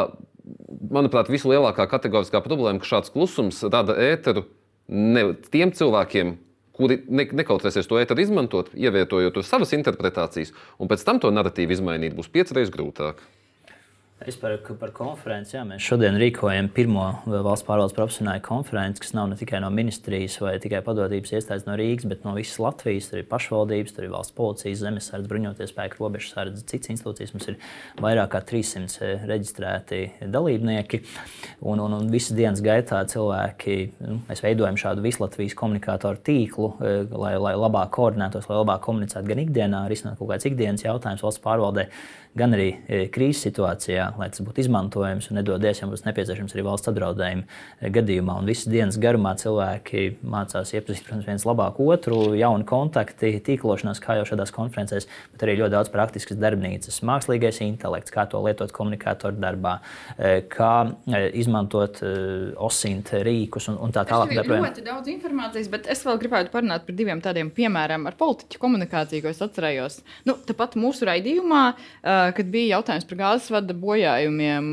manuprāt, 0.93 1.31
vislielākā 1.33 1.87
kategoriskā 1.91 2.43
problēma, 2.45 2.83
ka 2.83 2.97
šāds 2.97 3.13
klusums 3.15 3.63
rada 3.69 3.97
ēteru 3.97 4.47
ne 4.93 5.31
tiem 5.53 5.73
cilvēkiem, 5.77 6.35
kuri 6.77 7.03
ne, 7.09 7.29
nekautrēsies 7.43 7.89
to 7.89 8.01
ēteru 8.01 8.25
izmantot, 8.25 8.73
ievietojot 8.77 9.37
to 9.37 9.45
savas 9.47 9.75
interpretācijas, 9.77 10.55
un 10.81 10.91
pēc 10.91 11.05
tam 11.07 11.21
to 11.23 11.31
narratīvu 11.33 11.77
izmainīt 11.77 12.17
būs 12.17 12.33
piecreiz 12.33 12.73
grūtāk. 12.73 13.21
Es 14.27 14.37
par, 14.39 14.55
konferenci. 14.95 15.57
Jā, 15.57 15.63
mēs 15.67 15.83
šodien 15.83 16.15
rīkojam 16.21 16.69
pirmo 16.75 17.05
valsts 17.27 17.67
pārvaldes 17.67 17.95
profesionāļu 17.97 18.43
konferenci, 18.47 19.03
kas 19.03 19.15
nav 19.17 19.31
ne 19.33 19.39
tikai 19.39 19.59
no 19.65 19.71
ministrijas 19.75 20.37
vai 20.43 20.53
tikai 20.63 20.83
padotības 20.87 21.33
iestādes 21.35 21.67
no 21.67 21.75
Rīgas, 21.79 22.07
bet 22.11 22.23
no 22.27 22.35
visas 22.37 22.61
Latvijas. 22.63 23.09
Tur 23.11 23.23
ir 23.23 23.27
pašvaldības, 23.31 23.95
tur 23.97 24.07
ir 24.07 24.13
valsts 24.13 24.37
policijas, 24.37 24.83
zemesardze, 24.85 25.31
bruņoties 25.31 25.73
spēku, 25.75 25.99
robežsardze, 26.05 26.63
citas 26.71 26.93
institūcijas. 26.95 27.35
Mums 27.35 27.51
ir 27.51 27.59
vairāk 28.05 28.31
kā 28.37 28.43
300 28.53 29.03
eh, 29.03 29.27
reģistrēti 29.33 30.03
dalībnieki. 30.31 31.03
Un, 31.67 31.83
un, 31.83 31.99
un 31.99 32.11
visas 32.13 32.37
dienas 32.39 32.63
gaitā 32.63 33.03
cilvēki, 33.11 33.79
nu, 34.07 34.21
mēs 34.31 34.45
veidojam 34.45 34.79
šādu 34.79 35.07
visu 35.07 35.25
Latvijas 35.25 35.59
komunikātoru 35.59 36.23
tīklu, 36.31 36.73
eh, 36.79 36.99
lai, 37.11 37.35
lai 37.43 37.57
labāk 37.59 37.91
koordinētos, 37.99 38.47
lai 38.51 38.63
labāk 38.63 38.87
komunicētu 38.87 39.35
gan 39.35 39.43
ikdienā, 39.49 39.87
risināt 39.91 40.21
kaut 40.21 40.31
kādas 40.31 40.47
ikdienas 40.53 40.87
jautājumus 40.87 41.27
valsts 41.27 41.43
pārvaldē 41.43 41.89
gan 42.39 42.55
arī 42.57 42.69
e, 42.89 43.03
krīzes 43.13 43.45
situācijā, 43.47 44.07
lai 44.17 44.29
tas 44.33 44.41
būtu 44.45 44.63
izmantojams 44.65 45.29
un 45.29 45.39
nedodies, 45.39 45.83
ja 45.83 45.89
būs 45.91 46.05
nepieciešams 46.07 46.55
arī 46.57 46.65
valsts 46.65 46.89
apdraudējuma 46.89 47.45
e, 47.45 47.91
gadījumā. 47.93 48.39
Un 48.41 48.49
visas 48.49 48.71
dienas 48.73 48.97
garumā 49.01 49.35
cilvēki 49.41 50.05
mācās 50.25 50.73
iepazīt 50.73 51.05
protams, 51.05 51.27
viens 51.29 51.45
labāk 51.49 51.81
otru, 51.85 52.21
jauni 52.39 52.65
kontakti, 52.69 53.35
tīklošanās, 53.45 54.01
kā 54.03 54.17
jau 54.19 54.25
šādās 54.31 54.55
konferencēs, 54.55 55.09
bet 55.35 55.45
arī 55.45 55.59
ļoti 55.61 55.75
daudz 55.77 55.93
praktiskas 55.93 56.41
darbnīcas, 56.41 57.03
mākslīgais 57.05 57.61
intelekts, 57.67 58.15
kā 58.15 58.25
to 58.31 58.41
lietot 58.47 58.73
komunikātoru 58.73 59.37
darbā, 59.43 59.77
e, 60.17 60.41
kā 60.53 60.73
izmantot 61.37 62.01
osint 62.63 63.13
rīkus 63.27 63.69
un, 63.73 63.79
un 63.85 63.93
tā 63.93 64.07
tālāk. 64.09 64.33
Tas 64.33 64.49
ir 64.49 64.57
ļoti 64.57 64.87
daudz 64.87 65.13
informācijas, 65.13 65.69
bet 65.73 65.89
es 65.93 66.01
vēl 66.07 66.21
gribētu 66.23 66.53
parunāt 66.55 66.89
par 66.89 66.97
diviem 66.97 67.21
tādiem 67.25 67.53
piemēriem 67.53 68.09
ar 68.09 68.17
politiķu 68.19 68.61
komunikāciju, 68.63 69.27
ko 69.27 69.33
es 69.33 69.45
atcerējos. 69.45 70.01
Nu, 70.29 70.39
tāpat 70.49 70.79
mūsu 70.81 71.07
raidījumā 71.09 71.63
uh, 71.73 72.22
kad 72.37 72.51
bija 72.53 72.77
jautājums 72.77 73.07
par 73.09 73.19
gāzes 73.21 73.51
vada 73.53 73.75
bojājumiem, 73.77 74.71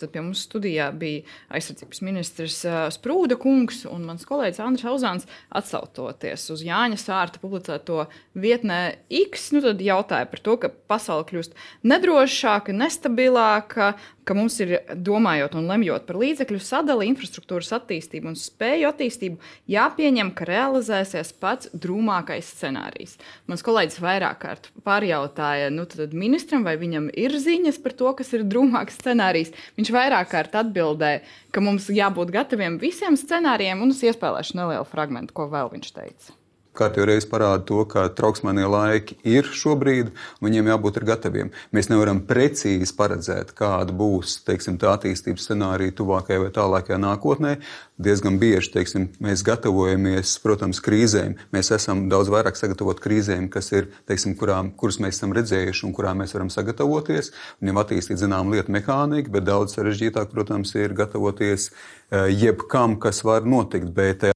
tad 0.00 0.12
pie 0.12 0.22
mums 0.22 0.44
studijā 0.46 0.90
bija 0.96 1.24
aizsardzības 1.56 2.02
ministrs 2.06 2.58
Sprūda 2.96 3.38
kungs 3.40 3.82
un 3.90 4.06
mans 4.08 4.26
kolēģis 4.28 4.62
Andris 4.64 4.86
Hauzāns 4.86 5.28
atsautoties 5.56 6.46
uz 6.54 6.64
Jāņa 6.66 7.00
Sārta 7.00 7.42
publicēto 7.42 8.04
vietnē 8.38 8.80
X. 9.22 9.50
Nu, 9.56 9.64
tad 9.64 9.82
jautāja 9.84 10.28
par 10.30 10.44
to, 10.44 10.56
ka 10.62 10.72
pasaule 10.90 11.26
kļūst 11.28 11.56
nedrošāka, 11.90 12.74
nestabilāka, 12.76 13.94
ka 14.30 14.36
mums 14.38 14.60
ir 14.62 14.76
domājot 14.94 15.56
un 15.58 15.66
lemjot 15.66 16.04
par 16.06 16.20
līdzekļu 16.20 16.60
sadali, 16.62 17.08
infrastruktūras 17.10 17.72
attīstību 17.80 18.30
un 18.30 18.38
spēju 18.38 18.86
attīstību, 18.92 19.40
jāpieņem, 19.74 20.30
ka 20.38 20.46
realizēsies 20.46 21.32
pats 21.42 21.72
drūmākais 21.74 22.52
scenārijs. 22.54 23.16
Mans 23.50 23.66
kolēģis 23.66 23.98
vairāk 24.04 24.38
kārt 24.44 24.70
pārjautāja 24.86 25.72
nu, 25.74 25.88
ministram, 26.14 26.62
vai 26.62 26.76
viņam 26.78 27.10
ir 27.10 27.34
ziņas 27.42 27.82
par 27.82 27.98
to, 27.98 28.14
kas 28.22 28.30
ir 28.38 28.46
drūmāks 28.46 29.00
scenārijs. 29.02 29.50
Viņš 29.80 29.94
vairāk 29.98 30.30
kārt 30.30 30.54
atbildēja, 30.62 31.24
ka 31.50 31.64
mums 31.64 31.90
jābūt 31.90 32.30
gataviem 32.38 32.78
visiem 32.78 33.18
scenārijiem, 33.18 33.82
un 33.82 33.96
es 33.96 34.04
iespēlēšu 34.06 34.62
nelielu 34.62 34.86
fragment, 34.86 35.34
ko 35.34 35.50
vēl 35.50 35.74
viņš 35.74 35.96
teica 35.98 36.39
kārtīgi 36.76 37.08
reiz 37.10 37.26
parāda 37.28 37.64
to, 37.66 37.82
ka 37.90 38.06
trauksmēnie 38.16 38.66
laiki 38.70 39.16
ir 39.26 39.48
šobrīd, 39.56 40.12
viņiem 40.44 40.70
jābūt 40.72 41.00
gataviem. 41.06 41.50
Mēs 41.74 41.90
nevaram 41.90 42.22
precīzi 42.26 42.94
paredzēt, 42.96 43.52
kāda 43.58 43.94
būs 43.96 44.40
teiksim, 44.46 44.78
tā 44.80 44.94
attīstības 44.96 45.48
scenārija 45.48 45.96
tuvākajā 45.98 46.44
vai 46.44 46.50
tālākajā 46.54 46.98
nākotnē. 47.02 47.56
Diezgan 48.00 48.38
bieži 48.40 48.72
teiksim, 48.72 49.10
mēs 49.20 49.44
gatavojamies, 49.44 50.38
protams, 50.44 50.80
krīzēm. 50.84 51.36
Mēs 51.52 51.72
esam 51.76 52.06
daudz 52.12 52.30
vairāk 52.32 52.56
sagatavoti 52.56 53.04
krīzēm, 53.04 53.50
kas 53.52 53.68
ir, 53.76 53.90
teiksim, 54.08 54.36
kurām, 54.40 54.72
kuras 54.72 55.00
mēs 55.04 55.18
esam 55.18 55.34
redzējuši 55.36 55.86
un 55.88 55.94
kurām 55.96 56.22
mēs 56.22 56.32
varam 56.36 56.52
sagatavoties. 56.52 57.32
Jau 57.60 57.76
attīstīt 57.82 58.22
zinām 58.22 58.54
lietu 58.54 58.72
mehāniku, 58.72 59.34
bet 59.36 59.48
daudz 59.48 59.76
sarežģītāk, 59.76 60.32
protams, 60.32 60.72
ir 60.80 60.96
gatavoties 60.96 61.70
eh, 61.70 62.30
jebkam, 62.32 62.96
kas 63.00 63.24
var 63.26 63.44
notikt. 63.44 63.92
Bet, 63.96 64.30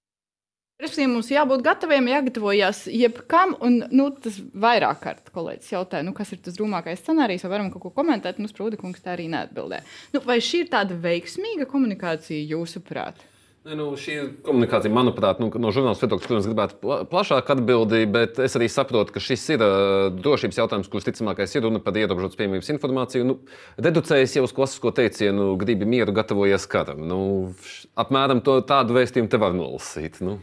Respektīvi, 0.83 1.07
mums 1.13 1.29
jābūt 1.31 1.61
gataviem, 1.63 2.09
jāgatavojas 2.11 2.81
jebkam. 2.91 3.53
Un, 3.63 3.77
nu, 3.95 4.09
tas 4.21 4.41
vairāk 4.59 5.05
kārt 5.05 5.29
kolēģis 5.35 5.71
jautāja, 5.71 6.03
nu, 6.03 6.15
kas 6.17 6.33
ir 6.35 6.41
tas 6.43 6.57
drūmākais 6.59 6.99
scenārijs, 6.99 7.45
vai 7.47 7.53
varam 7.53 7.69
kaut 7.71 7.85
ko 7.85 7.93
komentēt. 7.95 8.41
Nu, 8.43 8.51
Sprūda 8.51 8.81
kungs 8.81 9.05
tā 9.05 9.13
arī 9.13 9.29
neatbildēja. 9.31 9.85
Nu, 10.17 10.23
vai 10.27 10.41
šī 10.43 10.65
ir 10.65 10.73
tāda 10.73 10.97
veiksmīga 10.99 11.69
komunikācija 11.71 12.43
jūsuprāt? 12.51 13.23
Nu, 13.65 13.87
šī 13.97 14.17
komunikācija, 14.45 14.93
manuprāt, 14.93 15.39
nu, 15.41 15.47
no 15.63 15.71
žurnālistu 15.73 16.05
viedokļa, 16.05 16.27
protams, 16.27 16.49
gribētu 16.51 16.97
plašāk 17.09 17.53
atbildēt, 17.55 18.11
bet 18.13 18.41
es 18.45 18.59
arī 18.59 18.67
saprotu, 18.69 19.15
ka 19.15 19.23
šis 19.25 19.45
ir 19.55 19.65
uh, 19.65 20.09
drošības 20.19 20.59
jautājums, 20.59 20.91
kurš 20.93 21.07
ticamākais 21.07 21.55
ir 21.55 21.65
runa 21.65 21.81
par 21.81 21.97
ierobežotas 21.97 22.37
pieejamības 22.37 22.73
informāciju. 22.75 23.29
Nu, 23.31 23.39
reducējas 23.79 24.35
jau 24.37 24.45
uz 24.45 24.53
klasisko 24.59 24.93
teicienu, 24.99 25.55
gribi 25.63 25.89
mieru, 25.89 26.13
gatavojies 26.19 26.67
karam. 26.69 27.07
Nu, 27.09 27.21
apmēram 27.97 28.43
to, 28.45 28.59
tādu 28.69 28.99
vēstījumu 28.99 29.33
te 29.33 29.41
var 29.41 29.57
nolasīt. 29.57 30.21
Nu. 30.21 30.43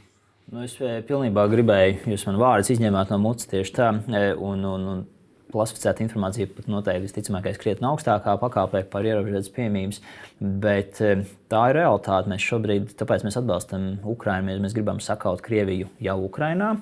Nu, 0.51 0.65
es 0.67 0.73
eh, 0.83 0.97
pilnībā 1.07 1.45
gribēju, 1.47 2.09
jūs 2.11 2.25
man 2.27 2.37
vārdus 2.41 2.73
izņēmāt 2.73 3.13
no 3.13 3.21
mutes 3.23 3.47
tieši 3.47 3.71
tā. 3.71 3.85
Eh, 4.11 4.33
un, 4.35 4.65
un, 4.67 4.81
un 4.91 5.05
klasificēta 5.51 6.03
informācija 6.03 6.49
pat 6.51 6.67
noteikti 6.71 7.05
visticamākais 7.05 7.59
krietni 7.59 7.87
augstākā 7.87 8.33
pakāpē 8.39 8.81
par 8.91 9.07
ierobežotas 9.07 9.47
piemības. 9.55 10.01
Bet 10.43 10.99
eh, 11.07 11.23
tā 11.47 11.63
ir 11.71 11.79
realitāte. 11.79 12.27
Mēs 12.27 12.49
šobrīd, 12.49 12.91
tāpēc 12.99 13.23
mēs 13.23 13.39
atbalstam 13.39 13.87
Ukraiņu, 14.11 14.49
mēs, 14.49 14.61
mēs 14.67 14.75
gribam 14.75 14.99
sakaut 14.99 15.39
Krieviju 15.47 15.87
jau 16.03 16.19
Ukrainā. 16.27 16.73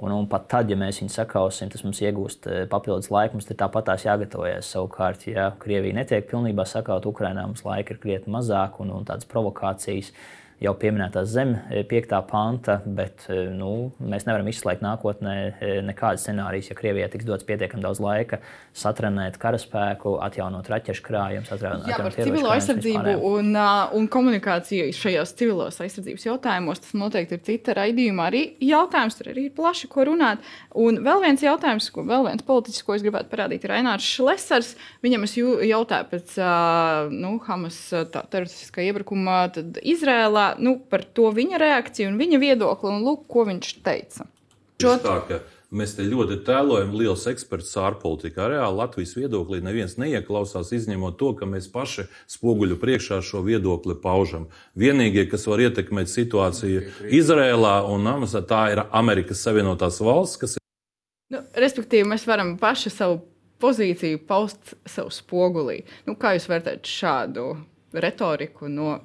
Un, 0.00 0.16
un 0.16 0.24
pat 0.32 0.48
tad, 0.56 0.72
ja 0.72 0.80
mēs 0.80 1.04
viņu 1.04 1.12
sakausim, 1.12 1.68
tas 1.68 1.84
mums 1.84 2.00
iegūst 2.00 2.48
papildus 2.72 3.12
laiku. 3.12 3.36
Mums 3.36 3.52
tāpat 3.52 3.90
tās 3.92 4.08
jāgatavojas. 4.08 4.72
Savukārt, 4.72 5.28
ja 5.28 5.50
Krievija 5.60 6.00
netiek 6.00 6.24
pilnībā 6.32 6.64
sakauta 6.64 7.12
Ukrainā, 7.12 7.44
mums 7.44 7.68
laika 7.68 7.92
ir 7.92 8.00
krietni 8.00 8.32
mazāk 8.40 8.80
un, 8.80 8.96
un 8.96 9.04
tādas 9.12 9.28
provokācijas 9.28 10.14
jau 10.60 10.74
pieminētā 10.76 11.22
zem 11.24 11.54
5. 11.88 12.10
panta, 12.28 12.78
bet 12.84 13.24
nu, 13.56 13.90
mēs 14.04 14.26
nevaram 14.28 14.48
izslēgt 14.50 14.82
nākotnē 14.84 15.36
nekādas 15.86 16.26
scenārijas, 16.26 16.68
ja 16.70 16.76
Krievijai 16.76 17.08
tiks 17.12 17.28
dots 17.28 17.46
pietiekami 17.48 17.84
daudz 17.84 18.02
laika 18.04 18.40
satrenēt 18.76 19.38
karaspēku, 19.40 20.18
atjaunot 20.22 20.68
raķešu 20.70 21.04
krājumus, 21.06 21.50
atjaunot 21.54 21.88
Jā, 21.88 21.96
par 21.98 22.14
civilo 22.14 22.52
aizsardzību 22.52 23.14
un, 23.30 23.56
un 23.96 24.08
komunikāciju 24.12 24.90
šajos 24.96 25.32
civilos 25.38 25.80
aizsardzības 25.82 26.28
jautājumos. 26.28 26.82
Tas 26.84 26.94
noteikti 26.98 27.38
ir 27.38 27.42
cita 27.48 27.76
raidījuma 27.80 28.28
arī 28.28 28.44
jautājums, 28.64 29.16
tur 29.18 29.32
arī 29.32 29.48
ir 29.48 29.56
plaši 29.56 29.90
ko 29.90 30.06
runāt. 30.10 30.44
Un 30.78 31.00
vēl 31.06 31.24
viens 31.24 31.44
jautājums, 31.44 31.88
ko 31.94 32.04
vēl 32.06 32.28
viens 32.28 32.44
politiķis, 32.46 32.84
ko 32.86 32.98
es 32.98 33.06
gribētu 33.06 33.32
parādīt, 33.32 33.64
ir 33.64 33.74
Ainārs 33.80 34.06
Šlesers. 34.06 34.74
Viņam 35.04 35.26
es 35.26 35.36
jautāju 35.40 36.10
pēc 36.12 36.36
nu, 37.16 37.34
Hamas 37.48 37.80
teroristiskā 37.90 38.84
iebrukuma 38.86 39.42
Izrēlā 39.80 40.49
nu, 40.58 40.78
par 40.90 41.04
to 41.04 41.30
viņa 41.36 41.60
reakciju 41.60 42.10
un 42.10 42.18
viņa 42.20 42.42
viedokli, 42.42 42.90
un 42.90 43.06
lūk, 43.06 43.24
ko 43.30 43.46
viņš 43.48 43.72
teica. 43.86 44.28
Tā, 44.80 45.40
Mēs 45.70 45.92
te 45.94 46.02
ļoti 46.02 46.40
tēlojam 46.42 46.96
liels 46.98 47.28
eksperts 47.30 47.76
ārpolitikā. 47.78 48.48
Reāli 48.50 48.74
Latvijas 48.80 49.12
viedoklī 49.14 49.60
neviens 49.62 49.94
neieklausās, 50.02 50.72
izņemot 50.74 51.14
to, 51.20 51.28
ka 51.38 51.46
mēs 51.46 51.68
paši 51.70 52.08
spoguļu 52.34 52.74
priekšā 52.82 53.20
šo 53.22 53.44
viedokli 53.46 53.94
paužam. 54.02 54.48
Vienīgie, 54.74 55.28
kas 55.30 55.46
var 55.46 55.62
ietekmēt 55.62 56.10
situāciju 56.10 56.82
Izrēlā 57.06 57.76
un 57.86 58.10
Amasā, 58.10 58.42
tā 58.42 58.64
ir 58.74 58.82
Amerikas 58.90 59.44
Savienotās 59.46 60.00
valsts, 60.02 60.40
kas 60.42 60.56
ir. 60.58 60.64
Nu, 61.30 61.44
respektīvi, 61.54 62.08
mēs 62.16 62.26
varam 62.26 62.56
paši 62.58 62.90
savu 62.90 63.20
pozīciju 63.62 64.24
paust 64.26 64.74
sev 64.90 65.12
spogulī. 65.14 65.84
Nu, 66.08 66.18
kā 66.18 66.34
jūs 66.34 66.50
vērtējat 66.50 66.90
šādu 66.98 67.46
retoriku 67.94 68.66
no 68.66 68.96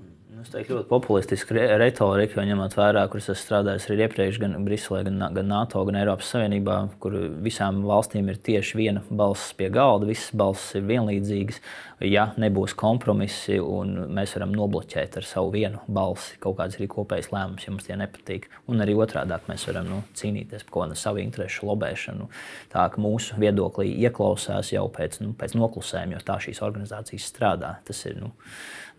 Es 0.42 0.50
teiktu, 0.52 0.76
ļoti 0.76 0.90
populistiska 0.90 1.56
retorika, 1.80 2.36
jo 2.42 2.44
ņemot 2.50 2.74
vērā, 2.76 3.06
kur 3.08 3.22
es 3.22 3.30
esmu 3.30 3.40
strādājis 3.40 3.86
arī 3.88 4.04
iepriekš, 4.04 4.40
gan 4.42 4.58
Briselē, 4.66 5.04
gan, 5.08 5.22
gan 5.38 5.48
NATO, 5.48 5.84
gan 5.88 6.00
Eiropas 6.02 6.32
Savienībā, 6.34 6.76
kur 7.00 7.16
visām 7.46 7.80
valstīm 7.88 8.28
ir 8.34 8.42
tieši 8.44 8.80
viena 8.82 9.04
balss 9.08 9.54
pie 9.56 9.70
galda, 9.72 10.10
visas 10.10 10.34
balss 10.36 10.76
ir 10.76 10.84
vienlīdzīgas. 10.90 11.62
Ja 12.04 12.26
nebūs 12.36 12.74
kompromisi 12.76 13.56
un 13.64 13.94
mēs 14.12 14.34
varam 14.36 14.52
nobloķēt 14.56 15.16
ar 15.22 15.28
savu 15.28 15.54
vienu 15.54 15.80
balsi 15.88 16.36
kaut 16.44 16.58
kādas 16.58 16.76
arī 16.76 16.90
kopējas 16.92 17.30
lēmumus, 17.32 17.64
ja 17.64 17.72
mums 17.72 17.88
tie 17.88 17.96
nepatīk. 18.00 18.50
Un 18.68 18.84
arī 18.84 18.98
otrādi 19.00 19.38
mēs 19.48 19.64
varam 19.70 19.88
nu, 19.88 20.02
cīnīties 20.20 20.66
par 20.66 20.74
kaut 20.74 20.84
kādu 20.84 21.00
savu 21.00 21.24
interesu 21.24 21.70
lobēšanu. 21.70 22.28
Tā 22.74 22.90
ka 22.92 23.02
mūsu 23.02 23.40
viedoklī 23.40 23.94
ieklausās 24.04 24.74
jau 24.76 24.90
pēc, 24.92 25.22
nu, 25.24 25.32
pēc 25.40 25.56
noklusējuma, 25.56 26.18
jo 26.18 26.26
tā 26.28 26.36
šīs 26.44 26.60
organizācijas 26.68 27.30
strādā. 27.32 27.78
Tas 27.88 28.04
ir 28.10 28.20
nu, 28.20 28.34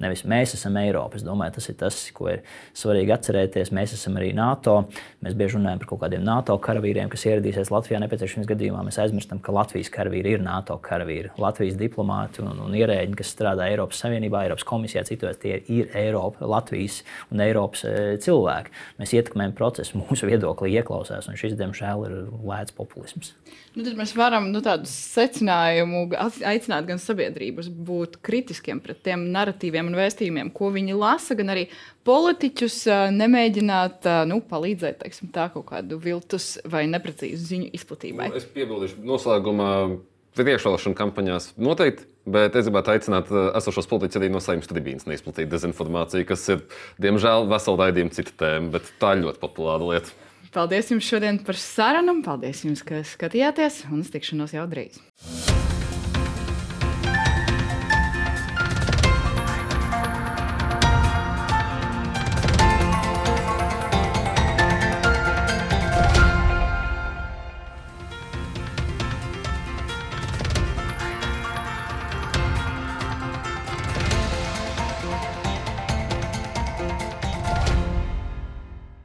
nevis 0.03 0.25
mēs 0.29 0.55
esam 0.57 0.77
Eiropa. 0.81 1.19
Es 1.19 1.25
domāju, 1.27 1.57
tas 1.57 1.69
ir 1.69 1.77
tas, 1.81 1.99
ko 2.17 2.31
ir 2.33 2.43
svarīgi 2.77 3.13
atcerēties. 3.13 3.73
Mēs 3.77 3.95
esam 3.97 4.17
arī 4.21 4.33
NATO. 4.37 4.79
Mēs 5.25 5.37
bieži 5.39 5.59
runājam 5.59 5.83
par 5.83 5.91
kaut 5.93 6.03
kādiem 6.05 6.25
NATO 6.27 6.57
karavīriem, 6.63 7.11
kas 7.13 7.27
ieradīsies 7.29 7.73
Latvijā. 7.75 8.01
Nepieciešamības 8.05 8.51
gadījumā 8.53 8.85
mēs 8.87 9.01
aizmirstam, 9.05 9.41
ka 9.45 9.55
Latvijas 9.57 9.93
karavīri 9.93 10.37
ir 10.37 10.45
NATO 10.45 10.79
karavīri. 10.83 11.33
Latvijas 11.41 11.79
diplomāti 11.81 12.45
un, 12.45 12.53
un 12.67 12.77
ierēģi, 12.87 13.17
kas 13.19 13.33
strādā 13.35 13.67
Eiropas 13.71 14.01
Savienībā, 14.05 14.45
Eiropas 14.47 14.67
komisijā, 14.67 15.03
citos 15.09 15.41
tie 15.43 15.59
ir 15.73 15.91
Eiropa, 15.97 16.47
Latvijas 16.49 17.03
un 17.35 17.43
Eiropas 17.45 17.85
e, 17.87 17.95
cilvēki. 18.23 18.73
Mēs 19.01 19.15
ietekmējam 19.17 19.57
procesu, 19.59 19.99
mūsu 20.05 20.31
viedoklī 20.31 20.77
ieklausās, 20.79 21.29
un 21.31 21.39
šis, 21.39 21.57
diemžēl, 21.59 22.07
ir 22.09 22.17
lēts 22.47 22.77
populisms. 22.77 23.35
Nu, 23.77 23.85
tad 23.85 23.99
mēs 23.99 24.15
varam 24.17 24.49
nu, 24.55 24.63
tādu 24.65 24.89
secinājumu 24.89 26.07
aicināt 26.17 26.87
gan 26.89 27.01
sabiedrības 27.03 27.69
būt 27.69 28.17
kritiskiem 28.25 28.81
pret 28.81 29.03
tiem 29.05 29.27
narratīviem 29.35 29.91
un 29.91 29.99
vēstījumiem, 29.99 30.53
ko 30.57 30.71
viņi 30.73 30.97
lasa, 30.97 31.37
gan 31.37 31.53
arī 31.53 31.67
politiķus 32.07 32.85
nemēģināt 33.13 34.09
nu, 34.31 34.41
palīdzēt 34.49 35.03
teiksim, 35.03 35.29
tā, 35.35 35.51
kaut 35.53 35.69
kādu 35.75 36.01
viltus 36.01 36.55
vai 36.65 36.87
neprecīzu 36.89 37.51
ziņu 37.51 37.73
izplatībai. 37.77 38.31
Nu, 38.33 38.41
es 38.41 38.49
piebildīšu 38.57 39.05
noslēgumā. 39.05 39.73
Priekšvēlēšana 40.37 40.99
kampaņās 40.99 41.49
noteikti, 41.57 42.05
bet 42.29 42.57
es 42.59 42.69
gribētu 42.69 42.93
aicināt 42.93 43.31
esošos 43.57 43.89
politiķus 43.89 44.21
arī 44.21 44.29
no 44.35 44.43
saimnes 44.45 44.69
tribīnas 44.69 45.09
neizplatīt 45.09 45.49
dezinformāciju, 45.53 46.29
kas 46.29 46.45
ir, 46.53 46.63
diemžēl, 47.01 47.49
vesela 47.49 47.87
raidījuma 47.87 48.13
cita 48.17 48.37
tēma, 48.45 48.75
bet 48.77 48.91
tā 49.01 49.17
ir 49.17 49.25
ļoti 49.25 49.41
populāra 49.43 49.93
lieta. 49.95 50.13
Paldies 50.57 50.93
jums 50.93 51.09
šodien 51.09 51.41
par 51.45 51.59
sarunu. 51.61 52.21
Paldies 52.25 52.65
jums, 52.65 52.85
ka 52.87 53.03
skatījāties 53.05 53.87
un 53.91 54.05
uz 54.05 54.13
tikšanos 54.13 54.57
jau 54.57 54.69
drīz. 54.71 55.01